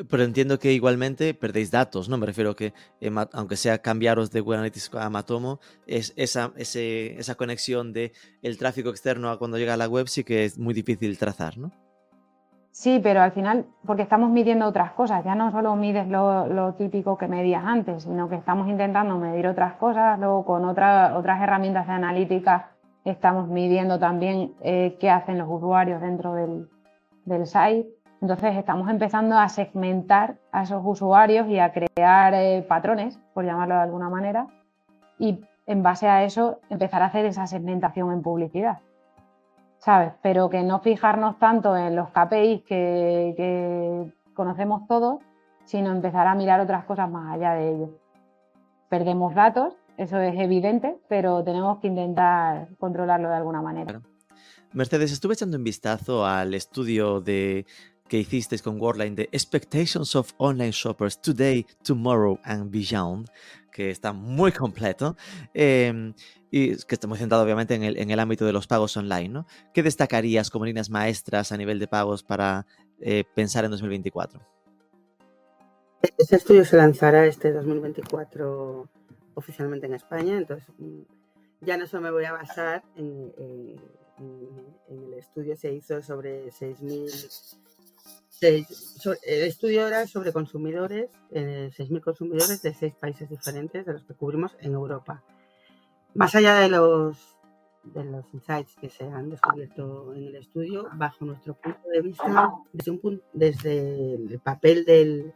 Pero 0.09 0.23
entiendo 0.23 0.59
que 0.59 0.73
igualmente 0.73 1.33
perdéis 1.33 1.71
datos, 1.71 2.09
¿no? 2.09 2.17
Me 2.17 2.25
refiero 2.25 2.53
que, 2.53 2.73
aunque 3.31 3.55
sea 3.55 3.77
cambiaros 3.77 4.29
de 4.29 4.41
Google 4.41 4.57
Analytics 4.57 4.93
a 4.95 5.09
Matomo, 5.09 5.59
es 5.87 6.13
esa, 6.17 6.51
esa 6.57 7.35
conexión 7.35 7.93
de 7.93 8.11
el 8.41 8.57
tráfico 8.57 8.89
externo 8.89 9.29
a 9.29 9.39
cuando 9.39 9.57
llega 9.57 9.73
a 9.73 9.77
la 9.77 9.87
web 9.87 10.07
sí 10.09 10.25
que 10.25 10.43
es 10.43 10.59
muy 10.59 10.73
difícil 10.73 11.17
trazar, 11.17 11.57
¿no? 11.57 11.71
Sí, 12.75 12.99
pero 13.01 13.21
al 13.21 13.31
final, 13.31 13.67
porque 13.85 14.01
estamos 14.01 14.29
midiendo 14.29 14.67
otras 14.67 14.91
cosas, 14.91 15.23
ya 15.23 15.33
no 15.33 15.49
solo 15.49 15.77
mides 15.77 16.09
lo, 16.09 16.73
típico 16.73 17.17
que 17.17 17.29
medías 17.29 17.63
antes, 17.63 18.03
sino 18.03 18.27
que 18.27 18.35
estamos 18.35 18.67
intentando 18.67 19.17
medir 19.17 19.47
otras 19.47 19.75
cosas, 19.75 20.19
luego 20.19 20.43
con 20.43 20.65
otras 20.65 21.41
herramientas 21.41 21.87
de 21.87 21.93
analítica 21.93 22.71
estamos 23.05 23.47
midiendo 23.47 23.97
también 23.97 24.55
eh, 24.59 24.97
qué 24.99 25.09
hacen 25.09 25.37
los 25.37 25.47
usuarios 25.49 26.01
dentro 26.01 26.33
del, 26.33 26.67
site. 27.45 27.87
Entonces 28.21 28.57
estamos 28.57 28.89
empezando 28.89 29.37
a 29.37 29.47
segmentar 29.47 30.35
a 30.51 30.63
esos 30.63 30.81
usuarios 30.83 31.47
y 31.47 31.59
a 31.59 31.71
crear 31.71 32.33
eh, 32.33 32.61
patrones, 32.67 33.17
por 33.33 33.45
llamarlo 33.45 33.75
de 33.75 33.81
alguna 33.83 34.09
manera, 34.09 34.47
y 35.17 35.39
en 35.65 35.81
base 35.81 36.09
a 36.09 36.25
eso 36.25 36.59
empezar 36.69 37.01
a 37.03 37.05
hacer 37.05 37.25
esa 37.25 37.47
segmentación 37.47 38.11
en 38.11 38.21
publicidad. 38.21 38.79
¿Sabes? 39.85 40.13
Pero 40.23 40.49
que 40.49 40.63
no 40.63 40.79
fijarnos 40.79 41.37
tanto 41.37 41.77
en 41.77 41.95
los 41.95 42.09
KPIs 42.09 42.63
que, 42.63 44.11
conocemos 44.33 44.87
todos, 44.87 45.19
sino 45.65 45.91
empezar 45.91 46.27
a 46.27 46.35
mirar 46.35 46.59
otras 46.59 46.83
cosas 46.85 47.09
más 47.09 47.35
allá 47.35 47.53
de 47.53 47.69
ellos. 47.69 47.89
Perdemos 48.89 49.35
datos, 49.35 49.75
eso 49.97 50.19
es 50.19 50.37
evidente, 50.37 50.97
pero 51.07 51.43
tenemos 51.43 51.79
que 51.79 51.87
intentar 51.87 52.67
controlarlo 52.79 53.29
de 53.29 53.35
alguna 53.35 53.61
manera. 53.61 54.01
Mercedes, 54.73 55.11
estuve 55.11 55.35
echando 55.35 55.55
un 55.55 55.63
vistazo 55.63 56.25
al 56.25 56.53
estudio 56.53 57.21
de 57.21 57.65
que 58.09 58.19
hicisteis 58.19 58.61
con 58.61 58.79
Worldline 58.81 59.15
de 59.15 59.29
Expectations 59.31 60.15
of 60.15 60.33
Online 60.37 60.71
Shoppers 60.71 61.21
Today, 61.21 61.65
Tomorrow 61.83 62.39
and 62.43 62.71
Beyond, 62.71 63.29
que 63.71 63.89
está 63.89 64.13
muy 64.13 64.51
completo. 64.51 65.15
Em, 65.53 66.13
y 66.57 66.73
que 66.85 66.95
estamos 66.95 67.19
centrados 67.19 67.43
obviamente 67.43 67.75
en 67.75 68.09
el, 68.11 68.19
ámbito 68.21 68.45
de 68.45 68.53
los 68.53 68.65
pagos 68.65 68.95
online, 68.95 69.27
¿no? 69.27 69.45
¿Qué 69.73 69.83
destacarías 69.83 70.49
como 70.49 70.63
líneas 70.63 70.89
maestras 70.89 71.51
a 71.51 71.57
nivel 71.57 71.79
de 71.79 71.87
pagos 71.89 72.23
para 72.23 72.65
eh, 73.01 73.25
pensar 73.35 73.65
en 73.65 73.71
2024? 73.71 74.39
Ese 76.17 76.37
estudio 76.37 76.63
se 76.63 76.77
lanzará 76.77 77.25
este 77.25 77.51
2024 77.51 78.87
oficialmente 79.33 79.87
en 79.87 79.95
España, 79.95 80.37
entonces 80.37 80.65
mm, 80.77 81.01
ya 81.59 81.75
no 81.75 81.87
solo 81.87 82.03
me 82.03 82.11
voy 82.11 82.23
a 82.23 82.31
basar 82.31 82.83
en, 82.95 83.33
el 84.87 85.13
estudio 85.13 85.57
se 85.57 85.73
hizo 85.73 86.01
sobre 86.01 86.47
6.000 86.51 87.57
el 88.41 89.43
estudio 89.43 89.87
era 89.87 90.07
sobre 90.07 90.31
consumidores, 90.31 91.09
6.000 91.33 92.01
consumidores 92.01 92.61
de 92.61 92.73
seis 92.73 92.93
países 92.95 93.29
diferentes 93.29 93.85
de 93.85 93.91
los 93.91 94.05
que 94.05 94.13
cubrimos 94.13 94.55
en 94.61 94.73
Europa. 94.73 95.21
Más 96.15 96.33
allá 96.33 96.55
de 96.55 96.69
los, 96.69 97.17
insights 98.33 98.75
que 98.79 98.89
se 98.89 99.03
han 99.03 99.29
descubierto 99.29 100.13
en 100.15 100.27
el 100.27 100.35
estudio, 100.37 100.87
bajo 100.93 101.25
nuestro 101.25 101.55
punto 101.55 101.89
de 101.89 102.01
vista, 102.01 102.53
desde, 103.33 104.15
el 104.15 104.39
papel 104.39 104.85
del, 104.85 105.33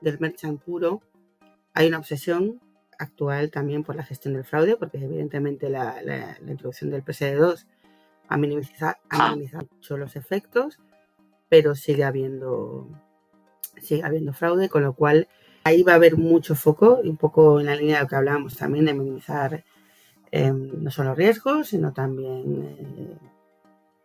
del 0.00 0.20
merchant 0.20 0.62
puro, 0.62 1.02
hay 1.74 1.88
una 1.88 1.98
obsesión 1.98 2.60
actual 3.00 3.50
también 3.50 3.82
por 3.82 3.96
la 3.96 4.04
gestión 4.04 4.34
del 4.34 4.44
fraude, 4.44 4.76
porque 4.76 4.98
evidentemente 4.98 5.68
la, 5.68 6.00
la, 6.02 6.38
introducción 6.46 6.90
del 6.90 7.04
PSD2 7.04 7.66
ha 8.28 8.36
minimizado, 8.36 8.94
ha 9.10 9.34
mucho 9.34 9.96
los 9.96 10.14
efectos, 10.14 10.78
pero 11.48 11.74
sigue 11.74 12.04
habiendo, 12.04 12.88
sigue 13.80 14.04
habiendo 14.04 14.32
fraude, 14.32 14.68
con 14.68 14.84
lo 14.84 14.92
cual 14.92 15.26
ahí 15.64 15.82
va 15.82 15.92
a 15.92 15.96
haber 15.96 16.16
mucho 16.16 16.54
foco, 16.54 17.00
y 17.02 17.08
un 17.08 17.16
poco 17.16 17.58
en 17.58 17.66
la 17.66 17.74
línea 17.74 17.96
de 17.96 18.02
lo 18.02 18.08
que 18.08 18.16
hablábamos 18.16 18.56
también 18.56 18.84
de 18.84 18.94
minimizar 18.94 19.64
Em, 20.32 20.82
no 20.82 20.90
solo 20.90 21.14
riesgos, 21.14 21.68
sino 21.68 21.92
también 21.92 22.76
eh, 22.96 23.18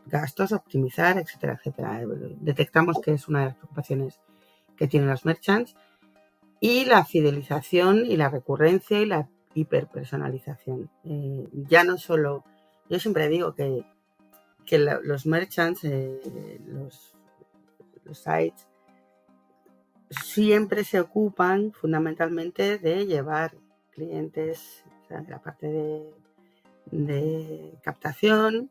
gastos, 0.06 0.52
optimizar, 0.52 1.18
etcétera, 1.18 1.54
etcétera. 1.54 2.02
Detectamos 2.42 3.00
que 3.02 3.14
es 3.14 3.28
una 3.28 3.40
de 3.40 3.46
las 3.46 3.56
preocupaciones 3.56 4.20
que 4.76 4.88
tienen 4.88 5.10
los 5.10 5.26
merchants 5.26 5.76
y 6.60 6.86
la 6.86 7.06
fidelización 7.06 8.06
y 8.06 8.18
la 8.18 8.30
recurrencia 8.30 9.00
y 9.00 9.06
la 9.06 9.30
hiperpersonalización. 9.54 10.90
Eh, 11.06 11.48
ya 11.54 11.84
no 11.84 11.98
solo, 11.98 12.44
yo 12.90 13.00
siempre 13.00 13.30
digo 13.30 13.56
que 13.56 13.86
que 14.68 14.78
los 14.78 15.26
merchants, 15.26 15.84
los 16.66 17.16
sites, 18.12 18.68
siempre 20.10 20.84
se 20.84 21.00
ocupan 21.00 21.72
fundamentalmente 21.72 22.78
de 22.78 23.06
llevar 23.06 23.56
clientes, 23.92 24.84
o 25.08 25.10
sea, 25.10 25.22
de 25.22 25.30
la 25.32 25.40
parte 25.40 25.68
de, 25.68 26.14
de 26.92 27.80
captación, 27.82 28.70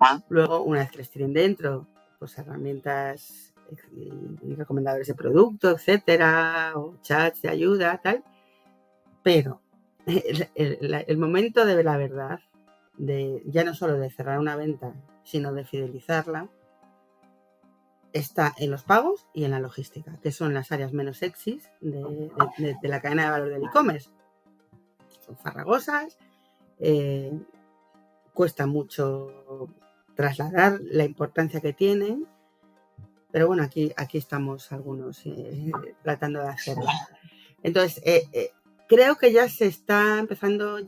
ah. 0.00 0.20
luego 0.28 0.62
una 0.62 0.80
vez 0.80 0.90
que 0.90 0.98
les 0.98 1.10
tienen 1.10 1.32
dentro, 1.32 1.86
pues 2.18 2.36
herramientas 2.38 3.54
y 3.96 4.54
recomendadores 4.54 5.08
de 5.08 5.14
producto, 5.14 5.70
etcétera, 5.70 6.72
o 6.76 6.96
chats 7.00 7.42
de 7.42 7.48
ayuda, 7.48 7.98
tal. 8.02 8.22
Pero 9.22 9.60
el, 10.54 11.18
momento 11.18 11.64
de 11.64 11.82
la 11.82 11.96
verdad, 11.96 12.40
de 12.96 13.42
ya 13.46 13.64
no 13.64 13.74
solo 13.74 13.98
de 13.98 14.10
cerrar 14.10 14.38
una 14.38 14.56
venta, 14.56 14.94
sino 15.24 15.52
de 15.52 15.64
fidelizarla, 15.64 16.48
está 18.12 18.54
en 18.58 18.70
los 18.70 18.84
pagos 18.84 19.26
y 19.34 19.44
en 19.44 19.50
la 19.50 19.60
logística, 19.60 20.18
que 20.22 20.32
son 20.32 20.54
las 20.54 20.72
áreas 20.72 20.92
menos 20.92 21.18
sexys 21.18 21.68
de, 21.80 22.30
la 22.82 23.00
cadena 23.00 23.24
de 23.24 23.30
valor 23.30 23.50
del 23.50 23.64
e-commerce. 23.64 24.10
Son 25.26 25.36
farragosas, 25.36 26.18
eh, 26.78 27.32
cuesta 28.32 28.66
mucho 28.66 29.68
trasladar 30.14 30.80
la 30.82 31.04
importancia 31.04 31.60
que 31.60 31.72
tienen, 31.72 32.26
pero 33.32 33.48
bueno, 33.48 33.62
aquí, 33.62 33.92
aquí 33.96 34.18
estamos 34.18 34.72
algunos 34.72 35.26
eh, 35.26 35.70
tratando 36.02 36.40
de 36.40 36.48
hacerlo. 36.48 36.86
Entonces, 37.62 38.00
eh, 38.04 38.52
creo 38.88 39.16
que 39.16 39.32
ya 39.32 39.48
se 39.48 39.66
está 39.66 40.18
empezando 40.18 40.78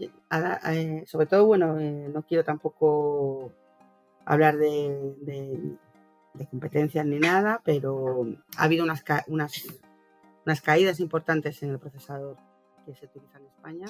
sobre 1.07 1.27
todo, 1.27 1.47
bueno, 1.47 1.75
no 1.77 2.23
quiero 2.23 2.45
tampoco 2.45 3.53
hablar 4.25 4.57
de 4.57 5.77
de 6.39 6.47
competencias 6.47 7.05
ni 7.05 7.19
nada, 7.19 7.61
pero 7.65 8.27
ha 8.57 8.65
habido 8.65 8.85
unas, 8.85 9.05
unas, 9.27 9.65
unas 10.47 10.61
caídas 10.61 11.01
importantes 11.01 11.63
en 11.63 11.71
el 11.71 11.79
procesador 11.79 12.37
que 12.87 12.95
se 12.95 13.07
utiliza 13.07 13.39
en 13.39 13.47
España, 13.47 13.87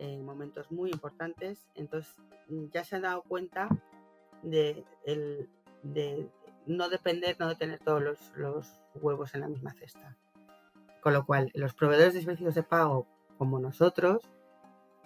en 0.00 0.24
momentos 0.24 0.72
muy 0.72 0.90
importantes. 0.90 1.66
Entonces 1.74 2.12
ya 2.72 2.84
se 2.84 2.96
han 2.96 3.02
dado 3.02 3.22
cuenta 3.22 3.68
de, 4.42 4.84
el, 5.04 5.48
de 5.82 6.28
no 6.66 6.88
depender, 6.88 7.36
no 7.38 7.48
de 7.48 7.56
tener 7.56 7.78
todos 7.78 8.02
los, 8.02 8.18
los, 8.36 8.80
huevos 8.94 9.34
en 9.34 9.42
la 9.42 9.48
misma 9.48 9.72
cesta. 9.74 10.16
Con 11.00 11.12
lo 11.12 11.24
cual, 11.24 11.50
los 11.54 11.74
proveedores 11.74 12.14
de 12.14 12.22
servicios 12.22 12.54
de 12.54 12.62
pago 12.62 13.06
como 13.38 13.60
nosotros 13.60 14.22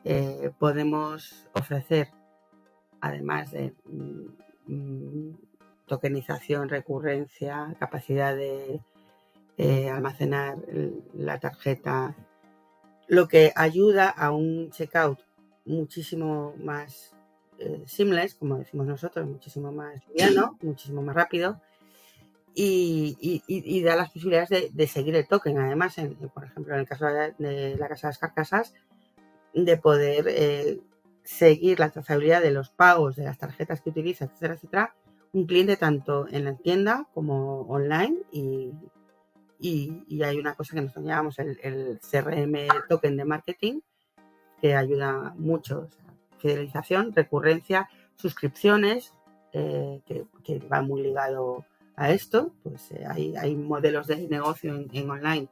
eh, 0.04 0.50
podemos 0.58 1.46
ofrecer, 1.52 2.08
además 3.00 3.50
de 3.50 3.74
mm, 3.84 4.72
mm, 4.72 5.38
tokenización, 5.86 6.68
recurrencia, 6.68 7.76
capacidad 7.78 8.34
de 8.34 8.80
eh, 9.58 9.90
almacenar 9.90 10.56
la 11.12 11.38
tarjeta, 11.38 12.16
lo 13.06 13.28
que 13.28 13.52
ayuda 13.56 14.08
a 14.08 14.30
un 14.30 14.70
checkout 14.70 15.20
muchísimo 15.64 16.54
más 16.58 17.14
eh, 17.58 17.82
seamless, 17.86 18.34
como 18.34 18.58
decimos 18.58 18.86
nosotros, 18.86 19.26
muchísimo 19.26 19.72
más 19.72 20.02
liviano, 20.08 20.58
muchísimo 20.62 21.02
más 21.02 21.14
rápido 21.14 21.60
y, 22.54 23.82
da 23.82 23.96
las 23.96 24.10
posibilidades 24.10 24.74
de, 24.74 24.86
seguir 24.86 25.16
el 25.16 25.26
token. 25.26 25.58
Además, 25.58 25.96
por 26.32 26.44
ejemplo, 26.44 26.74
en 26.74 26.80
el 26.80 26.86
caso 26.86 27.06
de 27.06 27.76
la 27.76 27.88
Casa 27.88 28.08
de 28.08 28.10
las 28.10 28.18
Carcasas, 28.18 28.74
de 29.52 29.76
poder 29.76 30.26
eh, 30.28 30.80
seguir 31.22 31.80
la 31.80 31.90
trazabilidad 31.90 32.42
de 32.42 32.50
los 32.50 32.70
pagos 32.70 33.16
de 33.16 33.24
las 33.24 33.38
tarjetas 33.38 33.80
que 33.80 33.90
utiliza, 33.90 34.26
etcétera, 34.26 34.54
etcétera, 34.54 34.94
un 35.32 35.46
cliente 35.46 35.76
tanto 35.76 36.28
en 36.28 36.44
la 36.44 36.54
tienda 36.54 37.08
como 37.12 37.62
online 37.62 38.18
y, 38.30 38.72
y, 39.60 40.22
hay 40.22 40.38
una 40.38 40.54
cosa 40.54 40.74
que 40.74 40.82
nos 40.82 40.94
llamamos 40.96 41.38
el, 41.38 41.98
CRM 42.00 42.68
token 42.88 43.16
de 43.16 43.24
marketing 43.24 43.80
que 44.60 44.74
ayuda 44.74 45.34
mucho, 45.36 45.88
fidelización, 46.38 47.12
recurrencia, 47.12 47.88
suscripciones, 48.16 49.12
eh, 49.52 50.00
que, 50.06 50.26
que, 50.42 50.58
va 50.60 50.82
muy 50.82 51.02
ligado 51.02 51.64
a 51.96 52.10
esto, 52.10 52.52
pues 52.62 52.90
eh, 52.92 53.04
hay, 53.08 53.36
hay, 53.36 53.54
modelos 53.54 54.06
de 54.06 54.28
negocio 54.28 54.74
en, 54.74 55.10
online 55.10 55.48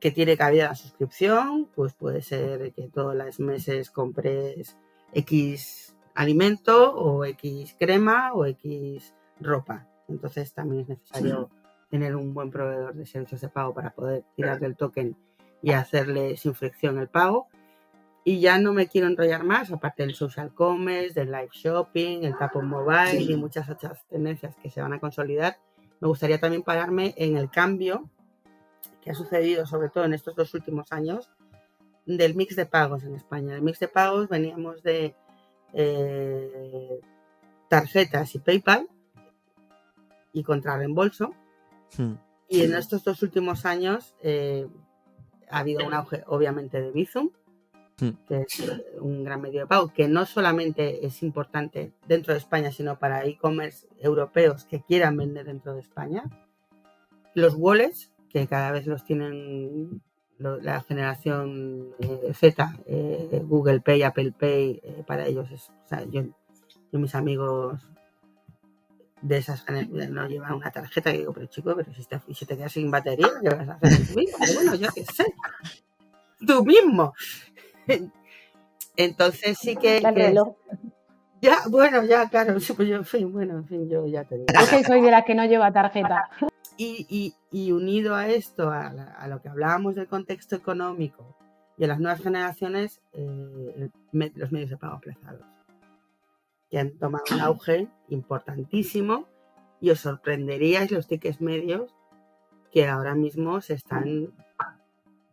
que 0.00 0.10
tiene 0.10 0.36
cabida 0.36 0.68
la 0.68 0.74
suscripción, 0.74 1.68
pues 1.74 1.92
puede 1.92 2.22
ser 2.22 2.72
que 2.72 2.88
todos 2.88 3.14
los 3.14 3.38
meses 3.38 3.90
compres 3.90 4.76
X 5.12 5.94
alimento 6.14 6.94
o 6.94 7.24
X 7.24 7.76
crema 7.78 8.32
o 8.32 8.46
X 8.46 9.14
ropa. 9.40 9.86
Entonces 10.08 10.52
también 10.52 10.82
es 10.82 10.88
necesario 10.88 11.50
tener 11.90 12.16
un 12.16 12.32
buen 12.32 12.50
proveedor 12.50 12.94
de 12.94 13.04
servicios 13.04 13.40
de 13.40 13.48
pago 13.48 13.74
para 13.74 13.90
poder 13.90 14.24
tirar 14.36 14.60
del 14.60 14.76
token 14.76 15.16
y 15.62 15.72
hacerle 15.72 16.36
sin 16.36 16.54
fricción 16.54 16.98
el 16.98 17.08
pago. 17.08 17.48
Y 18.22 18.40
ya 18.40 18.58
no 18.58 18.72
me 18.72 18.86
quiero 18.86 19.06
enrollar 19.06 19.44
más, 19.44 19.72
aparte 19.72 20.02
del 20.02 20.14
social 20.14 20.54
commerce, 20.54 21.18
del 21.18 21.32
live 21.32 21.48
shopping, 21.52 22.24
el 22.24 22.36
tap 22.36 22.54
mobile 22.56 23.20
y 23.20 23.34
muchas 23.36 23.68
otras 23.68 24.06
tendencias 24.08 24.54
que 24.56 24.70
se 24.70 24.80
van 24.80 24.92
a 24.92 25.00
consolidar. 25.00 25.58
Me 26.00 26.08
gustaría 26.08 26.38
también 26.38 26.62
pararme 26.62 27.14
en 27.16 27.36
el 27.36 27.50
cambio 27.50 28.08
que 29.00 29.10
ha 29.10 29.14
sucedido, 29.14 29.66
sobre 29.66 29.88
todo 29.88 30.04
en 30.04 30.12
estos 30.12 30.36
dos 30.36 30.52
últimos 30.54 30.92
años, 30.92 31.30
del 32.06 32.34
mix 32.34 32.56
de 32.56 32.66
pagos 32.66 33.04
en 33.04 33.14
España. 33.14 33.54
El 33.54 33.62
mix 33.62 33.80
de 33.80 33.88
pagos 33.88 34.28
veníamos 34.28 34.82
de 34.82 35.14
eh, 35.72 37.00
tarjetas 37.68 38.34
y 38.34 38.38
PayPal 38.38 38.88
y 40.32 40.42
contra 40.42 40.76
reembolso. 40.76 41.34
Hmm. 41.96 42.14
Y 42.48 42.62
en 42.62 42.74
estos 42.74 43.04
dos 43.04 43.22
últimos 43.22 43.64
años 43.64 44.16
eh, 44.22 44.66
ha 45.48 45.58
habido 45.58 45.86
un 45.86 45.94
auge, 45.94 46.24
obviamente, 46.26 46.80
de 46.80 46.90
Bizum, 46.90 47.30
hmm. 48.00 48.10
que 48.26 48.40
es 48.42 48.72
un 49.00 49.24
gran 49.24 49.40
medio 49.40 49.60
de 49.60 49.66
pago, 49.66 49.92
que 49.92 50.08
no 50.08 50.26
solamente 50.26 51.06
es 51.06 51.22
importante 51.22 51.92
dentro 52.06 52.32
de 52.32 52.38
España, 52.38 52.72
sino 52.72 52.98
para 52.98 53.24
e-commerce 53.24 53.86
europeos 54.00 54.64
que 54.64 54.80
quieran 54.80 55.16
vender 55.16 55.46
dentro 55.46 55.74
de 55.74 55.80
España. 55.80 56.24
Los 57.34 57.54
wallets, 57.54 58.10
que 58.28 58.46
cada 58.46 58.72
vez 58.72 58.86
los 58.86 59.04
tienen 59.04 60.02
la 60.40 60.80
generación 60.80 61.90
eh, 61.98 62.32
Z, 62.34 62.78
eh, 62.86 63.42
Google 63.44 63.80
Pay, 63.80 64.02
Apple 64.02 64.32
Pay, 64.32 64.80
eh, 64.82 65.04
para 65.06 65.26
ellos 65.26 65.50
es, 65.50 65.68
o 65.68 65.88
sea, 65.88 66.04
yo, 66.04 66.22
yo, 66.90 66.98
mis 66.98 67.14
amigos 67.14 67.80
de 69.22 69.36
esas 69.38 69.64
no 69.68 70.26
llevan 70.26 70.54
una 70.54 70.70
tarjeta 70.70 71.12
y 71.12 71.18
digo, 71.18 71.32
pero 71.32 71.46
chico, 71.46 71.74
pero 71.76 71.92
si 71.92 72.04
te, 72.04 72.20
si 72.34 72.46
te 72.46 72.56
quedas 72.56 72.72
sin 72.72 72.90
batería, 72.90 73.28
¿qué 73.42 73.50
vas 73.50 73.68
a 73.68 73.74
hacer 73.74 74.06
tú 74.06 74.18
mismo? 74.18 74.38
bueno, 74.54 74.74
yo 74.76 74.88
qué 74.94 75.04
sé, 75.04 75.34
tú 76.46 76.64
mismo. 76.64 77.12
Entonces 78.96 79.58
sí 79.58 79.76
que... 79.76 80.00
ya, 81.40 81.58
bueno, 81.68 82.04
ya, 82.04 82.28
claro, 82.28 82.54
pues 82.54 82.88
yo, 82.88 82.96
en 82.96 83.04
fin, 83.04 83.32
bueno, 83.32 83.58
en 83.58 83.66
fin, 83.66 83.88
yo 83.88 84.06
ya 84.06 84.24
te 84.24 84.36
digo. 84.36 84.46
Yo 84.52 84.78
que 84.78 84.84
soy 84.84 85.00
de 85.00 85.10
las 85.10 85.24
que 85.24 85.34
no 85.34 85.44
lleva 85.44 85.72
tarjeta. 85.72 86.28
Y, 86.76 87.34
unido 87.72 88.14
a 88.14 88.28
esto, 88.28 88.70
a, 88.70 89.26
lo 89.28 89.42
que 89.42 89.48
hablábamos 89.48 89.96
del 89.96 90.06
contexto 90.06 90.56
económico 90.56 91.36
y 91.76 91.84
a 91.84 91.88
las 91.88 92.00
nuevas 92.00 92.22
generaciones, 92.22 93.00
eh, 93.12 93.90
los 94.12 94.52
medios 94.52 94.70
de 94.70 94.76
pago 94.76 94.94
aplazados, 94.94 95.44
que 96.70 96.78
han 96.78 96.96
tomado 96.98 97.24
un 97.32 97.40
auge 97.40 97.88
importantísimo 98.08 99.26
y 99.80 99.90
os 99.90 100.00
sorprenderíais 100.00 100.90
los 100.90 101.06
tickets 101.06 101.40
medios 101.40 101.94
que 102.70 102.86
ahora 102.86 103.14
mismo 103.14 103.60
se 103.60 103.74
están 103.74 104.32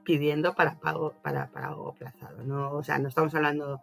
pidiendo 0.03 0.55
para 0.55 0.79
pago, 0.79 1.13
para 1.21 1.47
pago 1.47 1.89
aplazado. 1.89 2.43
¿no? 2.43 2.71
O 2.71 2.83
sea, 2.83 2.97
no 2.97 3.09
estamos 3.09 3.35
hablando 3.35 3.81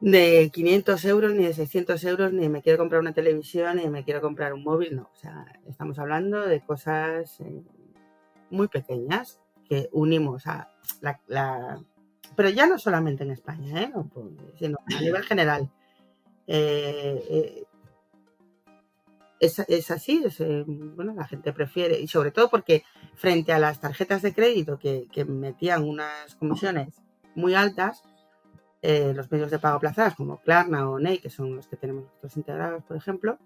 de 0.00 0.50
500 0.52 1.04
euros, 1.04 1.32
ni 1.34 1.44
de 1.44 1.54
600 1.54 2.02
euros, 2.04 2.32
ni 2.32 2.48
me 2.48 2.62
quiero 2.62 2.78
comprar 2.78 3.00
una 3.00 3.12
televisión, 3.12 3.76
ni 3.76 3.88
me 3.88 4.04
quiero 4.04 4.20
comprar 4.20 4.52
un 4.52 4.64
móvil, 4.64 4.96
no. 4.96 5.02
O 5.02 5.16
sea, 5.16 5.46
estamos 5.68 5.98
hablando 5.98 6.46
de 6.46 6.60
cosas 6.60 7.40
eh, 7.40 7.62
muy 8.50 8.68
pequeñas 8.68 9.40
que 9.68 9.88
unimos 9.92 10.46
a 10.46 10.72
la, 11.00 11.78
Pero 12.34 12.48
ya 12.48 12.66
no 12.66 12.78
solamente 12.78 13.22
en 13.22 13.30
España, 13.30 13.82
¿eh? 13.82 13.92
sino 14.58 14.78
a 14.86 15.00
nivel 15.00 15.22
general. 15.22 15.70
Eh, 16.46 17.24
eh, 17.28 17.64
es, 19.40 19.90
así, 19.90 20.22
bueno, 20.68 21.14
la 21.14 21.26
gente 21.26 21.52
prefiere, 21.52 21.98
y 21.98 22.06
sobre 22.08 22.30
todo 22.30 22.50
porque 22.50 22.84
frente 23.14 23.52
a 23.52 23.58
las 23.58 23.80
tarjetas 23.80 24.20
de 24.20 24.34
crédito 24.34 24.78
que, 24.78 25.08
metían 25.26 25.84
unas 25.84 26.34
comisiones 26.36 27.00
muy 27.34 27.54
altas, 27.54 28.02
eh, 28.82 29.12
los 29.14 29.30
medios 29.30 29.50
de 29.50 29.58
pago 29.58 29.76
aplazados 29.76 30.14
como 30.14 30.40
Klarna 30.42 30.88
o 30.90 30.98
Ney, 30.98 31.18
que 31.18 31.30
son 31.30 31.56
los 31.56 31.68
que 31.68 31.76
tenemos 31.76 32.04
nosotros 32.04 32.36
integrados, 32.36 32.84
por 32.84 32.96
ejemplo, 32.96 33.38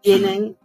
tienen, 0.00 0.56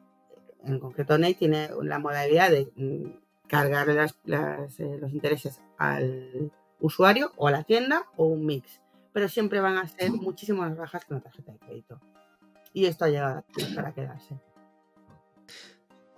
en 0.64 0.80
concreto 0.80 1.18
Ney 1.18 1.36
tiene 1.36 1.70
la 1.84 2.00
modalidad 2.00 2.50
de 2.50 2.72
mm, 2.76 3.48
cargar 3.48 3.90
eh, 3.90 4.98
los 5.00 5.12
intereses 5.14 5.62
al 5.78 6.52
usuario 6.80 7.34
o 7.36 7.48
a 7.48 7.52
la 7.52 7.64
tienda 7.64 8.06
o 8.16 8.26
un 8.26 8.46
mix, 8.46 8.82
pero 9.14 9.28
siempre 9.28 9.60
van 9.60 9.78
a 9.78 9.88
ser 9.88 10.12
muchísimo 10.12 10.62
más 10.62 10.78
bajas 10.78 11.06
que 11.06 11.14
una 11.14 11.24
tarjeta 11.24 11.52
de 11.52 11.60
crédito. 11.60 12.00
y 12.74 12.86
esto 12.86 13.06
ha 13.06 13.10
llegado 13.10 13.44
para 13.76 13.94
quedarse. 13.94 14.40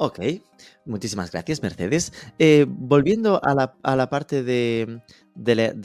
Ok, 0.04 0.20
muchísimas 0.84 1.32
gracias, 1.32 1.62
Mercedes. 1.62 2.12
Eh, 2.40 2.66
volviendo 2.68 3.40
a 3.44 3.54
la, 3.54 4.10
parte 4.10 4.42
de, 4.42 5.00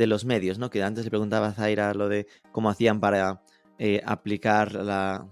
los 0.07 0.25
medios, 0.25 0.59
¿no? 0.59 0.71
Que 0.71 0.83
antes 0.83 1.05
le 1.05 1.11
preguntaba 1.11 1.49
a 1.49 1.53
Zaira 1.53 1.93
lo 1.93 2.09
de 2.09 2.27
cómo 2.51 2.71
hacían 2.71 2.99
para 2.99 3.43
eh, 3.79 4.01
aplicar 4.07 4.73
la, 4.73 5.29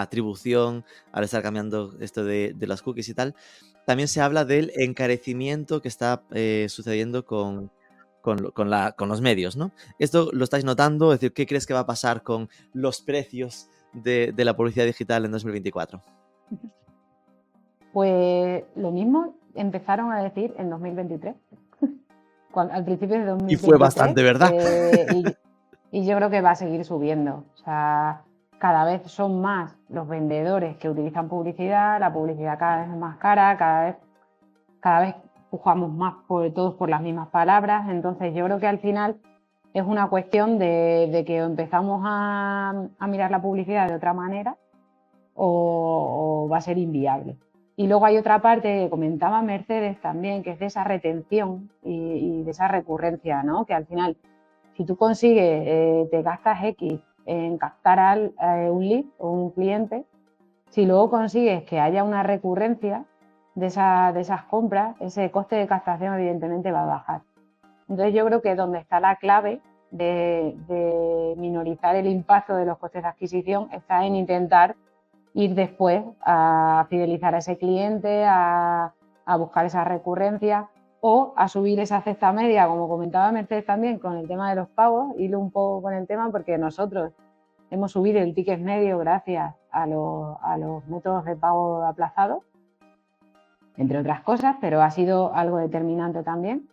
atribución 0.00 0.84
al 1.12 1.22
estar 1.22 1.40
cambiando 1.40 1.96
esto 2.00 2.24
de, 2.24 2.52
las 2.58 2.82
cookies 2.82 3.10
y 3.10 3.14
tal. 3.14 3.36
También 3.86 4.08
se 4.08 4.20
habla 4.20 4.44
del 4.44 4.72
encarecimiento 4.74 5.80
que 5.80 5.86
está 5.86 6.24
eh, 6.32 6.66
sucediendo 6.68 7.24
con, 7.24 7.70
los 8.24 9.20
medios, 9.20 9.56
¿no? 9.56 9.70
Esto 9.98 10.30
lo 10.32 10.44
estáis 10.44 10.64
notando, 10.64 11.12
es 11.12 11.20
decir, 11.20 11.32
¿qué 11.32 11.46
crees 11.46 11.66
que 11.66 11.74
va 11.74 11.80
a 11.80 11.86
pasar 11.86 12.22
con 12.22 12.48
los 12.72 13.00
precios 13.00 13.68
de, 13.92 14.32
de 14.34 14.44
la 14.44 14.54
publicidad 14.54 14.86
digital 14.86 15.24
en 15.24 15.32
2024? 15.32 16.00
Pues 17.92 18.64
lo 18.76 18.90
mismo 18.90 19.34
empezaron 19.54 20.12
a 20.12 20.22
decir 20.22 20.54
en 20.58 20.70
2023. 20.70 21.34
al 22.54 22.84
principio 22.84 23.18
de 23.18 23.24
2023. 23.26 23.52
Y 23.52 23.66
fue 23.66 23.78
bastante, 23.78 24.22
¿verdad? 24.22 24.50
Eh, 24.52 25.06
y, 25.90 26.06
yo 26.06 26.16
creo 26.16 26.30
que 26.30 26.40
va 26.40 26.52
a 26.52 26.56
seguir 26.56 26.84
subiendo. 26.84 27.44
O 27.54 27.56
sea, 27.64 28.22
cada 28.58 28.84
vez 28.84 29.02
son 29.10 29.40
más 29.40 29.76
los 29.88 30.08
vendedores 30.08 30.76
que 30.76 30.88
utilizan 30.88 31.28
publicidad, 31.28 31.98
la 31.98 32.12
publicidad 32.12 32.58
cada 32.58 32.82
vez 32.82 32.90
es 32.90 32.96
más 32.96 33.16
cara, 33.18 33.56
cada 33.56 33.84
vez, 33.84 33.96
cada 34.80 35.00
vez 35.00 35.14
pujamos 35.50 35.92
más 35.92 36.14
por 36.26 36.50
todos 36.52 36.74
por 36.74 36.88
las 36.88 37.02
mismas 37.02 37.28
palabras. 37.28 37.88
Entonces 37.88 38.34
yo 38.34 38.44
creo 38.44 38.58
que 38.58 38.66
al 38.66 38.78
final 38.78 39.16
es 39.74 39.84
una 39.84 40.08
cuestión 40.08 40.58
de, 40.58 41.24
que 41.26 41.38
empezamos 41.38 42.02
a, 42.04 42.88
mirar 43.08 43.30
la 43.30 43.42
publicidad 43.42 43.88
de 43.88 43.94
otra 43.94 44.14
manera 44.14 44.56
o 45.34 46.48
va 46.50 46.58
a 46.58 46.60
ser 46.60 46.78
inviable. 46.78 47.36
Y 47.80 47.86
luego 47.86 48.04
hay 48.04 48.18
otra 48.18 48.42
parte 48.42 48.68
que 48.82 48.90
comentaba 48.90 49.40
Mercedes 49.40 49.98
también, 50.02 50.42
que 50.42 50.50
es 50.50 50.58
de 50.58 50.66
esa 50.66 50.84
retención 50.84 51.70
y, 51.82 52.42
de 52.42 52.50
esa 52.50 52.68
recurrencia, 52.68 53.42
¿no? 53.42 53.64
Que 53.64 53.72
al 53.72 53.86
final, 53.86 54.18
si 54.76 54.84
tú 54.84 54.96
consigues, 54.96 55.62
eh, 55.66 56.08
te 56.10 56.20
gastas 56.20 56.62
X 56.62 57.00
en 57.24 57.56
captar 57.56 57.98
a 57.98 58.64
eh, 58.64 58.70
un 58.70 58.86
lead 58.86 59.04
o 59.16 59.30
un 59.30 59.50
cliente, 59.52 60.04
si 60.68 60.84
luego 60.84 61.08
consigues 61.08 61.62
que 61.62 61.80
haya 61.80 62.04
una 62.04 62.22
recurrencia 62.22 63.06
de, 63.60 63.66
esas 63.66 64.42
compras, 64.44 64.96
ese 65.00 65.30
coste 65.30 65.56
de 65.56 65.66
captación 65.66 66.14
evidentemente 66.14 66.72
va 66.72 66.82
a 66.82 66.86
bajar. 66.86 67.20
Entonces 67.88 68.14
yo 68.14 68.24
creo 68.26 68.40
que 68.40 68.54
donde 68.54 68.78
está 68.78 69.00
la 69.00 69.16
clave 69.16 69.60
de, 69.90 71.34
minorizar 71.36 71.96
el 71.96 72.06
impacto 72.06 72.56
de 72.56 72.64
los 72.64 72.78
costes 72.78 73.02
de 73.02 73.08
adquisición 73.08 73.68
está 73.72 74.04
en 74.04 74.14
intentar 74.16 74.76
ir 75.34 75.54
después 75.54 76.02
a 76.22 76.86
fidelizar 76.88 77.34
a 77.34 77.38
ese 77.38 77.56
cliente, 77.56 78.24
a, 78.26 78.92
buscar 79.38 79.64
esa 79.64 79.84
recurrencia 79.84 80.68
o 81.00 81.32
a 81.36 81.46
subir 81.46 81.78
esa 81.78 82.00
cesta 82.02 82.32
media, 82.32 82.66
como 82.66 82.88
comentaba 82.88 83.30
Mercedes 83.30 83.64
también 83.64 84.00
con 84.00 84.16
el 84.16 84.26
tema 84.26 84.50
de 84.50 84.56
los 84.56 84.68
pagos, 84.68 85.14
irlo 85.18 85.38
un 85.38 85.52
poco 85.52 85.82
con 85.82 85.94
el 85.94 86.08
tema 86.08 86.30
porque 86.32 86.58
nosotros 86.58 87.12
hemos 87.70 87.92
subido 87.92 88.20
el 88.20 88.34
ticket 88.34 88.60
medio 88.60 88.98
gracias 88.98 89.54
a 89.70 89.86
los, 89.86 90.84
métodos 90.88 91.24
de 91.24 91.36
pago 91.36 91.84
aplazados, 91.84 92.42
entre 93.80 93.98
otras 93.98 94.20
cosas, 94.20 94.56
pero 94.60 94.82
ha 94.82 94.90
sido 94.90 95.34
algo 95.34 95.56
determinante 95.56 96.22
también. 96.22 96.68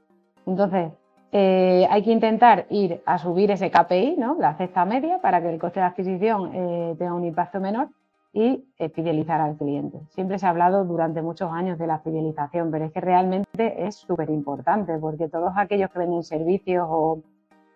Entonces, 0.46 0.92
eh, 1.32 1.88
hay 1.90 2.04
que 2.04 2.12
intentar 2.12 2.66
ir 2.70 3.02
a 3.06 3.18
subir 3.18 3.50
ese 3.52 3.72
KPI, 3.72 4.16
¿no? 4.18 4.36
la 4.40 4.56
cesta 4.56 4.84
media, 4.86 5.20
para 5.22 5.42
que 5.42 5.50
el 5.50 5.60
coste 5.60 5.80
de 5.80 5.86
adquisición 5.86 6.52
eh, 6.54 6.96
tenga 6.98 7.14
un 7.14 7.24
impacto 7.24 7.60
menor 7.60 7.90
y 8.34 8.66
fidelizar 8.94 9.42
al 9.42 9.56
cliente. 9.56 10.00
Siempre 10.10 10.38
se 10.38 10.46
ha 10.46 10.50
hablado 10.50 10.86
durante 10.86 11.22
muchos 11.22 11.52
años 11.52 11.80
de 11.80 11.88
la 11.88 12.00
fidelización, 12.00 12.70
pero 12.70 12.86
es 12.86 12.92
que 12.92 13.02
realmente 13.02 13.88
es 13.88 13.96
súper 13.96 14.30
importante 14.30 14.98
porque 15.00 15.28
todos 15.28 15.54
aquellos 15.56 15.90
que 15.90 16.00
venden 16.00 16.24
servicios 16.24 16.86
o 16.88 17.22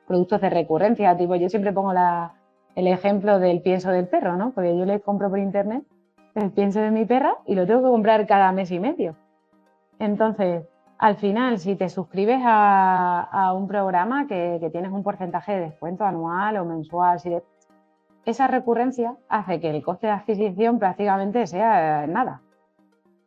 productos 0.08 0.42
de 0.42 0.50
recurrencia, 0.50 1.18
tipo 1.18 1.36
yo 1.36 1.50
siempre 1.50 1.72
pongo 1.72 1.94
el 2.76 2.88
ejemplo 2.88 3.40
del 3.40 3.62
pienso 3.62 3.92
del 3.92 4.08
perro, 4.08 4.36
¿no? 4.36 4.52
Porque 4.52 4.78
yo 4.78 4.86
le 4.86 5.00
compro 5.00 5.30
por 5.30 5.40
internet 5.40 5.84
el 6.36 6.52
pienso 6.52 6.80
de 6.80 6.92
mi 6.92 7.06
perra 7.06 7.38
y 7.46 7.56
lo 7.56 7.66
tengo 7.66 7.82
que 7.82 7.90
comprar 7.90 8.28
cada 8.28 8.52
mes 8.52 8.72
y 8.72 8.80
medio. 8.80 9.16
Entonces, 10.02 10.66
al 10.98 11.16
final, 11.18 11.60
si 11.60 11.76
te 11.76 11.88
suscribes 11.88 12.42
a, 12.44 13.54
un 13.56 13.68
programa 13.68 14.26
que, 14.26 14.68
tienes 14.72 14.92
un 14.92 15.04
porcentaje 15.04 15.54
de 15.54 15.62
descuento 15.62 16.04
anual 16.04 16.58
o 16.58 16.66
mensual, 16.66 17.20
esa 18.26 18.48
recurrencia 18.48 19.16
hace 19.30 19.60
que 19.60 19.70
el 19.70 19.84
coste 19.84 20.08
de 20.08 20.14
adquisición 20.14 20.80
prácticamente 20.80 21.46
sea 21.46 22.08
nada, 22.08 22.42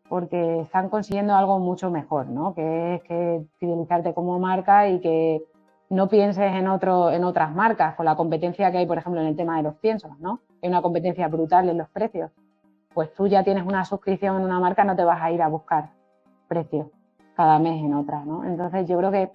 porque 0.09 0.62
están 0.62 0.89
consiguiendo 0.89 1.37
algo 1.37 1.61
mucho 1.61 1.93
mejor, 1.93 2.27
¿no? 2.27 2.55
que 2.55 2.97
es 2.97 3.03
que 3.05 3.45
fidelizarte 3.61 4.12
como 4.12 4.41
marca 4.41 4.89
y 4.89 5.01
que 5.01 5.45
no 5.91 6.09
pienses 6.09 6.53
en, 6.55 6.66
otro, 6.66 7.12
en 7.12 7.22
otras 7.22 7.55
marcas, 7.55 7.95
con 7.95 8.07
la 8.07 8.16
competencia 8.16 8.72
que 8.72 8.79
hay, 8.79 8.87
por 8.87 8.99
ejemplo, 8.99 9.20
en 9.20 9.29
el 9.29 9.37
tema 9.37 9.59
de 9.59 9.62
los 9.62 9.77
piensos, 9.77 10.18
¿no? 10.18 10.41
Hay 10.61 10.70
una 10.70 10.83
competencia 10.83 11.29
brutal 11.29 11.68
en 11.68 11.79
los 11.79 11.89
precios. 11.91 12.33
Pues 12.93 13.14
tú 13.14 13.29
ya 13.29 13.45
tienes 13.45 13.64
una 13.64 13.85
suscripción 13.85 14.39
en 14.39 14.43
una 14.43 14.59
marca, 14.59 14.83
no 14.83 14.97
te 14.97 15.05
vas 15.05 15.22
a 15.22 15.31
ir 15.31 15.41
a 15.41 15.47
buscar 15.47 15.91
precios 16.49 16.86
cada 17.34 17.59
mes 17.59 17.82
en 17.82 17.95
otra, 17.95 18.24
¿no? 18.24 18.45
Entonces 18.45 18.88
yo 18.88 18.99
creo 18.99 19.11
que 19.11 19.30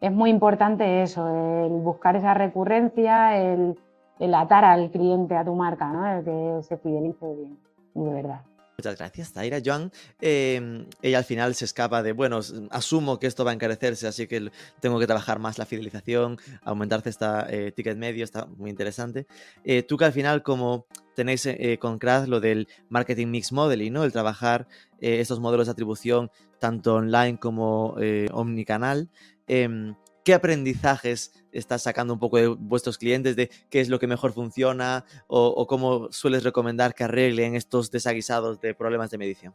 es 0.00 0.12
muy 0.12 0.30
importante 0.30 1.02
eso, 1.02 1.26
el 1.64 1.72
buscar 1.72 2.16
esa 2.16 2.34
recurrencia, 2.34 3.36
el 3.36 3.76
el 4.18 4.34
atar 4.34 4.64
al 4.64 4.90
cliente 4.90 5.36
a 5.36 5.44
tu 5.44 5.54
marca, 5.54 5.90
¿no? 5.92 6.06
El 6.06 6.24
que 6.24 6.62
se 6.62 6.76
fidelice 6.76 7.34
bien, 7.34 7.58
de 7.94 8.12
verdad. 8.12 8.40
Muchas 8.80 8.96
gracias, 8.96 9.32
Zaira. 9.32 9.60
Joan, 9.64 9.90
em, 10.20 10.86
ella 11.02 11.18
al 11.18 11.24
final 11.24 11.52
se 11.56 11.64
escapa 11.64 12.00
de, 12.00 12.12
bueno, 12.12 12.38
asumo 12.70 13.18
que 13.18 13.26
esto 13.26 13.44
va 13.44 13.50
a 13.50 13.54
encarecerse, 13.54 14.06
así 14.06 14.28
que 14.28 14.52
tengo 14.78 15.00
que 15.00 15.06
trabajar 15.08 15.40
más 15.40 15.58
la 15.58 15.66
fidelización, 15.66 16.38
aumentar 16.62 17.02
esta 17.04 17.44
eh, 17.50 17.72
ticket 17.72 17.96
medio, 17.96 18.22
está 18.22 18.46
muy 18.46 18.70
interesante. 18.70 19.26
Eh, 19.64 19.82
tú 19.82 19.96
que 19.96 20.04
al 20.04 20.12
final, 20.12 20.44
como 20.44 20.86
tenéis 21.16 21.44
eh, 21.46 21.76
con 21.80 21.98
CRAD 21.98 22.28
lo 22.28 22.38
del 22.38 22.68
marketing 22.88 23.26
mix 23.26 23.50
modeling, 23.50 23.92
¿no? 23.92 24.04
El 24.04 24.12
trabajar 24.12 24.68
estos 25.00 25.40
modelos 25.40 25.66
de 25.66 25.72
atribución 25.72 26.30
tanto 26.60 26.94
online 26.94 27.36
como 27.40 27.96
omnicanal. 28.32 29.10
¿Qué 30.28 30.34
aprendizajes 30.34 31.32
estás 31.52 31.84
sacando 31.84 32.12
un 32.12 32.18
poco 32.18 32.36
de 32.36 32.48
vuestros 32.48 32.98
clientes 32.98 33.34
de 33.34 33.48
qué 33.70 33.80
es 33.80 33.88
lo 33.88 33.98
que 33.98 34.06
mejor 34.06 34.34
funciona 34.34 35.06
o, 35.26 35.66
cómo 35.66 36.12
sueles 36.12 36.44
recomendar 36.44 36.94
que 36.94 37.04
arreglen 37.04 37.54
estos 37.54 37.90
desaguisados 37.90 38.60
de 38.60 38.74
problemas 38.74 39.10
de 39.10 39.16
medición? 39.16 39.54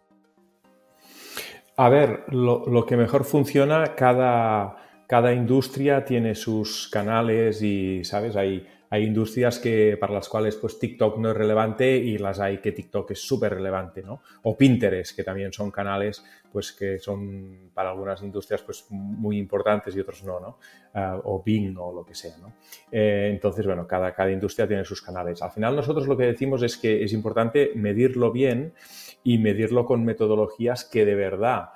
A 1.78 1.90
ver, 1.90 2.24
lo, 2.30 2.88
que 2.88 2.98
mejor 2.98 3.24
funciona, 3.24 3.94
cada, 3.94 4.78
cada 5.06 5.32
industria 5.32 6.06
tiene 6.06 6.34
sus 6.34 6.88
canales 6.88 7.62
y, 7.62 8.04
¿sabes? 8.04 8.36
Hay, 8.36 8.66
hay 8.94 9.06
industrias 9.06 9.58
que, 9.58 9.98
para 10.00 10.14
las 10.14 10.30
cuales 10.30 10.56
pues, 10.56 10.78
TikTok 10.78 11.18
no 11.18 11.32
es 11.32 11.36
relevante 11.36 11.98
y 11.98 12.20
las 12.20 12.40
hay 12.40 12.60
que 12.60 12.72
TikTok 12.72 13.10
es 13.10 13.20
súper 13.20 13.56
relevante, 13.56 14.04
¿no? 14.04 14.22
O 14.44 14.56
Pinterest, 14.56 15.16
que 15.16 15.24
también 15.24 15.52
son 15.52 15.72
canales 15.72 16.24
pues, 16.52 16.74
que 16.74 17.00
son 17.00 17.72
para 17.74 17.90
algunas 17.90 18.22
industrias 18.22 18.62
pues, 18.62 18.86
muy 18.92 19.40
importantes 19.40 19.96
y 19.96 20.00
otros 20.00 20.24
no, 20.24 20.40
¿no? 20.40 20.60
Ah, 20.94 21.20
o 21.24 21.42
Bing 21.42 21.76
o 21.76 21.92
lo 21.92 22.06
que 22.06 22.14
sea, 22.14 22.38
¿no? 22.38 22.54
Eh, 22.92 23.32
entonces, 23.34 23.66
bueno, 23.66 23.88
cada, 23.88 24.14
cada 24.14 24.30
industria 24.30 24.68
tiene 24.68 24.86
sus 24.86 25.02
canales. 25.02 25.42
Al 25.42 25.50
final 25.50 25.76
nosotros 25.76 26.08
lo 26.08 26.16
que 26.16 26.26
decimos 26.26 26.62
es 26.62 26.78
que 26.78 27.04
es 27.04 27.14
importante 27.14 27.72
medirlo 27.74 28.32
bien 28.32 28.76
y 29.24 29.40
medirlo 29.40 29.88
con 29.88 30.06
metodologías 30.06 30.86
que 30.86 31.04
de 31.04 31.16
verdad 31.16 31.70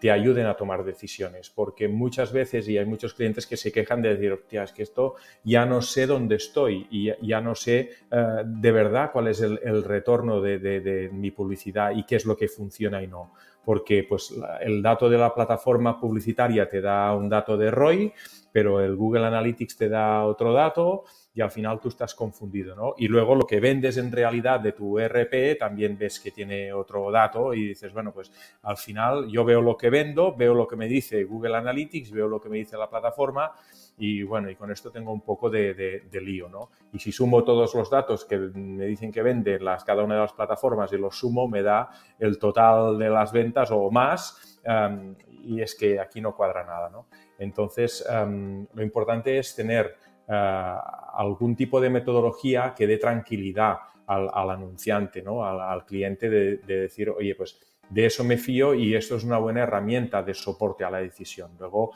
te 0.00 0.10
ayuden 0.10 0.46
a 0.46 0.54
tomar 0.54 0.84
decisiones, 0.84 1.48
porque 1.48 1.86
muchas 1.86 2.32
veces, 2.32 2.68
y 2.68 2.76
hay 2.76 2.86
muchos 2.86 3.14
clientes 3.14 3.46
que 3.46 3.56
se 3.56 3.70
quejan 3.70 4.02
de 4.02 4.14
decir, 4.14 4.32
hostia, 4.32 4.64
es 4.64 4.72
que 4.72 4.82
esto 4.82 5.14
ya 5.44 5.64
no 5.64 5.80
sé 5.80 6.08
dónde 6.08 6.36
estoy 6.36 6.88
y 6.90 7.12
ya 7.24 7.40
no 7.40 7.54
sé 7.54 7.90
eh, 8.10 8.42
de 8.44 8.72
verdad 8.72 9.10
cuál 9.12 9.28
es 9.28 9.40
el, 9.40 9.84
retorno 9.84 10.40
de, 10.40 11.08
mi 11.12 11.30
publicidad 11.30 11.92
y 11.92 12.02
qué 12.02 12.16
es 12.16 12.24
lo 12.24 12.36
que 12.36 12.48
funciona 12.48 13.00
y 13.00 13.06
no. 13.06 13.32
Porque 13.64 14.04
pues, 14.08 14.34
el 14.60 14.82
dato 14.82 15.08
de 15.08 15.18
la 15.18 15.32
plataforma 15.32 16.00
publicitaria 16.00 16.68
te 16.68 16.80
da 16.80 17.14
un 17.14 17.28
dato 17.28 17.56
de 17.56 17.70
ROI, 17.70 18.12
pero 18.52 18.80
el 18.80 18.94
Google 18.96 19.26
Analytics 19.26 19.76
te 19.76 19.88
da 19.88 20.24
otro 20.24 20.52
dato 20.52 21.04
y 21.34 21.40
al 21.40 21.50
final 21.50 21.80
tú 21.80 21.88
estás 21.88 22.14
confundido, 22.14 22.76
¿no? 22.76 22.94
Y 22.98 23.08
luego 23.08 23.34
lo 23.34 23.46
que 23.46 23.58
vendes 23.58 23.96
en 23.96 24.12
realidad 24.12 24.60
de 24.60 24.72
tu 24.72 24.98
RP 24.98 25.56
también 25.58 25.96
ves 25.96 26.20
que 26.20 26.30
tiene 26.30 26.72
otro 26.72 27.10
dato 27.10 27.54
y 27.54 27.68
dices, 27.68 27.92
bueno, 27.92 28.12
pues 28.12 28.30
al 28.62 28.76
final 28.76 29.28
yo 29.28 29.44
veo 29.44 29.62
lo 29.62 29.76
que 29.76 29.88
vendo, 29.88 30.34
veo 30.36 30.52
lo 30.52 30.68
que 30.68 30.76
me 30.76 30.88
dice 30.88 31.24
Google 31.24 31.56
Analytics, 31.56 32.12
veo 32.12 32.28
lo 32.28 32.40
que 32.40 32.50
me 32.50 32.58
dice 32.58 32.76
la 32.76 32.90
plataforma 32.90 33.52
y 33.96 34.22
bueno, 34.22 34.50
y 34.50 34.56
con 34.56 34.70
esto 34.70 34.90
tengo 34.90 35.12
un 35.12 35.22
poco 35.22 35.48
de, 35.48 36.02
lío, 36.12 36.48
¿no? 36.48 36.70
Y 36.92 36.98
si 36.98 37.12
sumo 37.12 37.42
todos 37.44 37.74
los 37.74 37.90
datos 37.90 38.24
que 38.26 38.36
me 38.36 38.84
dicen 38.86 39.10
que 39.10 39.22
venden 39.22 39.64
las, 39.64 39.84
cada 39.84 40.02
una 40.02 40.14
de 40.14 40.20
las 40.20 40.32
plataformas 40.34 40.92
y 40.92 40.98
los 40.98 41.16
sumo, 41.16 41.48
me 41.48 41.62
da 41.62 41.90
el 42.18 42.38
total 42.38 42.98
de 42.98 43.08
las 43.08 43.32
ventas 43.32 43.70
o 43.70 43.90
más 43.90 44.60
em, 44.64 45.14
y 45.44 45.60
es 45.60 45.74
que 45.74 46.00
aquí 46.00 46.20
no 46.20 46.34
cuadra 46.34 46.64
nada, 46.64 46.88
¿no? 46.90 47.06
Entonces, 47.38 48.04
em, 48.08 48.66
lo 48.74 48.82
importante 48.82 49.38
es 49.38 49.54
tener 49.54 49.96
eh, 50.28 50.74
algún 51.14 51.56
tipo 51.56 51.80
de 51.80 51.90
metodología 51.90 52.74
que 52.76 52.86
dé 52.86 52.96
tranquilidad 52.96 53.78
al, 54.06 54.50
anunciante, 54.50 55.22
¿no? 55.22 55.44
al, 55.44 55.84
cliente 55.84 56.28
de, 56.28 56.56
decir, 56.58 57.10
oye, 57.10 57.34
pues 57.34 57.58
de 57.88 58.06
eso 58.06 58.24
me 58.24 58.36
fío 58.36 58.74
y 58.74 58.94
esto 58.94 59.16
es 59.16 59.24
una 59.24 59.38
buena 59.38 59.62
herramienta 59.62 60.22
de 60.22 60.34
soporte 60.34 60.84
a 60.84 60.90
la 60.90 60.98
decisión. 60.98 61.52
Luego, 61.58 61.92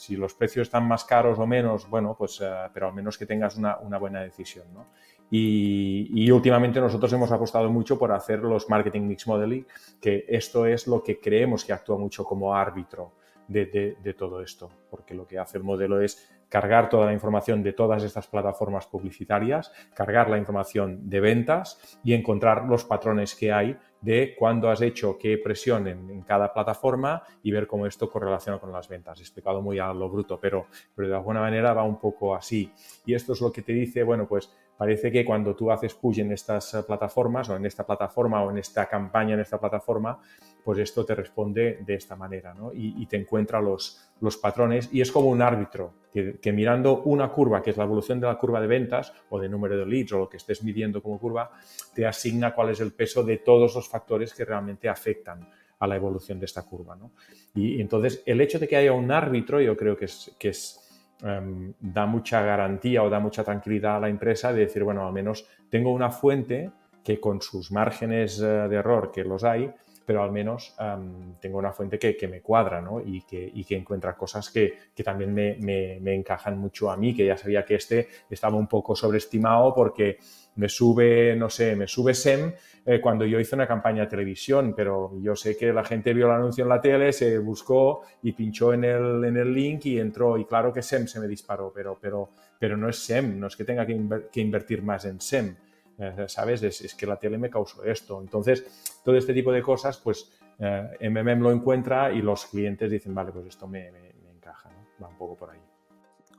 si 0.00 0.16
los 0.16 0.32
precios 0.32 0.68
están 0.68 0.88
más 0.88 1.04
caros 1.04 1.38
o 1.38 1.46
menos, 1.46 1.88
bueno, 1.88 2.14
pues, 2.18 2.40
eh, 2.40 2.50
pero 2.72 2.88
al 2.88 2.94
menos 2.94 3.18
que 3.18 3.26
tengas 3.26 3.56
una, 3.56 3.76
buena 3.98 4.22
decisión. 4.22 4.64
¿no? 4.72 4.86
Y, 5.30 6.30
últimamente 6.30 6.80
nosotros 6.80 7.12
hemos 7.12 7.30
apostado 7.30 7.70
mucho 7.70 7.98
por 7.98 8.10
hacer 8.10 8.38
los 8.40 8.68
marketing 8.70 9.02
mix 9.02 9.26
modeling, 9.26 9.66
que 10.00 10.24
esto 10.26 10.64
es 10.64 10.86
lo 10.86 11.02
que 11.02 11.20
creemos 11.20 11.64
que 11.64 11.74
actúa 11.74 11.98
mucho 11.98 12.24
como 12.24 12.54
árbitro 12.54 13.12
de, 13.50 14.14
todo 14.16 14.42
esto, 14.42 14.70
porque 14.90 15.14
lo 15.14 15.26
que 15.26 15.38
hace 15.38 15.58
el 15.58 15.64
modelo 15.64 16.00
es 16.00 16.30
cargar 16.48 16.88
toda 16.88 17.06
la 17.06 17.12
información 17.12 17.62
de 17.62 17.72
todas 17.72 18.02
estas 18.02 18.26
plataformas 18.26 18.86
publicitarias, 18.86 19.72
cargar 19.94 20.30
la 20.30 20.38
información 20.38 21.08
de 21.08 21.20
ventas 21.20 21.98
y 22.04 22.14
encontrar 22.14 22.64
los 22.64 22.84
patrones 22.84 23.34
que 23.34 23.52
hay 23.52 23.76
de 24.00 24.34
cuándo 24.38 24.70
has 24.70 24.80
hecho 24.82 25.18
qué 25.18 25.38
presión 25.38 25.86
en, 25.86 26.22
cada 26.22 26.52
plataforma 26.52 27.22
y 27.42 27.50
ver 27.50 27.66
cómo 27.66 27.86
esto 27.86 28.08
correlaciona 28.08 28.58
con 28.58 28.72
las 28.72 28.88
ventas. 28.88 29.18
He 29.18 29.22
explicado 29.22 29.62
muy 29.62 29.78
a 29.78 29.92
lo 29.92 30.08
bruto, 30.08 30.38
pero, 30.40 30.66
pero 30.94 31.08
de 31.08 31.14
alguna 31.14 31.40
manera 31.40 31.72
va 31.72 31.82
un 31.82 31.98
poco 31.98 32.34
así. 32.34 32.72
Y 33.04 33.14
esto 33.14 33.32
es 33.32 33.40
lo 33.40 33.52
que 33.52 33.62
te 33.62 33.72
dice, 33.72 34.02
bueno, 34.02 34.26
pues 34.26 34.50
parece 34.80 35.12
que 35.12 35.26
cuando 35.26 35.54
tú 35.54 35.70
haces 35.70 35.92
push 35.92 36.20
en 36.20 36.32
estas 36.32 36.72
eh, 36.72 36.82
plataformas 36.84 37.50
o 37.50 37.56
en 37.56 37.66
esta 37.66 37.84
plataforma 37.84 38.42
o 38.42 38.50
en 38.50 38.56
esta 38.56 38.88
campaña 38.88 39.34
en 39.34 39.40
esta 39.40 39.60
plataforma, 39.60 40.18
pues 40.64 40.78
esto 40.78 41.04
te 41.04 41.14
responde 41.14 41.80
de 41.84 41.94
esta 41.96 42.16
manera 42.16 42.54
¿no? 42.54 42.70
y, 42.72 43.04
te 43.04 43.18
encuentra 43.18 43.60
los, 43.60 44.10
los 44.22 44.38
patrones 44.38 44.88
y 44.90 45.02
es 45.02 45.12
como 45.12 45.28
un 45.28 45.42
árbitro 45.42 45.92
que, 46.10 46.52
mirando 46.54 47.02
una 47.02 47.28
curva, 47.28 47.62
que 47.62 47.72
es 47.72 47.76
la 47.76 47.84
evolución 47.84 48.20
de 48.20 48.28
la 48.28 48.38
curva 48.38 48.58
de 48.58 48.68
ventas 48.68 49.12
o 49.28 49.38
de 49.38 49.50
número 49.50 49.76
de 49.76 49.84
leads 49.84 50.12
o 50.14 50.18
lo 50.20 50.28
que 50.30 50.38
estés 50.38 50.64
midiendo 50.64 51.02
como 51.02 51.18
curva, 51.18 51.50
te 51.94 52.06
asigna 52.06 52.54
cuál 52.54 52.70
es 52.70 52.80
el 52.80 52.94
peso 52.94 53.22
de 53.22 53.36
todos 53.36 53.74
los 53.74 53.86
factores 53.86 54.32
que 54.32 54.46
realmente 54.46 54.88
afectan 54.88 55.46
a 55.78 55.86
la 55.86 55.96
evolución 55.96 56.38
de 56.38 56.46
esta 56.46 56.62
curva. 56.62 56.96
¿no? 56.96 57.12
Y, 57.54 57.82
entonces 57.82 58.22
el 58.24 58.40
hecho 58.40 58.58
de 58.58 58.66
que 58.66 58.76
haya 58.76 58.94
un 58.94 59.12
árbitro 59.12 59.60
yo 59.60 59.76
creo 59.76 59.94
que 59.94 60.06
es... 60.06 60.34
Que 60.38 60.48
es 60.48 60.86
Em, 61.22 61.74
da 61.80 62.06
mucha 62.06 62.40
garantía 62.42 63.02
o 63.02 63.10
da 63.10 63.20
mucha 63.20 63.44
tranquilidad 63.44 63.96
a 63.96 64.00
la 64.00 64.08
empresa 64.08 64.52
de 64.52 64.60
decir, 64.60 64.82
bueno, 64.84 65.06
al 65.06 65.12
menos 65.12 65.46
tengo 65.68 65.92
una 65.92 66.10
fuente 66.10 66.70
que 67.04 67.20
con 67.20 67.42
sus 67.42 67.70
márgenes 67.72 68.40
eh, 68.40 68.46
de 68.46 68.76
error 68.76 69.10
que 69.12 69.24
los 69.24 69.44
hay, 69.44 69.70
pero 70.06 70.22
al 70.22 70.32
menos 70.32 70.74
em, 70.80 71.34
tengo 71.40 71.58
una 71.58 71.72
fuente 71.72 71.98
que, 71.98 72.26
me 72.26 72.40
cuadra 72.40 72.80
¿no? 72.80 73.00
y, 73.00 73.22
que, 73.22 73.50
y, 73.54 73.64
encuentra 73.74 74.16
cosas 74.16 74.50
que, 74.50 74.74
también 75.04 75.32
me, 75.32 75.56
me, 75.60 76.14
encajan 76.14 76.58
mucho 76.58 76.90
a 76.90 76.96
mí, 76.96 77.14
que 77.14 77.26
ya 77.26 77.36
sabía 77.36 77.64
que 77.64 77.76
este 77.76 78.08
estaba 78.28 78.56
un 78.56 78.66
poco 78.66 78.96
sobreestimado 78.96 79.74
porque 79.74 80.18
me 80.56 80.68
sube, 80.68 81.36
no 81.36 81.48
sé, 81.48 81.76
me 81.76 81.86
sube 81.86 82.14
SEM 82.14 82.52
eh, 82.86 83.00
cuando 83.00 83.26
yo 83.26 83.38
hice 83.38 83.54
una 83.54 83.66
campaña 83.66 84.02
de 84.02 84.08
televisión, 84.08 84.72
pero 84.74 85.12
yo 85.20 85.36
sé 85.36 85.56
que 85.56 85.72
la 85.72 85.84
gente 85.84 86.14
vio 86.14 86.26
el 86.26 86.32
anuncio 86.32 86.64
en 86.64 86.70
la 86.70 86.80
tele, 86.80 87.12
se 87.12 87.38
buscó 87.38 88.02
y 88.22 88.32
pinchó 88.32 88.72
en 88.72 88.84
el, 88.84 89.24
en 89.24 89.36
el 89.36 89.52
link 89.52 89.84
y 89.86 89.98
entró. 89.98 90.38
Y 90.38 90.46
claro 90.46 90.72
que 90.72 90.82
SEM 90.82 91.06
se 91.06 91.20
me 91.20 91.28
disparó, 91.28 91.72
pero, 91.74 91.98
pero, 92.00 92.30
pero 92.58 92.76
no 92.76 92.88
es 92.88 92.96
SEM, 92.96 93.38
no 93.38 93.48
es 93.48 93.56
que 93.56 93.64
tenga 93.64 93.86
que, 93.86 94.40
invertir 94.40 94.82
más 94.82 95.04
en 95.04 95.20
SEM. 95.20 95.56
Eh, 95.98 96.24
¿Sabes? 96.28 96.62
Es, 96.62 96.94
que 96.94 97.06
la 97.06 97.16
tele 97.16 97.36
me 97.36 97.50
causó 97.50 97.84
esto. 97.84 98.20
Entonces, 98.20 99.00
todo 99.04 99.16
este 99.16 99.34
tipo 99.34 99.52
de 99.52 99.60
cosas, 99.60 99.98
pues 99.98 100.32
eh, 100.58 101.10
MMM 101.10 101.42
lo 101.42 101.52
encuentra 101.52 102.10
y 102.10 102.22
los 102.22 102.46
clientes 102.46 102.90
dicen, 102.90 103.14
vale, 103.14 103.32
pues 103.32 103.46
esto 103.46 103.68
me, 103.68 103.90
me, 103.92 104.30
encaja. 104.34 104.70
Va 105.02 105.08
un 105.08 105.16
poco 105.18 105.36
por 105.36 105.50
ahí. 105.50 105.69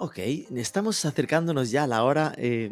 Ok, 0.03 0.17
estamos 0.55 1.05
acercándonos 1.05 1.69
ya 1.69 1.83
a 1.83 1.87
la 1.87 2.03
hora. 2.03 2.33
Eh, 2.35 2.71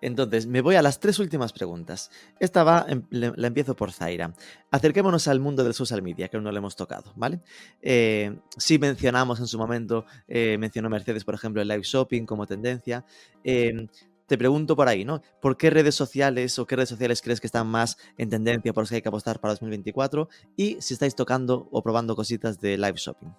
entonces, 0.00 0.46
me 0.46 0.60
voy 0.60 0.76
a 0.76 0.82
las 0.82 1.00
tres 1.00 1.18
últimas 1.18 1.52
preguntas. 1.52 2.12
Esta 2.38 2.62
va, 2.62 2.86
em, 2.88 3.02
la 3.10 3.48
empiezo 3.48 3.74
por 3.74 3.90
Zaira. 3.90 4.32
Acerquémonos 4.70 5.26
al 5.26 5.40
mundo 5.40 5.64
del 5.64 5.74
social 5.74 6.00
media, 6.00 6.28
que 6.28 6.36
aún 6.36 6.44
no 6.44 6.52
le 6.52 6.58
hemos 6.58 6.76
tocado, 6.76 7.12
¿vale? 7.16 7.40
Eh, 7.82 8.38
sí 8.56 8.78
mencionamos 8.78 9.40
en 9.40 9.48
su 9.48 9.58
momento, 9.58 10.04
eh, 10.28 10.58
mencionó 10.58 10.88
Mercedes, 10.88 11.24
por 11.24 11.34
ejemplo, 11.34 11.60
el 11.60 11.66
live 11.66 11.82
shopping 11.82 12.24
como 12.24 12.46
tendencia. 12.46 13.04
Em, 13.42 13.88
te 14.28 14.38
pregunto 14.38 14.76
por 14.76 14.86
ahí, 14.86 15.04
¿no? 15.04 15.22
¿Por 15.40 15.56
qué 15.56 15.70
redes 15.70 15.96
sociales 15.96 16.56
o 16.60 16.68
qué 16.68 16.76
redes 16.76 16.90
sociales 16.90 17.20
crees 17.20 17.40
que 17.40 17.48
están 17.48 17.66
más 17.66 17.98
en 18.16 18.30
tendencia 18.30 18.72
por 18.72 18.84
las 18.84 18.90
que 18.90 18.94
hay 18.94 19.02
que 19.02 19.08
apostar 19.08 19.40
para 19.40 19.54
2024? 19.54 20.28
Y 20.56 20.76
si 20.80 20.94
estáis 20.94 21.16
tocando 21.16 21.66
o 21.72 21.82
probando 21.82 22.14
cositas 22.14 22.60
de 22.60 22.78
live 22.78 22.94
shopping. 22.94 23.30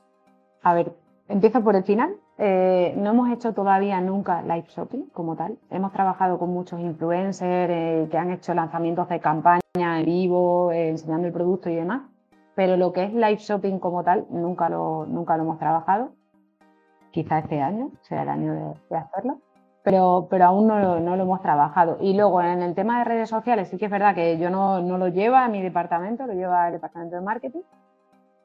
A 0.64 0.74
ver, 0.74 0.94
Empiezo 1.32 1.64
por 1.64 1.78
el 1.78 1.86
final. 1.86 2.14
Eh, 2.38 2.94
no 2.98 3.12
hemos 3.12 3.32
hecho 3.32 3.54
todavía 3.54 4.02
nunca 4.02 4.42
live 4.42 4.66
shopping 4.68 5.04
como 5.14 5.38
tal. 5.38 5.58
Hemos 5.70 5.94
trabajado 5.94 6.38
con 6.38 6.50
muchos 6.50 6.82
influencers 6.82 7.72
eh, 7.72 8.08
que 8.12 8.18
han 8.18 8.32
hecho 8.32 8.54
lanzamientos 8.54 9.08
de 9.08 9.22
campaña 9.22 9.62
en 9.78 10.04
vivo, 10.04 10.74
eh, 10.74 10.90
enseñando 10.90 11.28
el 11.28 11.34
producto 11.34 11.70
y 11.70 11.76
demás. 11.76 12.02
Pero 12.54 12.76
lo 12.76 12.92
que 12.92 13.06
es 13.06 13.14
live 13.14 13.38
shopping 13.38 13.80
como 13.80 14.04
tal, 14.04 14.26
nunca 14.30 14.68
lo, 14.68 15.06
nunca 15.06 15.38
lo 15.38 15.44
hemos 15.44 15.58
trabajado. 15.58 16.10
Quizá 17.12 17.40
este 17.40 17.62
año 17.62 17.92
sea 18.02 18.24
el 18.24 18.30
año 18.30 18.76
de, 18.90 18.98
hacerlo. 18.98 19.40
Pero, 19.84 20.28
pero 20.30 20.46
aún 20.48 20.68
no 20.68 20.80
lo, 20.80 21.00
no 21.00 21.16
lo, 21.16 21.24
hemos 21.24 21.42
trabajado. 21.42 21.98
Y 22.02 22.14
luego 22.14 22.42
en 22.42 22.62
el 22.62 22.76
tema 22.76 22.98
de 23.00 23.06
redes 23.06 23.30
sociales, 23.30 23.70
sí 23.70 23.78
que 23.78 23.86
es 23.86 23.92
verdad 23.92 24.16
que 24.16 24.38
yo 24.38 24.50
no, 24.50 24.82
no 24.82 24.98
lo 24.98 25.08
lleva 25.08 25.46
a 25.46 25.48
mi 25.48 25.62
departamento, 25.62 26.28
lo 26.28 26.34
lleva 26.34 26.68
el 26.68 26.74
departamento 26.74 27.16
de 27.16 27.22
marketing. 27.22 27.62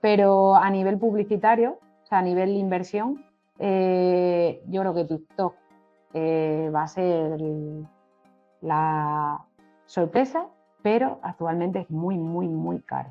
Pero 0.01 0.55
a 0.55 0.70
nivel 0.70 0.99
publicitario, 0.99 1.78
o 2.07 2.09
sea, 2.09 2.19
a 2.19 2.23
nivel 2.23 2.51
de 2.51 2.61
inversión, 2.61 3.25
eh, 3.59 4.63
yo 4.69 4.81
creo 4.83 4.95
que 4.95 5.05
TikTok 5.07 5.55
eh, 6.15 6.71
va 6.73 6.85
a 6.85 6.87
ser 6.87 7.37
la 8.61 9.41
sorpresa, 9.87 10.47
pero 10.83 11.19
actualmente 11.25 11.81
es 11.81 11.91
muy, 11.91 12.17
muy, 12.17 12.47
muy 12.47 12.79
caro. 12.79 13.09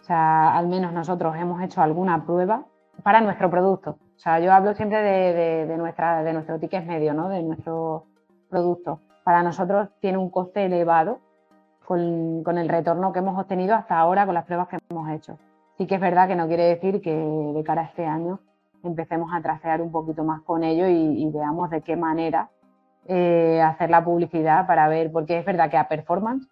O 0.00 0.02
sea, 0.02 0.56
al 0.56 0.66
menos 0.66 0.92
nosotros 0.92 1.36
hemos 1.36 1.62
hecho 1.62 1.80
alguna 1.80 2.26
prueba 2.26 2.64
para 3.04 3.20
nuestro 3.20 3.48
producto. 3.50 3.90
O 4.16 4.18
sea, 4.18 4.40
yo 4.40 4.52
hablo 4.52 4.74
siempre 4.74 5.00
de, 5.00 5.76
nuestra, 5.76 6.24
de 6.24 6.32
nuestro 6.32 6.58
ticket 6.58 6.84
medio, 6.86 7.14
¿no? 7.14 7.28
de 7.28 7.40
nuestro 7.44 8.06
producto. 8.50 8.98
Para 9.22 9.44
nosotros 9.44 9.90
tiene 10.00 10.18
un 10.18 10.30
coste 10.30 10.64
elevado 10.64 11.20
con, 11.86 12.42
con 12.42 12.58
el 12.58 12.68
retorno 12.68 13.12
que 13.12 13.20
hemos 13.20 13.38
obtenido 13.38 13.76
hasta 13.76 13.96
ahora 13.96 14.26
con 14.26 14.34
las 14.34 14.44
pruebas 14.44 14.66
que 14.66 14.78
hemos 14.90 15.08
hecho. 15.08 15.38
Sí 15.78 15.86
que 15.86 15.94
es 15.94 16.00
verdad 16.00 16.26
que 16.26 16.34
no 16.34 16.48
quiere 16.48 16.64
decir 16.64 17.00
que 17.00 17.14
de 17.14 17.62
cara 17.62 17.82
a 17.82 17.84
este 17.84 18.04
año 18.04 18.40
empecemos 18.82 19.30
a 19.32 19.40
tracear 19.40 19.80
un 19.80 19.92
poquito 19.92 20.24
más 20.24 20.42
con 20.42 20.64
ello 20.64 20.88
y, 20.88 21.30
veamos 21.30 21.70
de 21.70 21.82
qué 21.82 21.94
manera 21.94 22.50
eh, 23.06 23.62
hacer 23.62 23.88
la 23.88 24.04
publicidad 24.04 24.66
para 24.66 24.88
ver, 24.88 25.12
porque 25.12 25.38
es 25.38 25.46
verdad 25.46 25.70
que 25.70 25.76
a 25.76 25.86
performance 25.86 26.48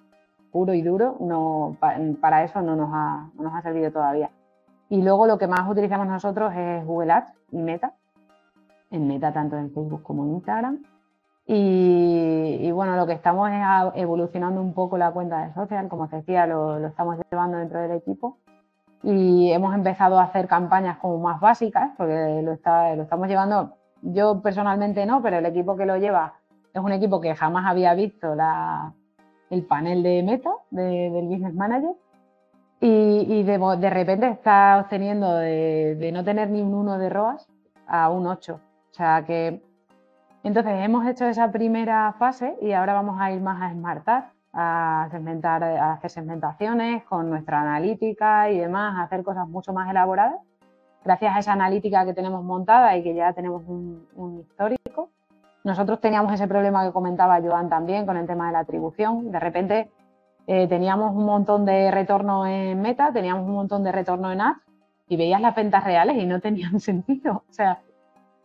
puro 0.53 0.75
y 0.75 0.83
duro, 0.83 1.17
no, 1.19 1.77
para 2.21 2.45
eso 2.45 2.63
no 2.63 2.77
nos, 2.77 2.89
ha, 2.93 3.29
no 3.35 3.43
nos 3.43 3.55
ha 3.55 3.63
servido 3.63 3.91
todavía. 3.91 4.31
Y 4.89 5.03
luego 5.03 5.27
lo 5.27 5.39
que 5.39 5.49
más 5.49 5.69
utilizamos 5.69 6.07
nosotros 6.07 6.55
es 6.55 6.87
Google 6.87 7.13
Ads 7.13 7.33
y 7.51 7.59
Meta, 7.59 7.95
en 8.93 9.09
Meta 9.09 9.33
tanto 9.33 9.59
en 9.59 9.73
Facebook 9.73 10.05
como 10.05 10.25
en 10.25 10.35
Instagram. 10.35 10.83
Y, 11.49 12.71
bueno, 12.71 12.97
lo 12.97 13.07
que 13.07 13.13
estamos 13.13 13.51
es 13.51 13.61
evolucionando 14.01 14.61
un 14.61 14.73
poco 14.73 14.99
la 14.99 15.11
cuenta 15.11 15.47
de 15.47 15.53
social, 15.53 15.89
como 15.89 16.09
te 16.09 16.17
decía, 16.17 16.47
lo 16.47 16.87
estamos 16.87 17.19
llevando 17.31 17.59
dentro 17.59 17.81
del 17.81 17.91
equipo 17.91 18.39
y 19.03 19.51
hemos 19.53 19.75
empezado 19.75 20.19
a 20.19 20.25
hacer 20.25 20.49
campañas 20.49 20.99
como 20.99 21.19
más 21.19 21.41
básicas, 21.41 21.91
porque 21.97 22.41
lo, 22.43 22.53
está, 22.53 22.95
lo 22.95 23.03
estamos 23.03 23.29
llevando, 23.29 23.77
yo 24.03 24.41
personalmente 24.43 25.07
no, 25.07 25.23
pero 25.23 25.39
el 25.39 25.47
equipo 25.47 25.77
que 25.77 25.87
lo 25.87 25.97
lleva 25.97 26.35
es 26.73 26.81
un 26.81 26.93
equipo 26.93 27.21
que 27.21 27.35
jamás 27.35 27.67
había 27.67 27.95
visto 27.95 28.35
la, 28.35 28.93
el 29.51 29.65
panel 29.65 30.03
de 30.03 30.23
meta 30.23 30.51
del 30.71 31.27
Business 31.27 31.55
Manager 31.55 31.95
y, 32.81 33.43
de, 33.43 33.59
de, 33.79 33.91
repente 33.91 34.29
está 34.29 34.79
obteniendo 34.83 35.35
de, 35.37 35.97
de, 35.99 36.13
no 36.13 36.23
tener 36.23 36.51
ni 36.51 36.61
un 36.61 36.75
1 36.75 36.99
de 36.99 37.09
ROAS 37.09 37.49
a 37.87 38.11
un 38.11 38.27
8. 38.27 38.55
O 38.55 38.95
sea 38.95 39.25
que 39.27 39.63
entonces 40.43 40.75
hemos 40.85 41.07
hecho 41.07 41.27
esa 41.27 41.51
primera 41.51 42.15
fase 42.19 42.57
y 42.61 42.73
ahora 42.73 42.93
vamos 42.93 43.17
a 43.19 43.33
ir 43.33 43.41
más 43.41 43.63
a 43.63 43.73
smartar 43.73 44.36
a, 44.59 45.09
segmentar, 45.11 45.63
a 45.63 45.93
hacer 45.93 46.11
segmentaciones 46.11 47.05
con 47.05 47.29
nuestra 47.29 47.61
analítica 47.61 48.51
y 48.51 48.59
demás, 48.59 48.97
a 48.97 49.03
hacer 49.03 49.23
cosas 49.23 49.47
mucho 49.47 49.75
más 49.75 49.91
elaboradas. 49.91 50.41
Gracias 51.05 51.37
a 51.37 51.39
esa 51.39 51.53
analítica 51.53 52.07
que 52.07 52.15
tenemos 52.15 52.43
montada 52.43 52.97
y 52.97 53.03
que 53.03 53.15
ya 53.15 53.35
tenemos 53.35 53.63
un, 53.69 54.41
histórico, 54.41 55.11
nosotros 55.63 56.01
teníamos 56.01 56.33
ese 56.33 56.49
problema 56.49 56.87
que 56.87 56.93
comentaba 56.93 57.41
Joan 57.41 57.69
también 57.69 58.07
con 58.07 58.17
el 58.17 58.27
tema 58.27 58.47
de 58.47 58.53
la 58.53 58.61
atribución. 58.61 59.31
De 59.31 59.39
repente 59.39 59.91
eh, 60.47 60.67
teníamos 60.69 61.15
un 61.15 61.27
montón 61.27 61.65
de 61.65 61.91
retorno 61.91 62.47
en 62.47 62.81
Meta, 62.81 63.13
teníamos 63.13 63.47
un 63.47 63.55
montón 63.55 63.85
de 63.85 63.93
retorno 63.93 64.33
en 64.33 64.41
Ads 64.41 64.61
y 65.09 65.17
veías 65.17 65.41
las 65.41 65.55
ventas 65.55 65.85
reales 65.85 66.17
y 66.17 66.25
no 66.25 66.41
tenían 66.41 66.81
sentido. 66.81 67.45
O 67.49 67.53
sea, 67.53 67.81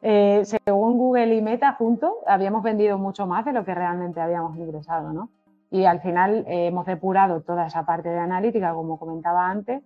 eh, 0.01 0.41
según 0.43 0.97
Google 0.97 1.35
y 1.35 1.41
Meta 1.41 1.73
juntos, 1.73 2.11
habíamos 2.27 2.63
vendido 2.63 2.97
mucho 2.97 3.27
más 3.27 3.45
de 3.45 3.53
lo 3.53 3.63
que 3.63 3.73
realmente 3.73 4.19
habíamos 4.19 4.57
ingresado, 4.57 5.13
¿no? 5.13 5.29
Y 5.71 5.85
al 5.85 6.01
final 6.01 6.43
eh, 6.47 6.67
hemos 6.67 6.85
depurado 6.85 7.41
toda 7.41 7.65
esa 7.65 7.85
parte 7.85 8.09
de 8.09 8.19
analítica, 8.19 8.73
como 8.73 8.99
comentaba 8.99 9.49
antes. 9.49 9.81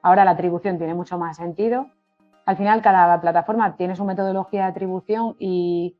Ahora 0.00 0.24
la 0.24 0.30
atribución 0.30 0.78
tiene 0.78 0.94
mucho 0.94 1.18
más 1.18 1.36
sentido. 1.36 1.88
Al 2.46 2.56
final 2.56 2.80
cada 2.82 3.20
plataforma 3.20 3.76
tiene 3.76 3.96
su 3.96 4.04
metodología 4.04 4.62
de 4.62 4.68
atribución 4.68 5.34
y 5.40 5.96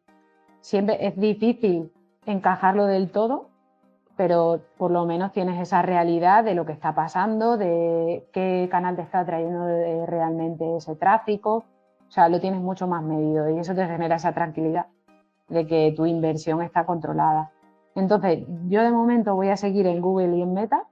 siempre 0.60 1.04
es 1.04 1.18
difícil 1.18 1.92
encajarlo 2.26 2.86
del 2.86 3.10
todo, 3.10 3.48
pero 4.16 4.60
por 4.78 4.92
lo 4.92 5.04
menos 5.04 5.32
tienes 5.32 5.60
esa 5.60 5.82
realidad 5.82 6.44
de 6.44 6.54
lo 6.54 6.64
que 6.64 6.72
está 6.72 6.94
pasando, 6.94 7.56
de 7.56 8.28
qué 8.32 8.68
canal 8.70 8.94
te 8.94 9.02
está 9.02 9.24
trayendo 9.24 9.66
realmente 10.06 10.76
ese 10.76 10.94
tráfico, 10.94 11.64
o 12.06 12.10
sea, 12.10 12.28
lo 12.28 12.40
tienes 12.40 12.60
mucho 12.60 12.86
más 12.86 13.02
medido 13.02 13.50
y 13.50 13.58
eso 13.58 13.74
te 13.74 13.86
genera 13.86 14.16
esa 14.16 14.32
tranquilidad 14.32 14.86
de 15.48 15.66
que 15.66 15.92
tu 15.96 16.06
inversión 16.06 16.62
está 16.62 16.86
controlada. 16.86 17.50
Entonces, 17.94 18.44
yo 18.68 18.82
de 18.82 18.90
momento 18.90 19.34
voy 19.34 19.48
a 19.48 19.56
seguir 19.56 19.86
en 19.86 20.00
Google 20.00 20.36
y 20.36 20.42
en 20.42 20.54
Meta. 20.54 20.84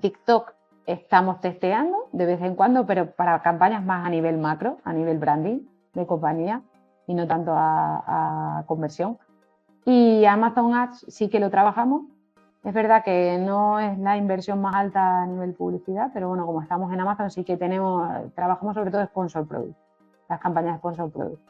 TikTok 0.00 0.52
estamos 0.86 1.40
testeando 1.40 2.08
de 2.12 2.26
vez 2.26 2.42
en 2.42 2.54
cuando, 2.54 2.84
pero 2.86 3.10
para 3.12 3.40
campañas 3.42 3.84
más 3.84 4.06
a 4.06 4.10
nivel 4.10 4.38
macro, 4.38 4.78
a 4.84 4.92
nivel 4.92 5.18
branding 5.18 5.60
de 5.94 6.06
compañía 6.06 6.62
y 7.06 7.14
no 7.14 7.26
tanto 7.26 7.52
a, 7.54 8.64
conversión. 8.66 9.18
Y 9.84 10.24
Amazon 10.24 10.74
Ads 10.74 11.06
sí 11.08 11.28
que 11.28 11.40
lo 11.40 11.50
trabajamos. 11.50 12.02
Es 12.64 12.72
verdad 12.72 13.04
que 13.04 13.38
no 13.38 13.78
es 13.78 13.98
la 13.98 14.16
inversión 14.16 14.60
más 14.60 14.74
alta 14.74 15.22
a 15.22 15.26
nivel 15.26 15.52
publicidad, 15.52 16.10
pero 16.14 16.28
bueno, 16.28 16.46
como 16.46 16.62
estamos 16.62 16.92
en 16.92 17.00
Amazon 17.00 17.30
sí 17.30 17.44
que 17.44 17.58
tenemos, 17.58 18.08
trabajamos 18.34 18.74
sobre 18.74 18.90
todo 18.90 19.04
sponsor 19.04 19.46
product, 19.46 19.76
las 20.30 20.40
campañas 20.40 20.72
de 20.72 20.78
sponsor 20.78 21.10
product. 21.10 21.42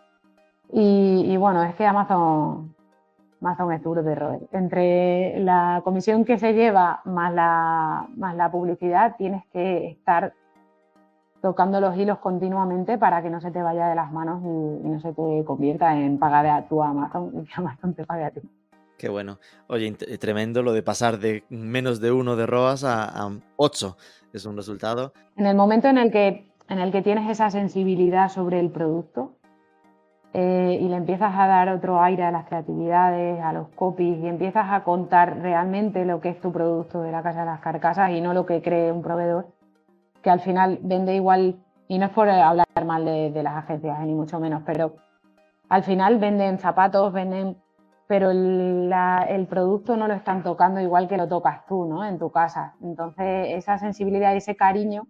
Y, 0.73 1.37
bueno, 1.37 1.63
es 1.63 1.77
que 1.77 1.87
Amazon, 1.87 2.74
Amazon 3.45 3.73
es 3.73 3.83
duro 3.83 4.03
de 4.03 4.15
roer. 4.15 4.41
Entre 4.53 5.39
la 5.41 5.83
comisión 5.85 6.25
que 6.25 6.39
se 6.39 6.55
lleva 6.55 7.03
más 7.05 7.33
la, 7.33 8.09
más 8.17 8.35
la 8.35 8.51
publicidad, 8.51 9.17
tienes 9.19 9.45
que 9.53 9.89
estar 9.89 10.33
tocando 11.43 11.79
los 11.79 11.95
hilos 11.95 12.19
continuamente 12.21 12.97
para 12.97 13.23
que 13.23 13.29
no 13.29 13.43
se 13.43 13.51
te 13.51 13.63
vaya 13.63 13.89
de 13.89 13.95
las 13.95 14.11
manos 14.11 14.41
y, 14.43 14.89
no 14.89 14.99
se 14.99 15.13
te 15.13 15.45
convierta 15.45 15.95
en 15.95 16.19
pagar 16.19 16.47
a 16.47 16.67
tu 16.67 16.83
Amazon 16.83 17.33
y 17.43 17.45
que 17.45 17.53
Amazon 17.57 17.95
te 17.95 18.07
pague 18.07 18.25
a 18.25 18.31
ti. 18.31 18.41
Qué 18.97 19.11
bueno. 19.11 19.39
Oye, 19.67 19.93
tremendo 19.93 20.63
lo 20.63 20.73
de 20.73 20.83
pasar 20.83 21.19
de 21.19 21.45
menos 21.51 22.01
de 22.01 22.13
uno 22.13 22.37
de 22.37 22.47
ROAS 22.47 22.85
a, 22.85 23.29
ocho. 23.57 23.99
Es 24.33 24.47
un 24.47 24.57
resultado. 24.57 25.13
En 25.37 25.45
el 25.47 25.55
momento 25.55 25.89
en 25.89 25.99
el 25.99 26.11
que, 26.11 26.51
en 26.69 26.79
el 26.79 26.91
que 26.91 27.03
tienes 27.03 27.29
esa 27.29 27.51
sensibilidad 27.51 28.31
sobre 28.31 28.59
el 28.59 28.71
producto 28.71 29.37
eh, 30.37 30.79
y 30.81 30.89
le 30.89 30.97
empiezas 30.97 31.33
a 31.33 31.47
dar 31.47 31.69
otro 31.69 32.03
aire 32.03 32.25
a 32.25 32.33
las 32.33 32.47
creatividades, 32.47 33.41
a 33.41 33.53
los 33.53 33.69
copies 33.69 34.19
y 34.19 34.27
empiezas 34.27 34.67
a 34.69 34.83
contar 34.83 35.39
realmente 35.39 36.05
lo 36.05 36.21
que 36.21 36.31
es 36.31 36.41
tu 36.41 36.51
producto 36.51 37.03
de 37.03 37.13
la 37.13 37.23
casa 37.23 37.41
de 37.41 37.47
las 37.47 37.61
carcasas 37.61 38.11
y 38.11 38.21
no 38.21 38.35
lo 38.35 38.45
que 38.45 38.61
cree 38.61 38.91
un 38.91 39.01
proveedor, 39.01 39.47
que 40.23 40.31
al 40.31 40.41
final 40.41 40.81
vende 40.83 41.15
igual, 41.15 41.63
y 41.87 41.99
no 41.99 42.07
es 42.07 42.11
por 42.11 42.29
hablar 42.29 42.67
mal 42.85 43.05
de, 43.05 43.43
las 43.45 43.55
agencias, 43.55 44.01
ni 44.01 44.13
mucho 44.13 44.41
menos, 44.41 44.65
pero 44.67 44.97
al 45.69 45.85
final 45.85 46.19
venden 46.19 46.59
zapatos, 46.59 47.13
venden, 47.13 47.57
pero 48.09 48.33
el, 48.33 49.47
producto 49.49 49.97
no 49.97 50.09
lo 50.09 50.15
están 50.15 50.43
tocando 50.43 50.81
igual 50.81 51.07
que 51.07 51.17
lo 51.17 51.29
tocas 51.29 51.65
tú, 51.67 51.85
¿no? 51.85 52.05
En 52.05 52.19
tu 52.19 52.33
casa. 52.33 52.75
Entonces, 52.83 53.51
esa 53.51 53.79
sensibilidad 53.79 54.35
y 54.35 54.39
ese 54.39 54.57
cariño 54.57 55.07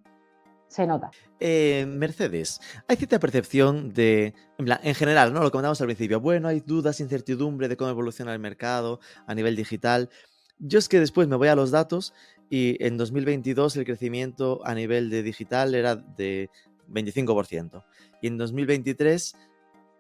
se 0.69 0.87
nota. 0.87 1.11
Eh, 1.41 1.85
Mercedes, 1.87 2.61
hay 2.89 2.97
cierta 2.97 3.19
percepción 3.19 3.93
de, 3.93 4.35
en, 4.59 4.95
general, 4.95 5.33
¿no? 5.33 5.43
Lo 5.43 5.51
comentamos 5.51 5.81
al 5.81 5.87
principio, 5.87 6.21
bueno, 6.21 6.49
hay 6.49 6.61
dudas, 6.61 7.01
incertidumbre 7.01 7.69
de 7.69 7.77
cómo 7.77 7.91
evoluciona 7.91 8.33
el 8.33 8.39
mercado 8.39 9.01
a 9.27 9.35
nivel 9.35 9.57
digital. 9.57 10.11
Yo 10.59 10.79
es 10.79 10.89
que 10.89 11.01
después 11.01 11.29
me 11.29 11.37
voy 11.37 11.49
a 11.49 11.57
los 11.57 11.71
datos 11.71 12.15
y 12.51 12.83
en 12.85 12.97
2022 12.97 13.77
el 13.77 13.85
crecimiento 13.85 14.61
a 14.65 14.75
nivel 14.75 15.11
de 15.11 15.23
digital 15.23 15.75
era 15.75 15.97
de 15.97 16.51
25%. 16.91 17.85
Y 18.23 18.29
en 18.29 18.39
2023, 18.39 19.37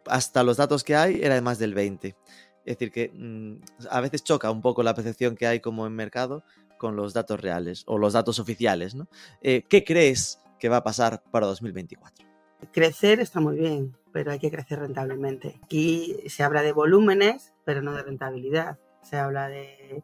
hasta 0.07 0.43
los 0.43 0.57
datos 0.57 0.85
que 0.85 0.97
hay, 0.97 1.21
era 1.23 1.35
de 1.35 1.41
más 1.41 1.59
del 1.59 1.75
20%. 1.75 2.17
Es 2.65 2.79
decir, 2.79 2.91
que 2.91 3.11
mm, 3.13 3.87
a 3.91 4.01
veces 4.01 4.25
choca 4.25 4.51
un 4.51 4.63
poco 4.63 4.83
la 4.83 4.95
percepción 4.95 5.37
que 5.37 5.47
hay 5.47 5.61
como 5.61 5.87
en 5.87 5.93
mercado 5.93 6.45
con 6.79 6.97
los 6.97 7.13
datos 7.13 7.41
reales 7.41 7.85
o 7.87 7.99
los 7.99 8.15
datos 8.15 8.39
oficiales. 8.39 8.95
¿no? 8.95 9.09
Eh, 9.43 9.65
¿Qué 9.69 9.85
crees 9.85 10.39
que 10.65 10.71
va 10.71 10.79
a 10.79 10.83
pasar 10.83 11.23
para 11.31 11.47
2024? 11.47 12.27
Crecer 12.73 13.21
está 13.21 13.39
muy 13.39 13.55
bien, 13.55 13.95
pero 14.15 14.33
hay 14.33 14.39
que 14.39 14.51
crecer 14.51 14.79
rentablemente. 14.79 15.61
Aquí 15.63 16.17
se 16.29 16.43
habla 16.43 16.63
de 16.63 16.73
volúmenes, 16.73 17.53
pero 17.67 17.83
no 17.83 17.93
de 17.93 18.03
rentabilidad. 18.03 18.79
Se 19.03 19.19
habla 19.19 19.51
de 19.51 20.03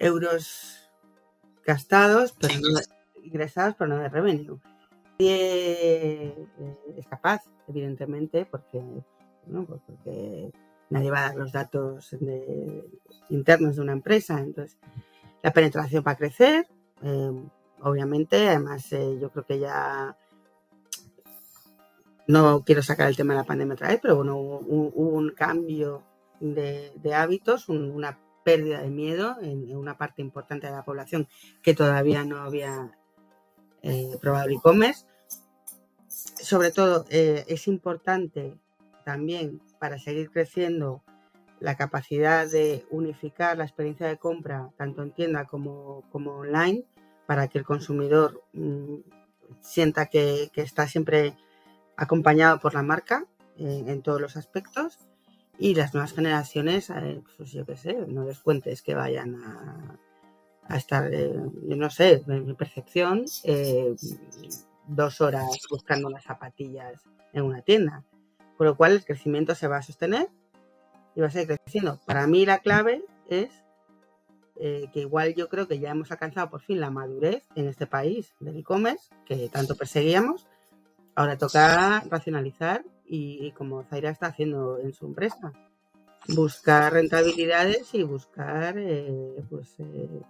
euros 0.00 0.90
gastados, 1.64 2.32
pero 2.32 2.54
no, 2.54 2.80
ingresados, 3.22 3.76
pero 3.78 3.90
no 3.90 3.98
de 3.98 4.08
revenue. 4.08 4.58
Nadie 5.20 6.34
eh, 6.58 6.76
es 6.96 7.06
capaz, 7.06 7.42
evidentemente, 7.68 8.46
porque, 8.46 8.82
pues 9.46 9.80
porque 9.86 10.50
nadie 10.88 11.12
va 11.12 11.18
a 11.18 11.28
dar 11.28 11.36
los 11.36 11.52
datos 11.52 12.16
internos 13.28 13.76
de 13.76 13.82
una 13.82 13.92
empresa. 13.92 14.40
Entonces, 14.40 14.76
la 15.44 15.52
penetración 15.52 16.02
va 16.04 16.10
a 16.10 16.16
crecer, 16.16 16.66
em, 17.02 17.48
obviamente. 17.82 18.48
Además, 18.48 18.92
eh, 18.92 19.18
yo 19.20 19.30
creo 19.30 19.44
que 19.44 19.58
ya 19.58 20.16
no 22.26 22.62
quiero 22.64 22.82
sacar 22.82 23.08
el 23.08 23.16
tema 23.16 23.34
de 23.34 23.40
la 23.40 23.44
pandemia 23.44 23.74
otra 23.74 23.88
vez, 23.88 23.98
pero 24.00 24.16
bueno, 24.16 24.36
hubo, 24.36 24.90
un 24.94 25.30
cambio 25.30 26.04
de, 26.40 26.92
hábitos, 27.14 27.68
una 27.68 28.18
pérdida 28.44 28.80
de 28.80 28.90
miedo 28.90 29.36
en, 29.42 29.76
una 29.76 29.98
parte 29.98 30.22
importante 30.22 30.66
de 30.66 30.72
la 30.72 30.84
población 30.84 31.28
que 31.62 31.74
todavía 31.74 32.24
no 32.24 32.38
había 32.38 32.96
eh, 33.82 34.16
probado 34.20 34.46
el 34.46 34.54
e-commerce. 34.54 35.06
Sobre 36.08 36.70
todo, 36.70 37.04
eh, 37.10 37.44
es 37.48 37.66
importante 37.66 38.56
también 39.04 39.60
para 39.78 39.98
seguir 39.98 40.30
creciendo 40.30 41.02
la 41.58 41.76
capacidad 41.76 42.48
de 42.48 42.86
unificar 42.90 43.58
la 43.58 43.64
experiencia 43.64 44.06
de 44.06 44.16
compra 44.16 44.70
tanto 44.78 45.02
en 45.02 45.12
tienda 45.12 45.44
como, 45.44 46.04
como 46.10 46.32
online 46.32 46.84
para 47.30 47.46
que 47.46 47.58
el 47.58 47.64
consumidor 47.64 48.42
mm, 48.54 48.96
sienta 49.60 50.06
que, 50.06 50.50
está 50.56 50.88
siempre 50.88 51.36
acompañado 51.96 52.58
por 52.58 52.74
la 52.74 52.82
marca 52.82 53.24
eh, 53.56 53.84
en 53.86 54.02
todos 54.02 54.20
los 54.20 54.36
aspectos 54.36 54.98
y 55.56 55.76
las 55.76 55.94
nuevas 55.94 56.12
generaciones, 56.12 56.90
eh, 56.90 57.22
pues 57.36 57.52
yo 57.52 57.64
qué 57.64 57.76
sé, 57.76 58.04
no 58.08 58.24
les 58.24 58.40
cuentes 58.40 58.82
que 58.82 58.96
vayan 58.96 59.36
a, 59.36 60.76
estar, 60.76 61.08
eh, 61.14 61.32
yo 61.68 61.76
no 61.76 61.88
sé, 61.88 62.24
en 62.26 62.46
mi 62.46 62.54
percepción, 62.54 63.26
dos 64.88 65.20
horas 65.20 65.56
buscando 65.70 66.10
las 66.10 66.24
zapatillas 66.24 67.00
en 67.32 67.44
una 67.44 67.62
tienda. 67.62 68.02
Con 68.56 68.66
lo 68.66 68.76
cual 68.76 68.94
el 68.94 69.04
crecimiento 69.04 69.54
se 69.54 69.68
va 69.68 69.76
a 69.76 69.82
sostener 69.82 70.28
y 71.14 71.20
va 71.20 71.28
a 71.28 71.30
seguir 71.30 71.60
creciendo. 71.60 72.00
Para 72.06 72.26
mí 72.26 72.44
la 72.44 72.58
clave 72.58 73.04
es 73.28 73.50
que 74.60 75.00
igual 75.00 75.34
yo 75.34 75.48
creo 75.48 75.66
que 75.66 75.78
ya 75.78 75.90
hemos 75.90 76.10
alcanzado 76.10 76.50
por 76.50 76.60
fin 76.60 76.80
la 76.80 76.90
madurez 76.90 77.44
en 77.54 77.66
este 77.66 77.86
país 77.86 78.34
del 78.40 78.58
e-commerce 78.58 79.08
que 79.24 79.48
tanto 79.48 79.74
perseguíamos. 79.74 80.46
Ahora 81.14 81.38
toca 81.38 82.00
racionalizar 82.10 82.84
y, 83.06 83.52
como 83.52 83.82
Zaira 83.84 84.10
está 84.10 84.26
haciendo 84.26 84.78
en 84.78 84.92
su 84.92 85.06
empresa. 85.06 85.52
Buscar 86.28 86.92
rentabilidades 86.92 87.94
y 87.94 88.04
buscar, 88.04 88.76
eh, 88.78 89.42
pues, 89.48 89.74
eh, 89.80 90.22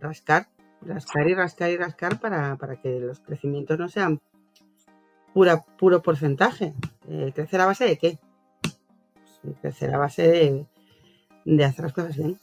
rascar, 0.00 0.48
rascar 0.82 1.28
y 1.28 1.34
rascar 1.34 1.70
y 1.70 1.76
rascar 1.76 2.20
para, 2.20 2.56
que 2.82 3.00
los 3.00 3.20
crecimientos 3.20 3.78
no 3.78 3.88
sean 3.88 4.20
pura, 5.32 5.62
puro 5.78 6.02
porcentaje. 6.02 6.74
Eh, 7.08 7.32
¿Crecer 7.34 7.60
a 7.60 7.66
base 7.66 7.84
de 7.84 7.98
qué? 7.98 8.18
Pues, 9.42 9.56
crecer 9.60 9.94
a 9.94 9.98
base 9.98 10.66
de 11.44 11.64
hacer 11.64 11.84
las 11.84 11.92
cosas 11.92 12.16
bien 12.16 12.38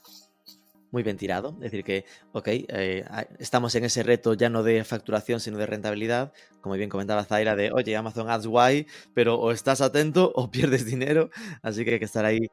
muy 0.92 1.04
bien 1.04 1.18
tirado. 1.18 1.56
Es 1.56 1.72
decir, 1.72 1.84
que, 1.84 2.06
ok, 2.32 2.48
eh, 2.48 3.06
estamos 3.40 3.76
en 3.76 3.86
ese 3.86 4.04
reto 4.04 4.34
ya 4.34 4.50
no 4.50 4.64
de 4.64 4.84
facturación, 4.84 5.40
sino 5.40 5.58
de 5.58 5.66
rentabilidad. 5.66 6.34
Como 6.62 6.76
bien 6.76 6.90
comentaba 6.90 7.24
Zaira, 7.26 7.56
de, 7.56 7.72
oye, 7.72 7.96
Amazon 7.96 8.30
Ads 8.30 8.48
guay, 8.48 8.88
pero 9.14 9.40
o 9.40 9.52
estás 9.52 9.82
atento 9.82 10.32
o 10.36 10.52
pierdes 10.52 10.86
dinero. 10.86 11.30
Así 11.62 11.86
que 11.86 11.94
hay 11.94 12.00
que 12.00 12.06
estar 12.06 12.26
ahí 12.26 12.50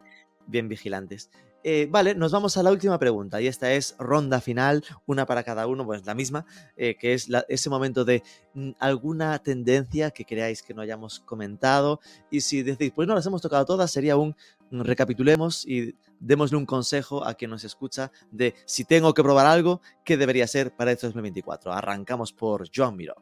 bien 0.47 0.68
vigilantes. 0.68 1.30
Eh, 1.68 1.89
vale, 1.91 2.14
nos 2.14 2.30
vamos 2.30 2.57
a 2.57 2.62
la 2.62 2.70
última 2.70 2.97
pregunta 2.97 3.41
y 3.41 3.49
esta 3.49 3.72
es 3.72 3.97
ronda 3.99 4.41
final, 4.41 4.84
una 5.05 5.26
para 5.26 5.43
cada 5.43 5.66
uno, 5.66 5.84
pues 5.84 6.07
la 6.07 6.14
misma, 6.14 6.47
eh, 6.76 6.95
que 6.97 7.12
es 7.12 7.28
ese 7.49 7.70
momento 7.70 8.05
de 8.05 8.22
mm, 8.55 8.70
alguna 8.78 9.37
tendencia 9.41 10.12
que 10.12 10.24
creáis 10.24 10.62
que 10.62 10.74
no 10.74 10.82
hayamos 10.82 11.18
comentado 11.18 11.99
y 12.30 12.43
si 12.43 12.62
decís, 12.62 12.93
pues 12.95 13.09
no 13.09 13.16
las 13.16 13.26
hemos 13.26 13.43
tocado 13.43 13.64
todas, 13.64 13.91
sería 13.91 14.16
un 14.16 14.37
mm, 14.70 14.82
recapitulemos 14.82 15.66
y 15.66 15.97
démosle 16.20 16.56
un 16.56 16.66
consejo 16.66 17.24
a 17.24 17.34
quien 17.34 17.50
nos 17.50 17.64
escucha 17.64 18.10
de 18.30 18.54
si 18.64 18.84
tengo 18.84 19.14
que 19.14 19.22
probar 19.22 19.46
algo, 19.46 19.80
¿qué 20.04 20.16
debería 20.16 20.46
ser 20.46 20.74
para 20.74 20.92
este 20.92 21.06
2024? 21.06 21.72
Arrancamos 21.72 22.32
por 22.32 22.68
Joan 22.74 22.96
Miró. 22.96 23.16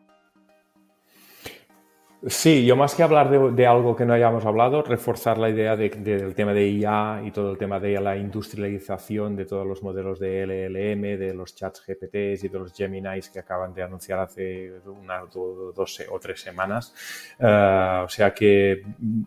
Sí, 2.26 2.64
yo 2.64 2.74
más 2.74 2.95
que 2.95 3.03
hablar 3.03 3.28
de, 3.55 3.66
algo 3.66 3.95
que 3.95 4.07
no 4.07 4.14
hayamos 4.14 4.47
hablado, 4.47 4.82
reforzar 4.82 5.36
la 5.36 5.51
idea 5.51 5.76
del 5.76 6.34
tema 6.34 6.55
de 6.55 6.70
IA 6.70 7.20
y 7.22 7.30
todo 7.30 7.51
el 7.51 7.59
tema 7.59 7.78
de 7.78 8.01
la 8.01 8.16
industrialización 8.16 9.36
de 9.36 9.45
todos 9.45 9.66
los 9.66 9.82
modelos 9.82 10.18
de 10.18 10.47
LLM, 10.47 11.18
de 11.18 11.34
los 11.34 11.55
chats 11.55 11.82
GPTs 11.86 12.45
y 12.45 12.49
de 12.49 12.59
los 12.59 12.72
Geminis 12.72 13.28
que 13.28 13.40
acaban 13.40 13.74
de 13.74 13.82
anunciar 13.82 14.20
hace 14.20 14.72
una, 14.86 15.20
dos 15.30 16.03
o 16.11 16.18
tres 16.18 16.40
semanas. 16.40 16.95
Eh, 17.38 18.03
o 18.07 18.09
sea 18.09 18.32
que 18.32 18.82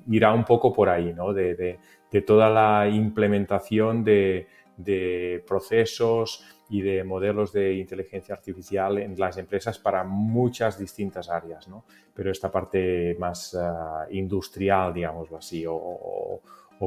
irá 0.09 0.34
un 0.34 0.43
poco 0.43 0.74
por 0.74 0.89
ahí, 0.89 1.13
¿no? 1.13 1.34
De, 1.34 1.78
de 2.12 2.22
toda 2.22 2.49
la 2.49 2.89
implementación 2.89 4.03
de, 4.03 4.47
de 4.78 5.43
procesos 5.47 6.43
y 6.70 6.82
de 6.82 7.03
modelos 7.03 7.53
de 7.53 7.76
inteligencia 7.76 8.36
artificial 8.36 8.97
en 8.97 9.18
las 9.18 9.38
empresas 9.38 9.80
para 9.80 10.03
muchas 10.03 10.78
distintas 10.78 11.30
áreas, 11.30 11.68
¿no? 11.68 11.86
Pero 12.14 12.32
esta 12.32 12.51
parte 12.51 13.16
más 13.20 13.55
ah, 13.55 14.05
industrial, 14.12 14.93
digámoslo 14.93 15.38
así, 15.38 15.66
o, 15.68 16.41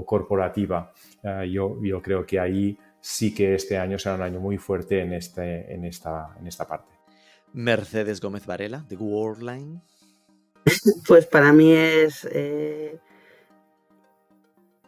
corporativa, 0.07 0.93
ah, 1.25 1.45
yo, 1.45 1.79
yo 1.83 2.01
creo 2.01 2.25
que 2.25 2.39
ahí 2.39 2.79
sí 3.01 3.35
que 3.35 3.55
este 3.55 3.79
año 3.79 3.99
será 3.99 4.17
un 4.17 4.23
año 4.23 4.41
muy 4.41 4.59
fuerte 4.59 5.01
en, 5.01 5.15
este, 5.15 5.73
en, 5.73 5.85
esta, 5.85 6.37
en 6.39 6.47
esta 6.47 6.67
parte. 6.67 6.93
Mercedes 7.53 8.21
Gómez 8.21 8.47
Varela, 8.47 8.85
de 8.89 8.97
Worldline. 8.97 9.83
Pues 11.09 11.27
para 11.27 11.53
mí 11.53 11.73
es 11.73 12.29
eh, 12.31 12.99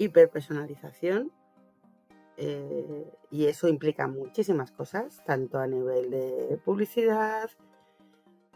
hiperpersonalización 0.03 1.33
eh, 2.37 3.13
y 3.31 3.47
eso 3.47 3.69
implica 3.69 4.09
muchísimas 4.09 4.71
cosas, 4.71 5.23
tanto 5.25 5.59
a 5.59 5.67
nivel 5.67 6.11
de 6.11 6.61
publicidad 6.65 7.51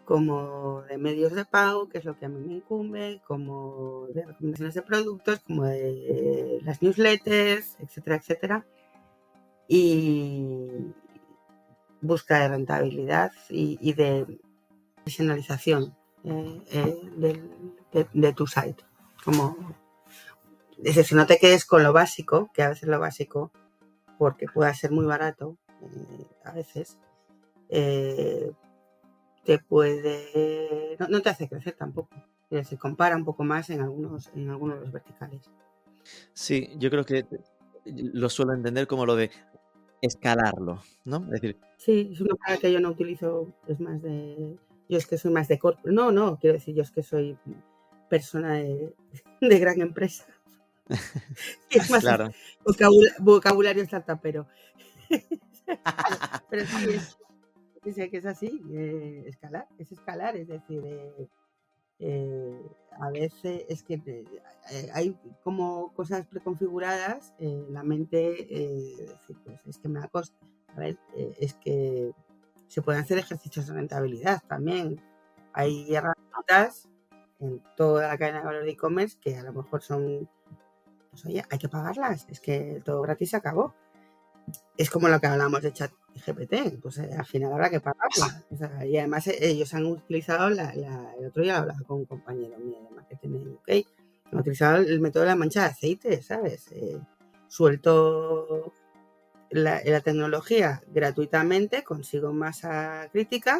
como 0.05 0.83
de 0.83 0.99
medios 0.99 1.33
de 1.33 1.45
pago, 1.45 1.89
que 1.89 1.99
es 1.99 2.05
lo 2.05 2.17
que 2.17 2.27
a 2.27 2.29
mí 2.29 2.41
me 2.41 2.55
incumbe, 2.55 3.21
como 3.27 4.07
de 4.15 4.25
recomendaciones 4.25 4.75
de 4.75 4.83
productos, 4.83 5.41
como 5.41 5.65
de 5.65 6.61
las 6.63 6.81
newsletters, 6.81 7.77
etcétera, 7.81 8.17
etcétera. 8.17 8.67
Y 9.69 10.69
busca 12.01 12.39
de 12.39 12.49
rentabilidad 12.49 13.33
y, 13.51 13.93
de 13.95 14.39
profesionalización 14.95 15.97
eh, 16.23 16.63
eh, 16.71 18.11
de, 18.13 18.33
tu 18.33 18.47
site. 18.47 18.85
Como, 19.25 19.57
es 20.83 20.97
decir, 20.97 21.17
no 21.17 21.27
te 21.27 21.39
quedes 21.39 21.65
con 21.65 21.83
lo 21.83 21.93
básico, 21.93 22.51
que 22.53 22.63
a 22.63 22.69
veces 22.69 22.89
lo 22.89 22.99
básico 22.99 23.53
porque 24.19 24.47
pueda 24.47 24.73
ser 24.75 24.93
muy 24.93 25.05
barato 25.05 25.57
eh, 25.83 26.27
a 26.45 26.53
veces, 26.53 26.99
eh, 27.69 28.53
te 29.45 29.59
puede. 29.59 30.97
No, 31.09 31.21
te 31.21 31.31
hace 31.31 31.49
crecer 31.49 31.75
tampoco. 31.75 32.17
Se 32.65 32.79
compara 32.79 33.17
un 33.17 33.25
poco 33.25 33.45
más 33.45 33.71
en 33.71 33.81
algunos, 33.81 34.31
en 34.35 34.51
algunos 34.51 34.77
de 34.77 34.83
los 34.83 34.93
verticales. 34.93 35.51
Sí, 36.33 36.71
yo 36.79 36.91
creo 36.91 37.05
que 37.05 37.27
lo 37.85 38.29
suelo 38.29 38.55
entender 38.55 38.87
como 38.87 39.05
lo 39.05 39.17
de 39.17 39.31
escalarlo, 40.01 40.83
¿no? 41.05 41.25
Es 41.25 41.41
decir. 41.41 41.57
Sí, 41.77 42.11
es 42.13 42.21
una 42.21 42.35
palabra 42.37 42.61
que 42.61 42.73
yo 42.73 42.81
no 42.81 42.91
utilizo, 42.91 43.53
es 43.67 43.81
más 43.81 44.01
de. 44.03 44.57
Yo 44.89 44.99
es 44.99 45.07
que 45.07 45.19
soy 45.19 45.33
más 45.33 45.49
de 45.49 45.59
corpo. 45.59 45.83
No, 45.85 46.13
no, 46.13 46.39
quiero 46.39 46.55
decir, 46.55 46.75
yo 46.75 46.83
es 46.83 46.93
que 46.93 47.03
soy 47.03 47.37
persona 48.09 48.55
de, 48.55 48.95
de 49.41 49.59
gran 49.59 49.81
empresa. 49.81 50.27
es 51.71 51.91
más 51.91 52.03
claro. 52.03 52.31
vocabulario 53.19 53.85
startupero. 53.85 54.47
pero 56.51 56.67
sí, 56.67 56.89
es, 57.85 58.11
que 58.11 58.17
es 58.17 58.27
así, 58.27 58.63
eh, 58.71 59.25
escalar, 59.27 59.67
es 59.79 59.93
escalar, 59.93 60.37
es 60.37 60.49
decir, 60.49 60.83
eh, 60.85 61.29
eh, 61.99 62.63
a 63.01 63.11
veces 63.11 63.65
es 63.69 63.83
que 63.83 64.01
hay 64.93 65.17
como 65.43 65.93
cosas 65.95 66.27
preconfiguradas 66.27 67.35
en 67.39 67.73
la 67.73 67.83
mente, 67.83 68.19
decir, 68.19 69.37
pues 69.45 69.61
es 69.67 69.79
que 69.79 69.89
me 69.89 70.01
da 70.01 70.09
coste. 70.09 70.37
A 70.69 70.81
ver, 70.81 70.99
es 71.39 71.55
que 71.55 72.13
se 72.67 72.83
pueden 72.83 73.03
hacer 73.03 73.19
ejercicios 73.19 73.67
de 73.67 73.75
rentabilidad 73.75 74.43
también. 74.47 75.01
Hay 75.53 75.95
herramientas 75.95 76.89
en 77.39 77.63
toda 77.77 78.09
la 78.09 78.19
cadena 78.19 78.41
de 78.41 78.45
valor 78.45 78.65
de 78.65 78.71
e-commerce 78.71 79.19
que 79.21 79.37
a 79.37 79.43
lo 79.43 79.53
mejor 79.53 79.83
son 79.83 80.29
pues 81.17 81.27
oye, 81.27 81.45
hay 81.51 81.59
que 81.59 81.69
pagarlas, 81.69 82.27
es 82.29 82.41
que 82.41 82.83
todo 82.85 83.01
gratis 83.01 83.31
se 83.31 83.37
acabó. 83.37 83.75
Es 84.77 84.91
como 84.91 85.09
lo 85.09 85.19
que 85.19 85.27
hablamos 85.27 85.63
de 85.63 85.73
chat 85.73 85.91
GPT, 86.15 86.79
pues 86.81 86.99
eh, 86.99 87.11
al 87.17 87.25
final 87.25 87.53
habrá 87.53 87.71
que 87.71 87.81
pagarla. 87.81 88.45
y 88.87 88.99
además 88.99 89.27
eh, 89.29 89.39
ellos 89.41 89.73
han 89.73 89.87
utilizado, 89.87 90.49
el 90.49 91.27
otro 91.27 91.43
día 91.43 91.59
hablaba 91.59 91.81
con 91.87 91.99
un 91.99 92.05
compañero 92.05 92.59
mío 92.59 92.79
de 92.83 92.95
marketing 92.95 93.29
en 93.31 93.53
UK, 93.55 93.87
han 94.31 94.39
utilizado 94.39 94.77
el 94.77 95.01
método 95.01 95.23
de 95.23 95.31
la 95.31 95.37
mancha 95.37 95.63
de 95.63 95.67
aceite, 95.67 96.23
¿sabes? 96.23 96.71
Eh, 96.73 97.01
suelto 97.49 98.73
la, 99.51 100.01
tecnología 100.03 100.83
gratuitamente, 100.93 101.83
consigo 101.83 102.33
masa 102.33 103.09
crítica 103.11 103.59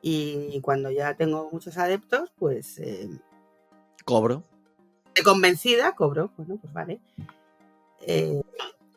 y 0.00 0.60
cuando 0.62 0.90
ya 0.90 1.14
tengo 1.14 1.50
muchos 1.52 1.76
adeptos, 1.76 2.32
pues... 2.38 2.80
Cobro 4.04 4.44
convencida, 5.22 5.92
cobro, 5.92 6.30
bueno, 6.36 6.58
pues 6.60 6.72
vale. 6.72 7.00
Eh, 8.06 8.40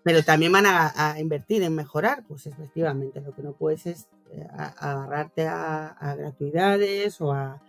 pero 0.04 0.24
también 0.24 0.52
van 0.52 0.66
a, 0.66 1.16
invertir 1.20 1.64
en 1.64 1.76
mejorar, 1.76 2.24
pues 2.28 2.48
efectivamente, 2.48 3.22
lo 3.22 3.34
que 3.34 3.44
no 3.44 3.54
puedes 3.54 3.86
es 3.86 4.08
eh, 4.32 4.48
agarrarte 4.78 5.48
a, 5.48 6.16
gratuidades 6.18 7.20
o 7.22 7.34
a, 7.34 7.62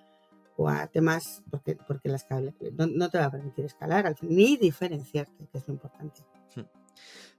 temas, 0.93 1.43
porque, 1.51 1.77
porque 1.87 2.11
las 2.11 2.27
no, 2.31 2.87
no, 2.87 3.09
te 3.09 3.19
va 3.19 3.25
a 3.25 3.31
permitir 3.31 3.65
escalar, 3.65 4.15
ni 4.21 4.59
diferenciarte, 4.59 5.47
que 5.51 5.59
es 5.59 5.67
lo 5.67 5.75
importante. 5.75 6.21
Hmm. 6.55 6.65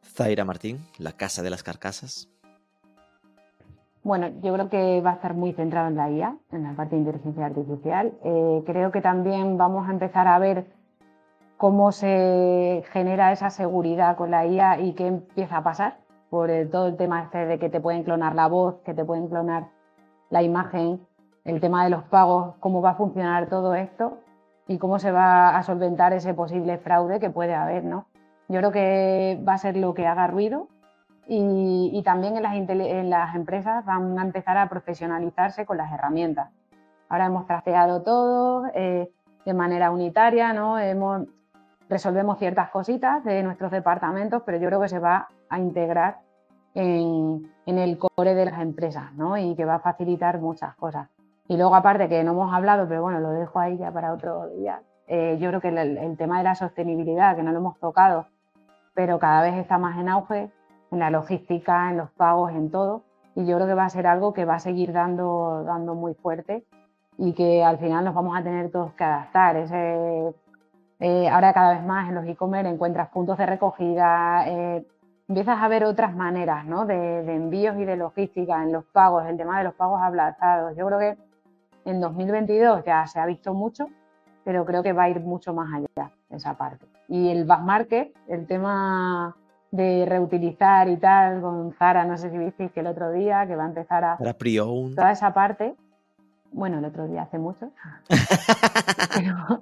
Zaira 0.03 0.43
Martín, 0.43 0.80
la 0.97 1.12
casa 1.12 1.43
de 1.43 1.51
las 1.51 1.62
carcasas. 1.62 2.28
Bueno, 4.03 4.30
yo 4.41 4.53
creo 4.53 4.70
que 4.70 5.01
va 5.01 5.12
a 5.12 5.16
estar 5.16 5.36
muy 5.36 5.53
centrado 5.53 5.88
en 5.88 5.95
la 5.95 6.09
IA, 6.09 6.36
en 6.51 6.64
la 6.64 6.76
parte 6.76 6.95
de 6.95 7.01
inteligencia 7.01 7.45
artificial. 7.45 8.14
Eh, 8.24 8.64
creo 8.66 8.91
que 8.91 9.01
también 9.01 9.57
vamos 9.57 9.88
a 9.88 9.91
empezar 9.91 10.28
a 10.28 10.39
ver 10.39 10.66
cómo 11.62 11.91
se 11.91 12.84
genera 12.91 13.32
esa 13.32 13.51
seguridad 13.51 14.16
con 14.16 14.32
la 14.32 14.47
IA 14.47 14.80
y 14.80 14.93
qué 14.93 15.05
empieza 15.05 15.57
a 15.57 15.64
pasar 15.64 15.99
por 16.32 16.49
todo 16.72 16.88
el 16.88 16.97
tema 16.97 17.22
este 17.22 17.45
de 17.45 17.59
que 17.59 17.70
te 17.70 17.80
pueden 17.80 18.01
clonar 18.01 18.34
la 18.34 18.47
voz, 18.47 18.82
que 18.84 18.95
te 18.95 19.05
pueden 19.05 19.28
clonar 19.28 19.68
la 20.32 20.41
imagen, 20.41 21.05
el 21.43 21.62
tema 21.62 21.84
de 21.84 21.91
los 21.91 22.01
pagos, 22.05 22.55
cómo 22.59 22.82
va 22.82 22.89
a 22.89 22.95
funcionar 22.95 23.47
todo 23.47 23.76
esto 23.76 24.18
y 24.68 24.80
cómo 24.80 24.97
se 24.97 25.12
va 25.12 25.55
a 25.55 25.62
solventar 25.62 26.14
ese 26.14 26.34
posible 26.34 26.80
fraude 26.80 27.20
que 27.20 27.30
puede 27.30 27.53
haber, 27.53 27.84
¿no? 27.84 28.07
Yo 28.47 28.57
creo 28.57 28.72
que 28.72 29.39
va 29.47 29.53
a 29.53 29.59
ser 29.59 29.78
lo 29.78 29.93
que 29.93 30.07
haga 30.07 30.26
ruido 30.26 30.68
y, 31.28 32.01
también 32.03 32.38
en 32.38 32.41
las, 32.41 32.55
en 32.55 33.09
las, 33.12 33.36
empresas 33.36 33.86
van 33.86 34.18
a 34.18 34.24
empezar 34.24 34.57
a 34.57 34.68
profesionalizarse 34.68 35.68
con 35.68 35.78
las 35.78 35.93
herramientas. 35.93 36.49
Ahora 37.07 37.28
hemos 37.28 37.45
trasteado 37.45 38.01
todo 38.01 38.66
eh, 38.74 39.12
de 39.45 39.53
manera 39.53 39.91
unitaria, 39.91 40.53
¿no? 40.53 40.80
Hemos, 40.80 41.28
resolvemos 41.92 42.39
ciertas 42.39 42.70
cositas 42.70 43.22
de 43.26 43.44
nuestros 43.44 43.70
departamentos, 43.70 44.44
pero 44.46 44.58
yo 44.58 44.68
creo 44.70 44.80
que 44.80 44.88
se 44.88 45.00
va 45.00 45.28
a 45.50 45.60
integrar 45.60 46.20
en, 46.74 47.52
el 47.66 47.98
core 47.98 48.34
de 48.34 48.46
las 48.46 48.62
empresas 48.62 49.14
¿no? 49.16 49.38
y 49.38 49.56
que 49.56 49.66
va 49.66 49.76
a 49.76 49.80
facilitar 49.80 50.39
muchas 50.39 50.74
cosas. 50.76 51.10
Y 51.50 51.58
luego, 51.58 51.76
aparte, 51.76 52.08
que 52.08 52.24
no 52.24 52.32
hemos 52.32 52.54
hablado, 52.54 52.88
pero 52.88 53.02
bueno, 53.02 53.20
lo 53.20 53.32
dejo 53.32 53.60
ahí 53.60 53.78
ya 53.78 53.92
para 53.92 54.14
otro 54.14 54.48
día, 54.52 54.82
eh, 55.08 55.38
yo 55.42 55.50
creo 55.50 55.60
que 55.60 55.68
el, 55.68 56.16
tema 56.18 56.38
de 56.38 56.46
la 56.46 56.56
sostenibilidad, 56.56 57.36
que 57.36 57.44
no 57.44 57.52
lo 57.52 57.58
hemos 57.58 57.78
tocado, 57.78 58.28
pero 58.94 59.20
cada 59.20 59.42
vez 59.42 59.56
está 59.56 59.78
más 59.78 60.00
en 60.00 60.08
auge, 60.08 60.50
en 60.92 61.00
la 61.00 61.10
logística, 61.10 61.89
en 61.89 61.98
los 61.98 62.10
pagos, 62.12 62.52
en 62.52 62.72
todo, 62.72 63.04
y 63.36 63.46
yo 63.46 63.58
creo 63.58 63.68
que 63.68 63.74
va 63.74 63.84
a 63.84 63.89
ser 63.89 64.08
algo 64.08 64.34
que 64.34 64.46
va 64.46 64.56
a 64.56 64.60
seguir 64.60 64.94
dando, 64.94 65.66
dando 65.66 65.94
muy 65.94 66.14
fuerte 66.14 66.64
y 67.18 67.34
que 67.34 67.66
al 67.66 67.80
final 67.80 68.06
nos 68.06 68.16
vamos 68.16 68.38
a 68.38 68.44
tener 68.44 68.72
todos 68.72 68.94
que 68.94 69.04
adaptar. 69.04 69.58
Ese 69.58 70.34
eh, 71.02 71.28
ahora 71.30 71.52
cada 71.52 71.74
vez 71.74 71.84
más 71.84 72.08
en 72.08 72.14
los 72.14 72.28
e-commerce 72.28 72.70
encuentras 72.70 73.10
puntos 73.10 73.36
de 73.36 73.47
recogida, 73.47 74.47
eh, 74.47 74.86
empiezas 75.28 75.60
a 75.60 75.68
ver 75.68 75.84
otras 75.84 76.16
maneras 76.16 76.64
¿no? 76.64 76.86
de, 76.86 77.22
envíos 77.22 77.76
y 77.78 77.86
de 77.86 77.97
logística 77.97 78.62
en 78.62 78.72
los 78.72 78.86
pagos, 78.86 79.26
el 79.26 79.36
tema 79.36 79.58
de 79.58 79.64
los 79.64 79.74
pagos 79.74 79.99
aplazados. 79.99 80.78
Yo 80.78 80.86
creo 80.86 80.99
que 80.99 81.18
en 81.86 82.02
2022 82.02 82.86
ya 82.86 83.08
se 83.08 83.20
ha 83.20 83.26
visto 83.26 83.52
mucho, 83.56 83.88
pero 84.43 84.64
creo 84.64 84.84
que 84.84 84.93
va 84.93 85.04
a 85.04 85.10
ir 85.10 85.22
mucho 85.22 85.56
más 85.56 85.74
allá 85.74 86.12
esa 86.30 86.56
parte. 86.56 86.86
Y 87.08 87.30
el 87.30 87.45
back 87.45 87.62
market, 87.62 88.16
el 88.28 88.45
tema 88.45 89.36
de 89.72 90.06
reutilizar 90.08 90.88
y 90.88 90.97
tal, 90.97 91.41
con 91.41 91.74
Zara, 91.80 92.06
no 92.06 92.16
sé 92.16 92.30
si 92.30 92.38
visteis 92.38 92.72
que 92.74 92.82
el 92.82 92.88
otro 92.88 93.12
día, 93.12 93.47
que 93.47 93.56
va 93.56 93.64
a 93.64 93.70
empezar 93.70 94.04
a... 94.04 94.18
Para 94.18 94.36
Toda 94.95 95.12
esa 95.12 95.34
parte, 95.34 95.74
bueno, 96.52 96.78
el 96.78 96.86
otro 96.86 97.08
día 97.08 97.24
hace 97.24 97.39
mucho, 97.39 97.72
pero 99.16 99.62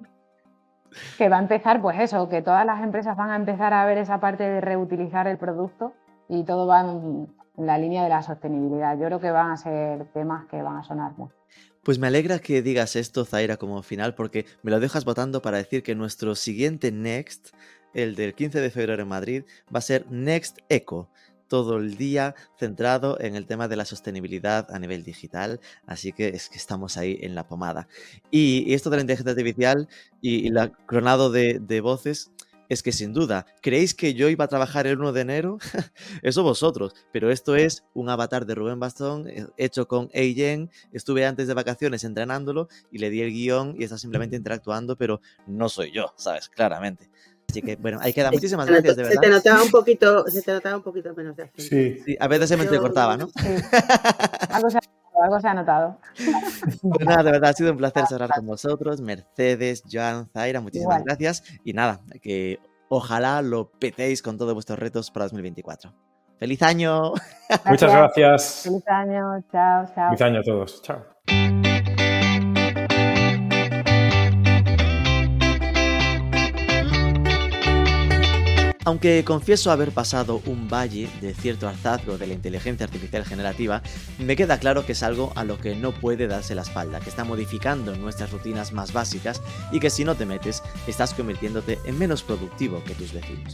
que 1.17 1.29
va 1.29 1.37
a 1.37 1.41
empezar, 1.41 1.81
pues 1.81 1.99
eso, 1.99 2.29
que 2.29 2.41
todas 2.41 2.65
las 2.65 2.83
empresas 2.83 3.15
van 3.17 3.31
a 3.31 3.35
empezar 3.35 3.73
a 3.73 3.85
ver 3.85 3.97
esa 3.97 4.19
parte 4.19 4.43
de 4.43 4.61
reutilizar 4.61 5.27
el 5.27 5.37
producto 5.37 5.93
y 6.27 6.43
todo 6.43 6.67
va 6.67 6.81
en, 6.81 7.27
la 7.57 7.77
línea 7.77 8.03
de 8.03 8.09
la 8.09 8.21
sostenibilidad. 8.21 8.97
Yo 8.97 9.05
creo 9.05 9.19
que 9.19 9.31
van 9.31 9.51
a 9.51 9.57
ser 9.57 10.05
temas 10.13 10.45
que 10.47 10.61
van 10.61 10.77
a 10.77 10.83
sonar 10.83 11.11
mucho. 11.17 11.35
Pues 11.83 11.99
me 11.99 12.07
alegra 12.07 12.39
que 12.39 12.61
digas 12.61 12.95
esto, 12.95 13.25
Zaira, 13.25 13.57
como 13.57 13.81
final, 13.81 14.13
porque 14.15 14.45
me 14.63 14.71
lo 14.71 14.79
dejas 14.79 15.05
votando 15.05 15.41
para 15.41 15.57
decir 15.57 15.83
que 15.83 15.95
nuestro 15.95 16.35
siguiente 16.35 16.91
Next, 16.91 17.49
el 17.93 18.15
del 18.15 18.33
15 18.33 18.61
de 18.61 18.69
febrero 18.69 19.01
en 19.01 19.09
Madrid, 19.09 19.43
va 19.73 19.79
a 19.79 19.81
ser 19.81 20.05
Next 20.09 20.59
Eco 20.69 21.09
todo 21.49 21.77
el 21.77 21.97
día 21.97 22.35
centrado 22.57 23.19
en 23.19 23.35
el 23.35 23.45
tema 23.45 23.67
de 23.67 23.75
la 23.75 23.83
sostenibilidad 23.83 24.71
a 24.71 24.79
nivel 24.79 25.03
digital, 25.03 25.59
así 25.85 26.13
que 26.13 26.29
es 26.29 26.47
que 26.47 26.57
estamos 26.57 26.95
ahí 26.95 27.17
en 27.21 27.35
la 27.35 27.47
pomada. 27.47 27.89
Y, 28.31 28.73
esto 28.73 28.89
de 28.89 28.97
la 28.97 29.01
inteligencia 29.01 29.31
artificial 29.31 29.89
y, 30.21 30.47
el 30.47 30.71
cronado 30.85 31.31
de, 31.31 31.81
voces, 31.81 32.31
es 32.69 32.83
que 32.83 32.91
sin 32.91 33.13
duda, 33.13 33.47
¿creéis 33.61 33.95
que 33.95 34.13
yo 34.13 34.29
iba 34.29 34.45
a 34.45 34.47
trabajar 34.47 34.85
el 34.85 34.99
1 34.99 35.11
de 35.11 35.21
enero? 35.21 35.57
Eso 36.21 36.43
vosotros, 36.43 36.93
pero 37.11 37.31
esto 37.31 37.55
es 37.55 37.83
un 37.95 38.09
avatar 38.09 38.45
de 38.45 38.53
Rubén 38.53 38.79
Bastón 38.79 39.27
eh, 39.27 39.47
hecho 39.57 39.87
con 39.87 40.09
Eyen. 40.13 40.69
Estuve 40.93 41.25
antes 41.25 41.47
de 41.47 41.55
vacaciones 41.55 42.03
entrenándolo 42.03 42.67
y 42.91 42.99
le 42.99 43.09
di 43.09 43.21
el 43.21 43.31
guion 43.31 43.75
y 43.77 43.85
está 43.85 43.97
simplemente 43.97 44.35
interactuando, 44.35 44.95
pero 44.95 45.19
no 45.47 45.67
soy 45.67 45.91
yo, 45.91 46.13
¿sabes? 46.15 46.47
Claramente. 46.47 47.09
Así 47.49 47.61
que, 47.61 47.75
bueno, 47.77 47.97
hay 48.01 48.13
que 48.13 48.21
dar 48.21 48.31
muchísimas 48.31 48.67
gracias, 48.67 48.95
de 48.95 49.03
verdad. 49.03 49.21
Se 49.21 49.27
te 49.27 49.33
notaba 49.33 49.63
un 49.63 49.71
poquito, 49.71 50.25
se 50.27 50.41
te 50.41 50.51
notaba 50.51 50.77
un 50.77 50.83
poquito 50.83 51.13
menos 51.15 51.35
de 51.35 51.43
acento. 51.43 51.61
Sí. 51.63 51.99
sí 52.05 52.17
a 52.19 52.27
veces 52.27 52.49
se 52.49 52.57
me 52.57 52.63
entrecortaba, 52.63 53.17
¿no? 53.17 53.27
Sí. 53.27 53.33
algo 55.21 55.39
se 55.39 55.47
ha 55.47 55.53
notado. 55.53 55.97
Pues 56.81 57.05
nada, 57.05 57.23
de 57.23 57.31
verdad 57.31 57.49
ha 57.49 57.53
sido 57.53 57.71
un 57.71 57.77
placer 57.77 58.03
hablar 58.11 58.31
con 58.35 58.45
vosotros. 58.45 59.01
Mercedes, 59.01 59.83
Joan, 59.91 60.27
Zaira, 60.31 60.61
muchísimas 60.61 61.03
gracias. 61.03 61.43
Y 61.63 61.73
nada, 61.73 62.01
que 62.21 62.59
ojalá 62.89 63.41
lo 63.41 63.69
petéis 63.71 64.21
con 64.21 64.37
todos 64.37 64.53
vuestros 64.53 64.79
retos 64.79 65.11
para 65.11 65.25
2024. 65.25 65.93
¡Feliz 66.37 66.61
año! 66.61 67.13
Muchas 67.65 67.91
gracias. 67.91 68.61
Feliz 68.63 68.87
año, 68.87 69.43
chao, 69.51 69.85
chao. 69.93 70.07
Feliz 70.09 70.21
año 70.21 70.39
a 70.39 70.43
todos, 70.43 70.81
chao. 70.81 71.05
Aunque 78.85 79.25
confieso 79.25 79.71
haber 79.71 79.91
pasado 79.91 80.41
un 80.45 80.69
valle 80.69 81.09
de 81.19 81.33
cierto 81.33 81.67
hartazgo 81.67 82.17
de 82.17 82.27
la 82.27 82.33
inteligencia 82.33 82.85
artificial 82.85 83.25
generativa, 83.25 83.81
me 84.17 84.37
queda 84.37 84.57
claro 84.57 84.85
que 84.85 84.93
es 84.93 85.03
algo 85.03 85.33
a 85.35 85.43
lo 85.43 85.59
que 85.59 85.75
no 85.75 85.91
puede 85.91 86.27
darse 86.27 86.55
la 86.55 86.61
espalda, 86.61 87.01
que 87.01 87.09
está 87.09 87.25
modificando 87.25 87.93
nuestras 87.97 88.31
rutinas 88.31 88.71
más 88.71 88.93
básicas 88.93 89.41
y 89.73 89.81
que 89.81 89.89
si 89.89 90.05
no 90.05 90.15
te 90.15 90.25
metes 90.25 90.63
estás 90.87 91.13
convirtiéndote 91.13 91.77
en 91.83 91.99
menos 91.99 92.23
productivo 92.23 92.81
que 92.85 92.95
tus 92.95 93.11
vecinos. 93.11 93.53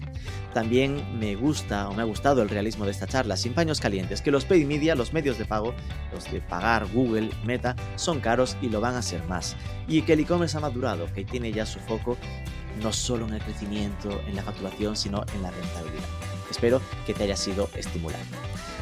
También 0.53 1.03
me 1.19 1.35
gusta 1.35 1.89
o 1.89 1.95
me 1.95 2.03
ha 2.03 2.05
gustado 2.05 2.43
el 2.43 2.49
realismo 2.49 2.85
de 2.85 2.91
esta 2.91 3.07
charla 3.07 3.35
sin 3.35 3.55
paños 3.55 3.79
calientes, 3.79 4.21
que 4.21 4.31
los 4.31 4.45
paid 4.45 4.67
media, 4.67 4.93
los 4.93 5.11
medios 5.11 5.39
de 5.39 5.45
pago, 5.45 5.73
los 6.13 6.31
de 6.31 6.39
pagar 6.39 6.85
Google, 6.93 7.31
Meta, 7.43 7.75
son 7.95 8.19
caros 8.19 8.55
y 8.61 8.69
lo 8.69 8.79
van 8.79 8.93
a 8.93 9.01
ser 9.01 9.23
más. 9.23 9.55
Y 9.87 10.03
que 10.03 10.13
el 10.13 10.19
e-commerce 10.19 10.55
ha 10.55 10.61
madurado, 10.61 11.11
que 11.13 11.25
tiene 11.25 11.51
ya 11.51 11.65
su 11.65 11.79
foco 11.79 12.15
no 12.81 12.91
solo 12.91 13.27
en 13.27 13.35
el 13.35 13.41
crecimiento, 13.41 14.21
en 14.27 14.35
la 14.35 14.43
facturación, 14.43 14.95
sino 14.95 15.23
en 15.33 15.43
la 15.43 15.51
rentabilidad. 15.51 16.05
Espero 16.49 16.81
que 17.05 17.13
te 17.13 17.23
haya 17.23 17.35
sido 17.35 17.69
estimulante. 17.75 18.37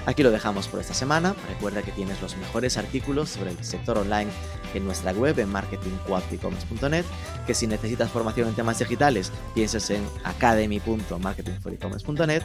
Aquí 0.06 0.22
lo 0.22 0.32
dejamos 0.32 0.68
por 0.68 0.82
esta 0.82 0.93
semana. 0.93 1.34
Recuerda 1.47 1.82
que 1.82 1.93
tienes 1.93 2.22
los 2.22 2.36
mejores 2.36 2.78
artículos 2.78 3.30
sobre 3.30 3.51
el 3.51 3.64
sector 3.64 3.97
online 3.97 4.30
en 4.74 4.84
nuestra 4.86 5.14
web 5.14 5.39
en 5.39 5.54
marketing4ecommerce.net, 5.54 7.06
que 7.47 7.54
si 7.54 7.68
necesitas 7.68 8.12
formación 8.12 8.49
en 8.49 8.56
temas 8.56 8.80
digitales, 8.80 9.32
pienses 9.54 9.89
en 9.91 10.06
academy.marketingforecommerce.net 10.26 12.43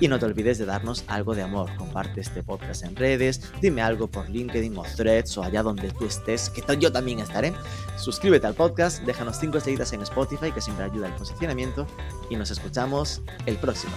y 0.00 0.08
no 0.08 0.18
te 0.18 0.26
olvides 0.26 0.58
de 0.58 0.66
darnos 0.66 1.04
algo 1.06 1.34
de 1.34 1.40
amor. 1.42 1.74
Comparte 1.76 2.20
este 2.20 2.42
podcast 2.42 2.84
en 2.84 2.94
redes, 2.94 3.40
dime 3.62 3.80
algo 3.80 4.08
por 4.08 4.28
LinkedIn 4.28 4.76
o 4.76 4.82
Threads 4.82 5.38
o 5.38 5.42
allá 5.42 5.62
donde 5.62 5.90
tú 5.92 6.04
estés, 6.04 6.50
que 6.50 6.62
yo 6.78 6.92
también 6.92 7.20
estaré. 7.20 7.54
Suscríbete 7.96 8.46
al 8.46 8.52
podcast, 8.54 9.02
déjanos 9.04 9.38
5 9.40 9.56
estrellitas 9.56 9.94
en 9.94 10.02
Spotify, 10.02 10.52
que 10.52 10.60
siempre 10.60 10.84
ayuda 10.84 11.06
al 11.06 11.16
posicionamiento 11.16 11.86
y 12.28 12.36
nos 12.36 12.50
escuchamos 12.50 13.22
el 13.46 13.56
próximo 13.56 13.94